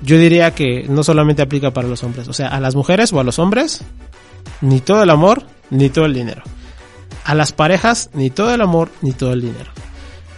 Yo 0.00 0.16
diría 0.16 0.54
que 0.54 0.86
no 0.88 1.04
solamente 1.04 1.42
aplica 1.42 1.70
para 1.70 1.86
los 1.86 2.02
hombres, 2.02 2.26
o 2.26 2.32
sea, 2.32 2.48
a 2.48 2.60
las 2.60 2.74
mujeres 2.74 3.12
o 3.12 3.20
a 3.20 3.24
los 3.24 3.38
hombres, 3.38 3.82
ni 4.62 4.80
todo 4.80 5.02
el 5.02 5.10
amor 5.10 5.42
ni 5.68 5.90
todo 5.90 6.06
el 6.06 6.14
dinero. 6.14 6.42
A 7.26 7.34
las 7.34 7.52
parejas, 7.52 8.08
ni 8.14 8.30
todo 8.30 8.54
el 8.54 8.62
amor 8.62 8.90
ni 9.02 9.12
todo 9.12 9.34
el 9.34 9.42
dinero. 9.42 9.70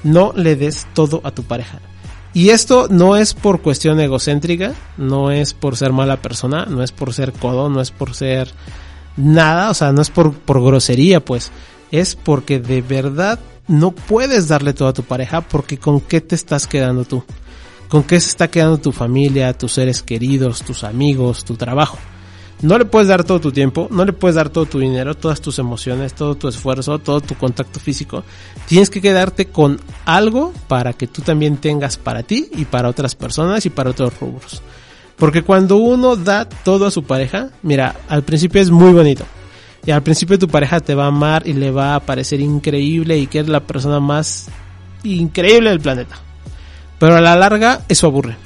No 0.02 0.32
le 0.34 0.56
des 0.56 0.88
todo 0.92 1.20
a 1.22 1.30
tu 1.30 1.44
pareja. 1.44 1.78
Y 2.34 2.48
esto 2.48 2.88
no 2.90 3.16
es 3.16 3.32
por 3.34 3.62
cuestión 3.62 4.00
egocéntrica, 4.00 4.74
no 4.96 5.30
es 5.30 5.54
por 5.54 5.76
ser 5.76 5.92
mala 5.92 6.16
persona, 6.16 6.66
no 6.66 6.82
es 6.82 6.90
por 6.90 7.14
ser 7.14 7.32
codo, 7.32 7.68
no 7.68 7.80
es 7.80 7.92
por 7.92 8.12
ser 8.12 8.50
nada, 9.16 9.70
o 9.70 9.74
sea, 9.74 9.92
no 9.92 10.02
es 10.02 10.10
por, 10.10 10.32
por 10.32 10.60
grosería, 10.60 11.24
pues. 11.24 11.52
Es 11.90 12.16
porque 12.16 12.58
de 12.58 12.82
verdad 12.82 13.38
no 13.68 13.92
puedes 13.92 14.48
darle 14.48 14.72
todo 14.72 14.88
a 14.88 14.92
tu 14.92 15.02
pareja 15.02 15.40
porque 15.40 15.78
con 15.78 16.00
qué 16.00 16.20
te 16.20 16.34
estás 16.34 16.66
quedando 16.66 17.04
tú. 17.04 17.24
Con 17.88 18.02
qué 18.02 18.18
se 18.20 18.30
está 18.30 18.48
quedando 18.48 18.78
tu 18.78 18.92
familia, 18.92 19.56
tus 19.56 19.72
seres 19.72 20.02
queridos, 20.02 20.62
tus 20.62 20.82
amigos, 20.82 21.44
tu 21.44 21.54
trabajo. 21.56 21.98
No 22.62 22.78
le 22.78 22.86
puedes 22.86 23.08
dar 23.08 23.22
todo 23.22 23.38
tu 23.38 23.52
tiempo, 23.52 23.86
no 23.90 24.04
le 24.04 24.14
puedes 24.14 24.34
dar 24.34 24.48
todo 24.48 24.64
tu 24.64 24.78
dinero, 24.78 25.14
todas 25.14 25.42
tus 25.42 25.58
emociones, 25.58 26.14
todo 26.14 26.36
tu 26.36 26.48
esfuerzo, 26.48 26.98
todo 26.98 27.20
tu 27.20 27.34
contacto 27.34 27.78
físico. 27.78 28.24
Tienes 28.66 28.88
que 28.88 29.02
quedarte 29.02 29.46
con 29.46 29.78
algo 30.06 30.54
para 30.66 30.94
que 30.94 31.06
tú 31.06 31.20
también 31.20 31.58
tengas 31.58 31.98
para 31.98 32.22
ti 32.22 32.48
y 32.56 32.64
para 32.64 32.88
otras 32.88 33.14
personas 33.14 33.66
y 33.66 33.70
para 33.70 33.90
otros 33.90 34.18
rubros. 34.18 34.62
Porque 35.16 35.42
cuando 35.42 35.76
uno 35.76 36.16
da 36.16 36.48
todo 36.48 36.86
a 36.86 36.90
su 36.90 37.02
pareja, 37.04 37.50
mira, 37.62 37.94
al 38.08 38.22
principio 38.22 38.60
es 38.60 38.70
muy 38.70 38.92
bonito. 38.92 39.24
Y 39.86 39.92
al 39.92 40.02
principio 40.02 40.38
tu 40.38 40.48
pareja 40.48 40.80
te 40.80 40.94
va 40.94 41.04
a 41.04 41.08
amar 41.08 41.46
y 41.46 41.52
le 41.52 41.70
va 41.70 41.94
a 41.94 42.00
parecer 42.00 42.40
increíble 42.40 43.16
y 43.16 43.28
que 43.28 43.38
es 43.38 43.48
la 43.48 43.60
persona 43.60 44.00
más 44.00 44.48
increíble 45.04 45.70
del 45.70 45.80
planeta. 45.80 46.18
Pero 46.98 47.16
a 47.16 47.20
la 47.20 47.36
larga 47.36 47.82
eso 47.88 48.08
aburre 48.08 48.36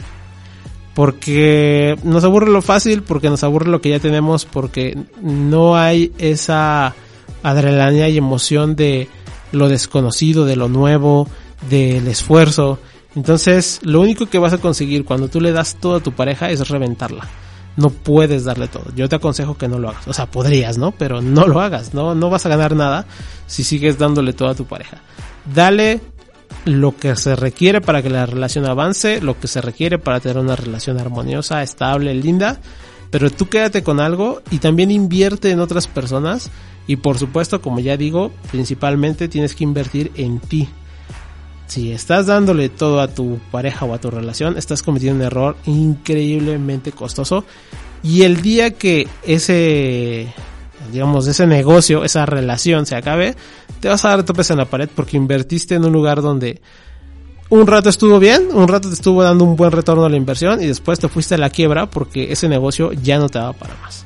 porque 0.95 1.97
nos 2.03 2.25
aburre 2.25 2.51
lo 2.51 2.63
fácil, 2.63 3.03
porque 3.03 3.31
nos 3.31 3.45
aburre 3.45 3.71
lo 3.71 3.81
que 3.81 3.91
ya 3.91 4.01
tenemos, 4.01 4.45
porque 4.45 4.99
no 5.23 5.77
hay 5.77 6.13
esa 6.19 6.95
adrenalina 7.43 8.09
y 8.09 8.19
emoción 8.19 8.77
de 8.77 9.09
lo 9.53 9.69
desconocido, 9.69 10.45
de 10.45 10.57
lo 10.57 10.69
nuevo, 10.69 11.29
del 11.69 12.07
esfuerzo. 12.09 12.79
Entonces, 13.17 13.81
lo 13.83 14.01
único 14.01 14.27
que 14.27 14.39
vas 14.39 14.53
a 14.53 14.59
conseguir 14.59 15.05
cuando 15.05 15.29
tú 15.29 15.41
le 15.41 15.53
das 15.53 15.77
todo 15.81 15.97
a 15.97 16.01
tu 16.01 16.13
pareja 16.13 16.51
es 16.51 16.69
reventarla. 16.69 17.27
No 17.81 17.91
puedes 17.91 18.45
darle 18.45 18.69
todo. 18.69 18.85
Yo 18.95 19.09
te 19.09 19.17
aconsejo 19.17 19.57
que 19.57 19.69
no 19.69 19.79
lo 19.79 19.89
hagas. 19.89 20.07
O 20.07 20.13
sea, 20.13 20.27
podrías, 20.27 20.77
¿no? 20.77 20.93
Pero 20.93 21.23
no 21.23 21.47
lo 21.47 21.61
hagas. 21.61 21.95
No, 21.95 22.15
no 22.15 22.29
vas 22.29 22.45
a 22.45 22.51
ganar 22.51 22.77
nada 22.77 23.07
si 23.47 23.65
sigues 23.65 23.99
dándole 23.99 24.35
todo 24.35 24.51
a 24.51 24.55
tu 24.55 24.67
pareja. 24.67 24.99
Dale 25.55 26.01
lo 26.67 26.95
que 26.95 27.17
se 27.17 27.37
requiere 27.37 27.81
para 27.81 28.03
que 28.03 28.11
la 28.11 28.27
relación 28.27 28.67
avance, 28.67 29.23
lo 29.23 29.41
que 29.41 29.49
se 29.49 29.63
requiere 29.63 29.99
para 29.99 30.21
tener 30.21 30.39
una 30.39 30.57
relación 30.57 31.01
armoniosa, 31.01 31.63
estable, 31.63 32.15
linda, 32.15 32.61
pero 33.11 33.31
tú 33.31 33.49
quédate 33.49 33.83
con 33.83 33.99
algo 33.99 34.43
y 34.51 34.59
también 34.59 34.91
invierte 34.91 35.51
en 35.51 35.61
otras 35.61 35.87
personas 35.87 36.51
y 36.87 36.97
por 36.97 37.19
supuesto, 37.19 37.63
como 37.63 37.81
ya 37.81 37.97
digo, 37.97 38.31
principalmente 38.51 39.29
tienes 39.29 39.55
que 39.55 39.65
invertir 39.65 40.13
en 40.17 40.39
ti. 40.39 40.69
Si 41.71 41.93
estás 41.93 42.27
dándole 42.27 42.69
todo 42.69 43.01
a 43.01 43.07
tu 43.07 43.39
pareja 43.53 43.87
o 43.87 43.95
a 43.95 44.01
tu 44.01 44.11
relación, 44.11 44.59
estás 44.59 44.83
cometiendo 44.83 45.21
un 45.21 45.27
error 45.27 45.57
increíblemente 45.67 46.91
costoso 46.91 47.45
y 48.03 48.23
el 48.23 48.43
día 48.43 48.73
que 48.73 49.07
ese 49.23 50.35
digamos, 50.91 51.29
ese 51.29 51.47
negocio, 51.47 52.03
esa 52.03 52.27
relación 52.27 52.87
se 52.87 52.97
acabe, 52.97 53.37
te 53.79 53.87
vas 53.87 54.05
a 54.05 54.09
dar 54.09 54.25
topes 54.25 54.51
en 54.51 54.57
la 54.59 54.65
pared 54.65 54.89
porque 54.93 55.17
invertiste 55.17 55.77
en 55.77 55.85
un 55.85 55.93
lugar 55.93 56.23
donde 56.23 56.61
un 57.51 57.69
rato 57.69 57.89
estuvo 57.89 58.19
bien, 58.19 58.49
un 58.53 58.67
rato 58.67 58.89
te 58.89 58.95
estuvo 58.95 59.23
dando 59.23 59.45
un 59.45 59.55
buen 59.55 59.71
retorno 59.71 60.05
a 60.05 60.09
la 60.09 60.17
inversión 60.17 60.61
y 60.61 60.67
después 60.67 60.99
te 60.99 61.09
fuiste 61.09 61.37
a 61.37 61.39
la 61.39 61.51
quiebra 61.51 61.89
porque 61.89 62.33
ese 62.33 62.49
negocio 62.49 62.91
ya 62.95 63.21
no 63.21 63.29
te 63.29 63.39
daba 63.39 63.53
para 63.53 63.77
más. 63.77 64.05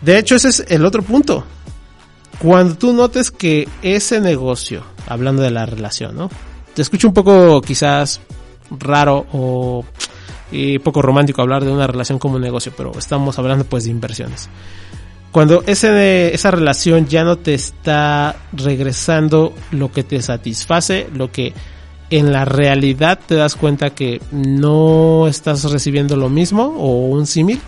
De 0.00 0.18
hecho, 0.18 0.34
ese 0.34 0.48
es 0.48 0.64
el 0.66 0.84
otro 0.84 1.04
punto. 1.04 1.44
Cuando 2.40 2.74
tú 2.74 2.92
notes 2.92 3.30
que 3.30 3.68
ese 3.80 4.20
negocio, 4.20 4.82
hablando 5.06 5.42
de 5.42 5.50
la 5.50 5.66
relación, 5.66 6.16
¿no? 6.16 6.30
Te 6.74 6.82
escucho 6.82 7.08
un 7.08 7.14
poco 7.14 7.60
quizás 7.60 8.20
raro 8.70 9.26
o 9.32 9.84
poco 10.82 11.02
romántico 11.02 11.42
hablar 11.42 11.64
de 11.64 11.70
una 11.70 11.86
relación 11.86 12.18
como 12.18 12.36
un 12.36 12.42
negocio, 12.42 12.72
pero 12.76 12.92
estamos 12.98 13.38
hablando 13.38 13.64
pues 13.64 13.84
de 13.84 13.90
inversiones. 13.90 14.48
Cuando 15.30 15.62
ese, 15.66 16.34
esa 16.34 16.50
relación 16.50 17.06
ya 17.06 17.24
no 17.24 17.36
te 17.38 17.54
está 17.54 18.36
regresando 18.52 19.54
lo 19.70 19.90
que 19.90 20.04
te 20.04 20.20
satisface, 20.20 21.08
lo 21.14 21.32
que 21.32 21.54
en 22.10 22.32
la 22.32 22.44
realidad 22.44 23.18
te 23.26 23.36
das 23.36 23.56
cuenta 23.56 23.90
que 23.90 24.20
no 24.30 25.26
estás 25.26 25.64
recibiendo 25.70 26.16
lo 26.16 26.28
mismo 26.28 26.64
o 26.64 27.06
un 27.08 27.26
símil, 27.26 27.60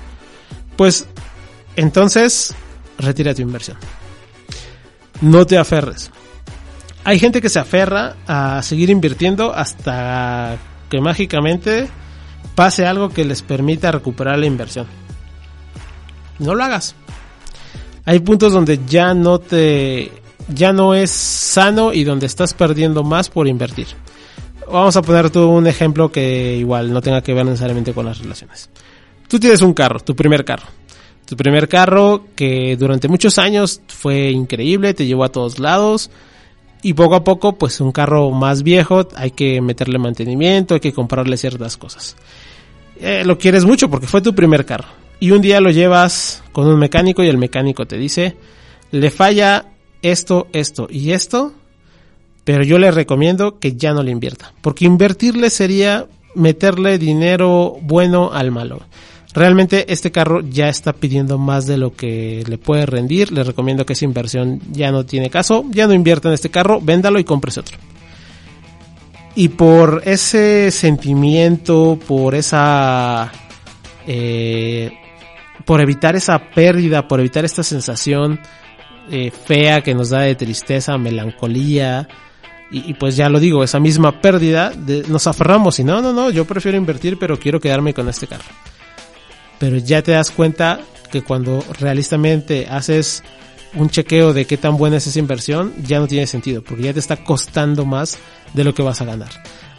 pues 0.77 1.07
entonces 1.77 2.55
retira 2.99 3.35
tu 3.35 3.41
inversión. 3.41 3.79
No 5.23 5.47
te 5.47 5.57
aferres. 5.57 6.11
Hay 7.05 7.19
gente 7.19 7.41
que 7.41 7.49
se 7.49 7.59
aferra 7.59 8.17
a 8.27 8.63
seguir 8.63 8.91
invirtiendo 8.91 9.55
hasta 9.55 10.57
que 10.89 11.01
mágicamente 11.01 11.89
pase 12.55 12.87
algo 12.87 13.11
que 13.11 13.25
les 13.25 13.43
permita 13.43 13.93
recuperar 13.93 14.39
la 14.39 14.47
inversión. 14.47 14.87
No 16.39 16.55
lo 16.55 16.65
hagas 16.65 16.95
hay 18.05 18.21
puntos 18.21 18.53
donde 18.53 18.81
ya 18.87 19.15
no 19.15 19.39
te 19.39 20.13
ya 20.49 20.73
no 20.73 20.95
es 20.95 21.11
sano 21.11 21.93
y 21.93 22.05
donde 22.05 22.27
estás 22.27 22.53
perdiendo 22.53 23.03
más 23.03 23.31
por 23.31 23.49
invertir. 23.49 23.87
Vamos 24.71 24.97
a 24.97 25.03
poner 25.03 25.31
tú 25.31 25.49
un 25.49 25.67
ejemplo 25.67 26.13
que 26.13 26.57
igual 26.57 26.93
no 26.93 27.01
tenga 27.01 27.23
que 27.23 27.33
ver 27.33 27.47
necesariamente 27.47 27.95
con 27.95 28.05
las 28.05 28.19
relaciones. 28.19 28.69
Tú 29.29 29.41
tienes 29.41 29.63
un 29.63 29.73
carro, 29.73 30.01
tu 30.01 30.15
primer 30.15 30.45
carro. 30.45 30.67
Tu 31.25 31.37
primer 31.37 31.69
carro 31.69 32.27
que 32.37 32.77
durante 32.77 33.09
muchos 33.09 33.39
años 33.39 33.81
fue 33.87 34.31
increíble, 34.31 34.93
te 34.93 35.07
llevó 35.07 35.25
a 35.25 35.33
todos 35.33 35.59
lados 35.59 36.11
y 36.85 36.93
poco 36.93 37.17
a 37.17 37.25
poco 37.25 37.57
pues 37.57 37.81
un 37.81 37.91
carro 37.91 38.31
más 38.31 38.63
viejo 38.63 39.09
hay 39.17 39.31
que 39.31 39.61
meterle 39.63 39.99
mantenimiento, 39.99 40.75
hay 40.75 40.81
que 40.81 40.93
comprarle 40.93 41.39
ciertas 41.39 41.79
cosas. 41.79 42.15
Eh, 43.01 43.25
lo 43.25 43.39
quieres 43.39 43.65
mucho 43.65 43.91
porque 43.91 44.07
fue 44.07 44.21
tu 44.21 44.35
primer 44.35 44.67
carro 44.67 44.89
y 45.19 45.31
un 45.31 45.41
día 45.41 45.61
lo 45.61 45.71
llevas 45.71 46.45
con 46.53 46.69
un 46.69 46.79
mecánico 46.79 47.25
y 47.25 47.29
el 47.29 47.39
mecánico 47.39 47.87
te 47.87 47.97
dice, 47.97 48.37
le 48.91 49.11
falla 49.11 49.65
esto, 50.03 50.47
esto 50.53 50.87
y 50.91 51.13
esto, 51.13 51.55
pero 52.45 52.63
yo 52.63 52.79
le 52.79 52.91
recomiendo 52.91 53.59
que 53.59 53.77
ya 53.77 53.95
no 53.95 54.03
le 54.03 54.11
invierta, 54.11 54.53
porque 54.61 54.85
invertirle 54.85 55.49
sería 55.49 56.07
meterle 56.35 56.99
dinero 56.99 57.79
bueno 57.81 58.31
al 58.33 58.51
malo. 58.51 58.83
Realmente 59.35 59.93
este 59.93 60.13
carro 60.13 60.43
ya 60.43 60.69
está 60.69 60.93
pidiendo 60.93 61.39
más 61.39 61.67
de 61.67 61.77
lo 61.77 61.93
que 61.93 62.45
le 62.47 62.57
puede 62.57 62.87
rendir. 62.87 63.33
Le 63.33 63.43
recomiendo 63.43 63.85
que 63.85 63.95
esa 63.95 64.05
inversión 64.05 64.61
ya 64.71 64.93
no 64.93 65.05
tiene 65.05 65.29
caso. 65.29 65.65
Ya 65.71 65.89
no 65.89 65.93
invierta 65.93 66.29
en 66.29 66.35
este 66.35 66.51
carro, 66.51 66.81
véndalo 66.81 67.19
y 67.19 67.25
cómprese 67.25 67.61
otro. 67.61 67.77
Y 69.35 69.49
por 69.49 70.03
ese 70.05 70.71
sentimiento, 70.71 71.99
por 72.07 72.37
esa 72.37 73.33
eh, 74.07 74.93
por 75.65 75.81
evitar 75.81 76.15
esa 76.15 76.39
pérdida, 76.51 77.09
por 77.09 77.19
evitar 77.19 77.45
esta 77.45 77.65
sensación 77.65 78.39
eh, 79.11 79.33
fea 79.33 79.83
que 79.83 79.95
nos 79.95 80.11
da 80.11 80.21
de 80.21 80.37
tristeza, 80.37 80.97
melancolía, 80.97 82.07
Y, 82.71 82.91
y 82.91 82.95
pues 82.95 83.17
ya 83.17 83.29
lo 83.29 83.39
digo, 83.41 83.63
esa 83.63 83.79
misma 83.79 84.21
pérdida 84.21 84.71
de, 84.71 85.05
nos 85.09 85.27
aferramos 85.27 85.79
y 85.79 85.85
no, 85.85 86.01
no, 86.01 86.13
no, 86.13 86.31
yo 86.31 86.45
prefiero 86.45 86.79
invertir 86.79 87.19
pero 87.19 87.39
quiero 87.39 87.61
quedarme 87.61 87.93
con 87.93 88.09
este 88.09 88.27
carro. 88.27 88.45
Pero 89.65 89.79
ya 89.79 90.03
te 90.03 90.13
das 90.13 90.31
cuenta 90.31 90.79
que 91.11 91.23
cuando 91.23 91.65
realistamente 91.81 92.67
haces 92.69 93.23
un 93.73 93.89
chequeo 93.89 94.35
de 94.35 94.45
qué 94.45 94.59
tan 94.59 94.77
buena 94.77 94.99
es 94.99 95.07
esa 95.07 95.19
inversión, 95.19 95.73
ya 95.87 95.99
no 96.01 96.07
tiene 96.07 96.27
sentido, 96.27 96.63
porque 96.63 96.83
ya 96.83 96.93
te 96.93 96.99
está 96.99 97.25
costando 97.25 97.87
más 97.87 98.19
de 98.53 98.63
lo 98.63 98.75
que 98.75 98.83
vas 98.83 99.01
a 99.01 99.07
ganar. 99.07 99.31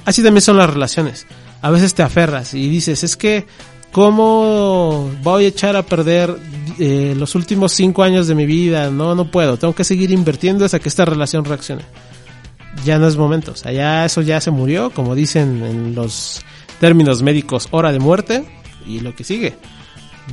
Así 0.04 0.24
también 0.24 0.42
son 0.42 0.58
las 0.58 0.74
relaciones. 0.74 1.28
A 1.62 1.70
veces 1.70 1.94
te 1.94 2.02
aferras 2.02 2.56
y 2.56 2.68
dices, 2.68 3.04
es 3.04 3.16
que, 3.16 3.46
¿cómo 3.92 5.12
voy 5.22 5.46
a 5.46 5.50
echar 5.50 5.76
a 5.76 5.84
perder 5.84 6.36
eh, 6.80 7.14
los 7.16 7.36
últimos 7.36 7.72
cinco 7.72 8.02
años 8.02 8.26
de 8.26 8.34
mi 8.34 8.48
vida? 8.48 8.90
No, 8.90 9.14
no 9.14 9.30
puedo. 9.30 9.58
Tengo 9.58 9.76
que 9.76 9.84
seguir 9.84 10.10
invirtiendo 10.10 10.66
hasta 10.66 10.80
que 10.80 10.90
esta 10.90 11.06
relación 11.06 11.46
reaccione. 11.46 11.84
Ya 12.84 12.98
no 12.98 13.08
es 13.08 13.18
momento. 13.18 13.54
O 13.54 13.70
ya 13.70 14.04
eso 14.04 14.24
ya 14.24 14.42
se 14.42 14.50
murió, 14.50 14.90
como 14.90 15.14
dicen 15.14 15.64
en 15.64 15.94
los 15.94 16.42
términos 16.80 17.22
médicos, 17.22 17.68
hora 17.70 17.92
de 17.92 18.00
muerte 18.00 18.46
y 18.88 19.02
lo 19.02 19.16
que 19.16 19.24
sigue 19.24 19.54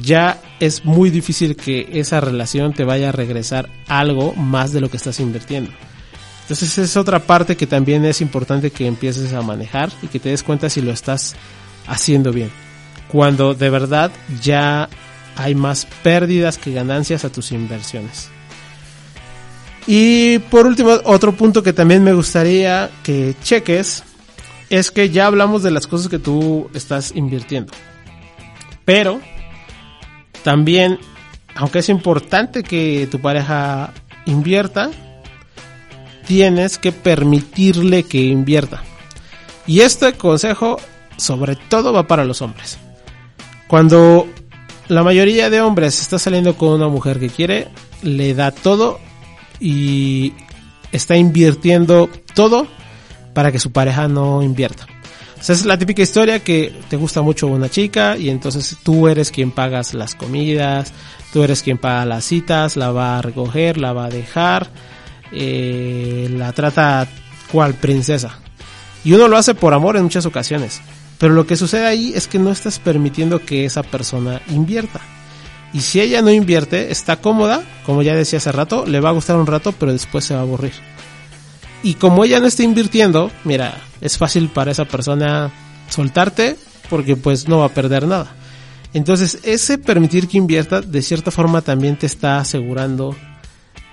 ya 0.01 0.41
es 0.61 0.85
muy 0.85 1.11
difícil 1.11 1.57
que 1.57 1.89
esa 1.93 2.21
relación 2.21 2.73
te 2.73 2.85
vaya 2.85 3.11
a 3.11 3.13
regresar 3.13 3.69
algo 3.89 4.35
más 4.35 4.73
de 4.73 4.81
lo 4.81 4.91
que 4.91 4.97
estás 4.97 5.21
invirtiendo. 5.21 5.71
Entonces 6.43 6.79
es 6.79 6.97
otra 6.97 7.21
parte 7.21 7.57
que 7.57 7.67
también 7.67 8.05
es 8.05 8.21
importante 8.21 8.71
que 8.71 8.87
empieces 8.87 9.33
a 9.33 9.43
manejar 9.43 9.91
y 10.03 10.09
que 10.09 10.19
te 10.19 10.31
des 10.31 10.43
cuenta 10.43 10.69
si 10.71 10.81
lo 10.81 10.93
estás 10.93 11.37
haciendo 11.87 12.33
bien. 12.33 12.51
Cuando 13.09 13.55
de 13.55 13.71
verdad 13.71 14.11
ya 14.43 14.89
hay 15.37 15.55
más 15.55 15.87
pérdidas 16.03 16.59
que 16.59 16.73
ganancias 16.73 17.25
a 17.25 17.31
tus 17.31 17.53
inversiones. 17.53 18.29
Y 19.87 20.39
por 20.39 20.67
último, 20.67 20.93
otro 21.05 21.33
punto 21.33 21.63
que 21.63 21.73
también 21.73 22.05
me 22.05 22.13
gustaría 22.13 22.91
que 23.03 23.35
cheques 23.43 24.05
es 24.71 24.91
que 24.91 25.11
ya 25.11 25.27
hablamos 25.27 25.63
de 25.63 25.71
las 25.71 25.87
cosas 25.87 26.09
que 26.09 26.19
tú 26.19 26.71
estás 26.75 27.13
invirtiendo. 27.15 27.73
Pero 28.85 29.21
también, 30.43 30.99
aunque 31.55 31.81
es 31.81 31.89
importante 31.89 32.63
que 32.63 33.09
tu 33.11 33.21
pareja 33.21 33.93
invierta, 34.27 34.91
tienes 36.27 36.79
que 36.79 36.93
permitirle 36.93 38.05
que 38.05 38.23
invierta. 38.23 38.83
Y 39.67 39.81
este 39.81 40.15
consejo 40.15 40.79
sobre 41.17 41.57
todo 41.57 41.93
va 41.93 42.07
para 42.07 42.25
los 42.25 42.43
hombres. 42.43 42.79
Cuando 43.69 44.27
la 44.89 45.03
mayoría 45.03 45.51
de 45.51 45.61
hombres 45.61 46.01
está 46.01 46.19
saliendo 46.19 46.57
con 46.57 46.71
una 46.71 46.89
mujer 46.89 47.19
que 47.19 47.31
quiere, 47.31 47.69
le 48.03 48.35
da 48.35 48.51
todo 48.51 48.99
y 49.61 50.35
está 50.91 51.17
invirtiendo 51.17 52.11
todo 52.35 52.67
para 53.35 53.53
que 53.53 53.59
su 53.59 53.73
pareja 53.73 54.09
no 54.09 54.43
invierta. 54.43 54.87
O 55.43 55.45
sea, 55.45 55.57
es 55.57 55.65
la 55.65 55.77
típica 55.77 56.03
historia 56.03 56.39
que 56.39 56.73
te 56.89 56.97
gusta 56.97 57.21
mucho 57.21 57.49
una 57.49 57.69
chica 57.69 58.17
y 58.17 58.31
entonces 58.31 58.77
tú 58.85 59.09
eres 59.09 59.33
quien 59.33 59.51
pagas 59.51 59.93
las 59.93 60.15
comidas, 60.15 60.93
tú 61.33 61.43
eres 61.43 61.65
quien 61.65 61.79
paga 61.79 62.05
las 62.05 62.25
citas, 62.25 62.77
la 62.77 62.93
va 62.93 63.19
a 63.19 63.23
recoger, 63.23 63.77
la 63.77 63.93
va 63.93 64.05
a 64.05 64.09
dejar, 64.09 64.69
eh, 65.33 66.29
la 66.31 66.53
trata 66.53 67.09
cual 67.51 67.75
princesa. 67.75 68.39
Y 69.03 69.15
uno 69.15 69.27
lo 69.27 69.37
hace 69.37 69.57
por 69.57 69.75
amor 69.75 69.97
en 69.97 70.05
muchas 70.05 70.27
ocasiones. 70.27 70.81
Pero 71.19 71.35
lo 71.35 71.45
que 71.45 71.57
sucede 71.57 71.89
ahí 71.89 72.13
es 72.15 72.29
que 72.29 72.39
no 72.39 72.53
estás 72.53 72.79
permitiendo 72.79 73.41
que 73.41 73.65
esa 73.65 73.83
persona 73.83 74.41
invierta. 74.49 75.01
Y 75.73 75.81
si 75.81 76.01
ella 76.01 76.23
no 76.23 76.31
invierte, 76.31 76.93
está 76.93 77.17
cómoda, 77.17 77.65
como 77.85 78.03
ya 78.03 78.15
decía 78.15 78.37
hace 78.37 78.53
rato, 78.53 78.87
le 78.87 79.01
va 79.01 79.09
a 79.09 79.15
gustar 79.15 79.35
un 79.35 79.49
rato, 79.49 79.73
pero 79.73 79.91
después 79.91 80.25
se 80.25 80.35
va 80.35 80.41
a 80.41 80.45
aburrir. 80.45 80.75
Y 81.83 81.95
como 81.95 82.25
ella 82.25 82.41
no 82.41 82.47
está 82.47 82.63
invirtiendo, 82.63 83.31
mira, 83.45 83.81
es 84.01 84.17
fácil 84.19 84.49
para 84.49 84.71
esa 84.71 84.85
persona 84.85 85.51
soltarte 85.89 86.57
porque 86.89 87.17
pues 87.17 87.49
no 87.49 87.59
va 87.59 87.67
a 87.67 87.75
perder 87.75 88.07
nada. 88.07 88.35
Entonces, 88.95 89.39
ese 89.43 89.79
permitir 89.79 90.29
que 90.29 90.39
invierta, 90.39 90.81
de 90.81 91.03
cierta 91.03 91.31
forma 91.31 91.63
también 91.63 91.97
te 91.97 92.07
está 92.07 92.39
asegurando, 92.39 93.17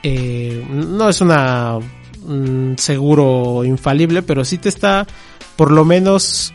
eh, 0.04 0.66
no 0.70 1.10
es 1.10 1.22
una 1.22 1.80
un 2.26 2.76
seguro 2.78 3.64
infalible, 3.64 4.22
pero 4.22 4.46
sí 4.46 4.58
te 4.58 4.70
está 4.70 5.08
por 5.56 5.72
lo 5.72 5.86
menos 5.86 6.54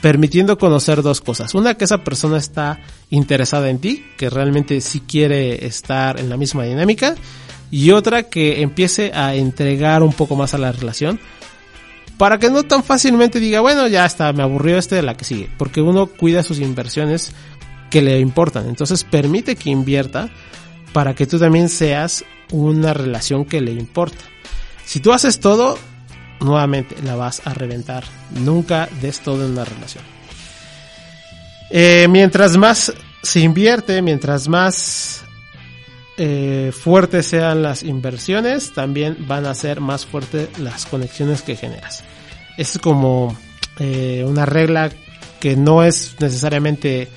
permitiendo 0.00 0.58
conocer 0.58 1.02
dos 1.02 1.20
cosas. 1.20 1.54
Una, 1.54 1.74
que 1.74 1.84
esa 1.84 2.04
persona 2.04 2.38
está 2.38 2.80
interesada 3.10 3.68
en 3.68 3.78
ti, 3.78 4.04
que 4.16 4.30
realmente 4.30 4.80
sí 4.80 5.00
quiere 5.00 5.66
estar 5.66 6.20
en 6.20 6.28
la 6.28 6.36
misma 6.36 6.64
dinámica 6.64 7.16
y 7.70 7.90
otra 7.90 8.24
que 8.24 8.62
empiece 8.62 9.12
a 9.14 9.34
entregar 9.34 10.02
un 10.02 10.12
poco 10.12 10.36
más 10.36 10.54
a 10.54 10.58
la 10.58 10.72
relación 10.72 11.20
para 12.16 12.38
que 12.38 12.50
no 12.50 12.64
tan 12.64 12.82
fácilmente 12.82 13.38
diga, 13.38 13.60
bueno, 13.60 13.86
ya 13.86 14.04
está, 14.04 14.32
me 14.32 14.42
aburrió 14.42 14.76
este 14.76 14.96
de 14.96 15.02
la 15.02 15.16
que 15.16 15.24
sigue, 15.24 15.48
porque 15.56 15.80
uno 15.80 16.06
cuida 16.06 16.42
sus 16.42 16.58
inversiones 16.58 17.32
que 17.90 18.02
le 18.02 18.18
importan, 18.18 18.68
entonces 18.68 19.04
permite 19.04 19.56
que 19.56 19.70
invierta 19.70 20.28
para 20.92 21.14
que 21.14 21.26
tú 21.26 21.38
también 21.38 21.68
seas 21.68 22.24
una 22.50 22.92
relación 22.92 23.44
que 23.44 23.60
le 23.60 23.72
importa. 23.72 24.24
Si 24.84 25.00
tú 25.00 25.12
haces 25.12 25.38
todo, 25.38 25.78
nuevamente 26.40 26.96
la 27.04 27.14
vas 27.14 27.42
a 27.46 27.54
reventar, 27.54 28.04
nunca 28.30 28.88
des 29.00 29.20
todo 29.20 29.44
en 29.44 29.52
una 29.52 29.64
relación. 29.64 30.02
Eh, 31.70 32.06
mientras 32.08 32.56
más 32.56 32.92
se 33.22 33.40
invierte, 33.40 34.02
mientras 34.02 34.48
más 34.48 35.24
eh, 36.18 36.72
fuertes 36.72 37.26
sean 37.26 37.62
las 37.62 37.84
inversiones, 37.84 38.72
también 38.74 39.16
van 39.28 39.46
a 39.46 39.54
ser 39.54 39.80
más 39.80 40.04
fuertes 40.04 40.58
las 40.58 40.84
conexiones 40.84 41.42
que 41.42 41.54
generas. 41.54 42.02
Es 42.56 42.78
como 42.78 43.38
eh, 43.78 44.24
una 44.26 44.44
regla 44.44 44.90
que 45.38 45.56
no 45.56 45.84
es 45.84 46.16
necesariamente 46.18 47.08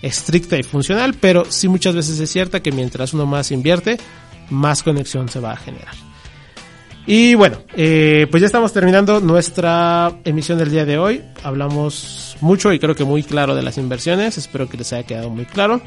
estricta 0.00 0.56
y 0.56 0.62
funcional, 0.62 1.14
pero 1.14 1.44
sí 1.50 1.68
muchas 1.68 1.94
veces 1.94 2.18
es 2.18 2.30
cierta 2.30 2.60
que 2.60 2.72
mientras 2.72 3.12
uno 3.12 3.26
más 3.26 3.50
invierte, 3.50 3.98
más 4.48 4.82
conexión 4.82 5.28
se 5.28 5.40
va 5.40 5.52
a 5.52 5.56
generar. 5.56 5.94
Y 7.06 7.34
bueno, 7.34 7.58
eh, 7.76 8.26
pues 8.30 8.40
ya 8.40 8.46
estamos 8.46 8.72
terminando 8.72 9.20
nuestra 9.20 10.12
emisión 10.24 10.58
del 10.58 10.70
día 10.70 10.84
de 10.84 10.98
hoy. 10.98 11.22
Hablamos 11.44 12.36
mucho 12.40 12.72
y 12.72 12.78
creo 12.78 12.94
que 12.96 13.04
muy 13.04 13.22
claro 13.22 13.54
de 13.54 13.62
las 13.62 13.78
inversiones. 13.78 14.38
Espero 14.38 14.68
que 14.68 14.76
les 14.76 14.92
haya 14.92 15.06
quedado 15.06 15.30
muy 15.30 15.44
claro. 15.44 15.80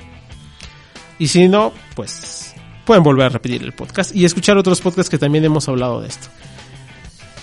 Y 1.18 1.28
si 1.28 1.50
no, 1.50 1.74
pues 1.96 2.49
pueden 2.90 3.04
volver 3.04 3.28
a 3.28 3.30
repetir 3.30 3.62
el 3.62 3.72
podcast 3.72 4.16
y 4.16 4.26
escuchar 4.26 4.58
otros 4.58 4.82
podcasts 4.82 5.12
que 5.12 5.20
también 5.20 5.46
hemos 5.46 5.70
hablado 5.70 6.02
de 6.02 6.08
esto. 6.08 6.28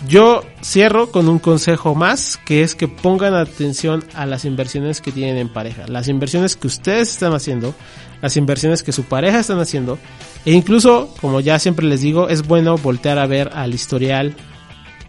Yo 0.09 0.43
cierro 0.61 1.13
con 1.13 1.29
un 1.29 1.39
consejo 1.39 1.95
más, 1.95 2.37
que 2.45 2.63
es 2.63 2.75
que 2.75 2.89
pongan 2.89 3.33
atención 3.33 4.03
a 4.15 4.27
las 4.27 4.45
inversiones 4.45 5.01
que 5.01 5.13
tienen 5.13 5.37
en 5.37 5.49
pareja, 5.49 5.87
las 5.87 6.09
inversiones 6.09 6.57
que 6.57 6.67
ustedes 6.67 7.11
están 7.11 7.33
haciendo, 7.33 7.77
las 8.23 8.37
inversiones 8.37 8.83
que 8.83 8.91
su 8.91 9.05
pareja 9.05 9.39
están 9.39 9.61
haciendo, 9.61 10.01
e 10.45 10.51
incluso, 10.51 11.15
como 11.21 11.39
ya 11.39 11.61
siempre 11.61 11.87
les 11.87 12.01
digo, 12.01 12.29
es 12.29 12.45
bueno 12.45 12.77
voltear 12.77 13.21
a 13.21 13.27
ver 13.27 13.53
al 13.55 13.73
historial 13.73 14.35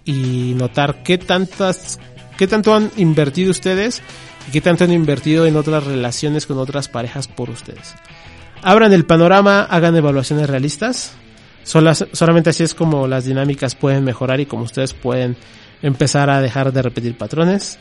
y 0.05 0.53
notar 0.55 1.01
qué 1.01 1.17
tantas, 1.17 1.99
qué 2.37 2.45
tanto 2.45 2.75
han 2.75 2.91
invertido 2.95 3.49
ustedes 3.49 4.03
y 4.47 4.51
qué 4.51 4.61
tanto 4.61 4.83
han 4.83 4.93
invertido 4.93 5.47
en 5.47 5.55
otras 5.55 5.83
relaciones 5.83 6.45
con 6.45 6.59
otras 6.59 6.89
parejas 6.89 7.27
por 7.27 7.49
ustedes 7.49 7.95
abran 8.61 8.93
el 8.93 9.05
panorama, 9.05 9.63
hagan 9.63 9.95
evaluaciones 9.95 10.49
realistas. 10.49 11.13
solamente 11.63 12.49
así 12.49 12.63
es 12.63 12.73
como 12.73 13.07
las 13.07 13.25
dinámicas 13.25 13.75
pueden 13.75 14.03
mejorar 14.03 14.39
y 14.39 14.45
como 14.45 14.63
ustedes 14.63 14.93
pueden 14.93 15.35
empezar 15.81 16.29
a 16.29 16.41
dejar 16.41 16.71
de 16.71 16.81
repetir 16.81 17.17
patrones. 17.17 17.77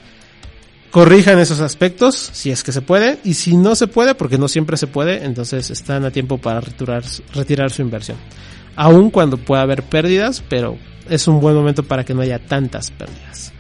Corrijan 0.91 1.39
esos 1.39 1.61
aspectos 1.61 2.15
si 2.33 2.51
es 2.51 2.63
que 2.63 2.73
se 2.73 2.81
puede 2.81 3.19
y 3.25 3.35
si 3.35 3.57
no 3.57 3.75
se 3.75 3.87
puede, 3.87 4.15
porque 4.15 4.39
no 4.39 4.49
siempre 4.49 4.77
se 4.77 4.87
puede, 4.87 5.25
entonces 5.25 5.71
están 5.71 6.05
a 6.05 6.11
tiempo 6.11 6.39
para 6.39 6.61
retirar, 6.61 7.71
su 7.71 7.83
inversión. 7.83 8.17
Aun 8.77 9.11
cuando 9.11 9.37
pueda 9.37 9.63
haber 9.63 9.83
pérdidas, 9.83 10.43
pero 10.49 10.79
es 11.09 11.29
un 11.29 11.41
buen 11.41 11.55
momento 11.55 11.83
para 11.83 12.05
que 12.05 12.15
no 12.15 12.23
haya 12.23 12.39
tantas 12.39 12.91
pérdidas. 12.91 13.53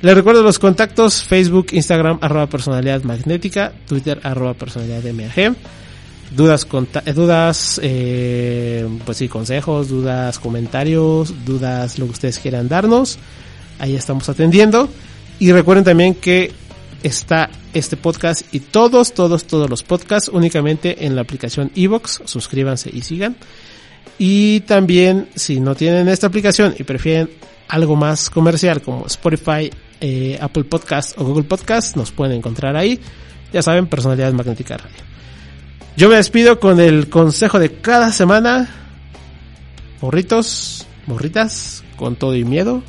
Les 0.00 0.14
recuerdo 0.14 0.42
los 0.42 0.58
contactos 0.58 1.24
Facebook, 1.24 1.68
Instagram, 1.72 2.18
arroba 2.20 2.46
personalidad 2.46 3.02
magnética, 3.02 3.72
Twitter, 3.86 4.20
arroba 4.22 4.54
personalidad 4.54 5.02
MAG 5.12 5.56
dudas, 6.30 6.66
eh, 7.04 7.12
dudas, 7.12 7.80
eh, 7.82 8.88
pues 9.04 9.18
sí, 9.18 9.28
consejos, 9.28 9.88
dudas, 9.88 10.38
comentarios, 10.38 11.34
dudas, 11.44 11.98
lo 11.98 12.06
que 12.06 12.12
ustedes 12.12 12.38
quieran 12.38 12.68
darnos. 12.68 13.18
Ahí 13.78 13.94
estamos 13.94 14.28
atendiendo. 14.28 14.88
Y 15.38 15.52
recuerden 15.52 15.84
también 15.84 16.14
que 16.14 16.52
está 17.02 17.48
este 17.74 17.96
podcast 17.96 18.42
y 18.52 18.60
todos, 18.60 19.14
todos, 19.14 19.44
todos 19.44 19.70
los 19.70 19.82
podcasts 19.82 20.28
únicamente 20.28 21.06
en 21.06 21.14
la 21.14 21.22
aplicación 21.22 21.70
Evox. 21.74 22.22
Suscríbanse 22.24 22.90
y 22.92 23.02
sigan. 23.02 23.36
Y 24.18 24.60
también, 24.60 25.28
si 25.36 25.60
no 25.60 25.76
tienen 25.76 26.08
esta 26.08 26.26
aplicación 26.26 26.74
y 26.76 26.82
prefieren 26.82 27.30
algo 27.68 27.94
más 27.94 28.30
comercial 28.30 28.82
como 28.82 29.06
Spotify, 29.06 29.70
eh, 30.00 30.38
Apple 30.40 30.64
Podcast 30.64 31.16
o 31.18 31.24
Google 31.24 31.44
Podcast, 31.44 31.96
nos 31.96 32.10
pueden 32.10 32.36
encontrar 32.36 32.76
ahí. 32.76 32.98
Ya 33.52 33.62
saben, 33.62 33.86
Personalidad 33.86 34.32
Magnética 34.32 34.76
Radio. 34.76 35.17
Yo 35.98 36.08
me 36.08 36.14
despido 36.14 36.60
con 36.60 36.78
el 36.78 37.08
consejo 37.08 37.58
de 37.58 37.80
cada 37.80 38.12
semana. 38.12 38.68
Morritos, 40.00 40.86
morritas, 41.08 41.82
con 41.96 42.14
todo 42.14 42.36
y 42.36 42.44
miedo, 42.44 42.84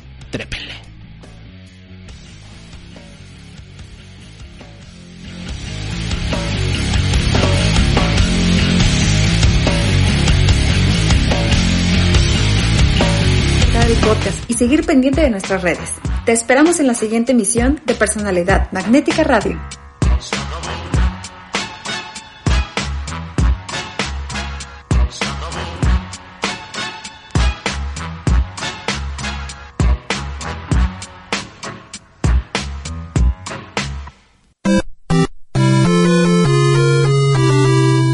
podcast 14.02 14.48
y 14.48 14.54
seguir 14.54 14.86
pendiente 14.86 15.20
de 15.20 15.30
nuestras 15.30 15.62
redes. 15.62 15.94
Te 16.24 16.30
esperamos 16.30 16.78
en 16.78 16.86
la 16.86 16.94
siguiente 16.94 17.32
emisión 17.32 17.80
de 17.86 17.94
Personalidad 17.94 18.70
Magnética 18.70 19.24
Radio. 19.24 19.60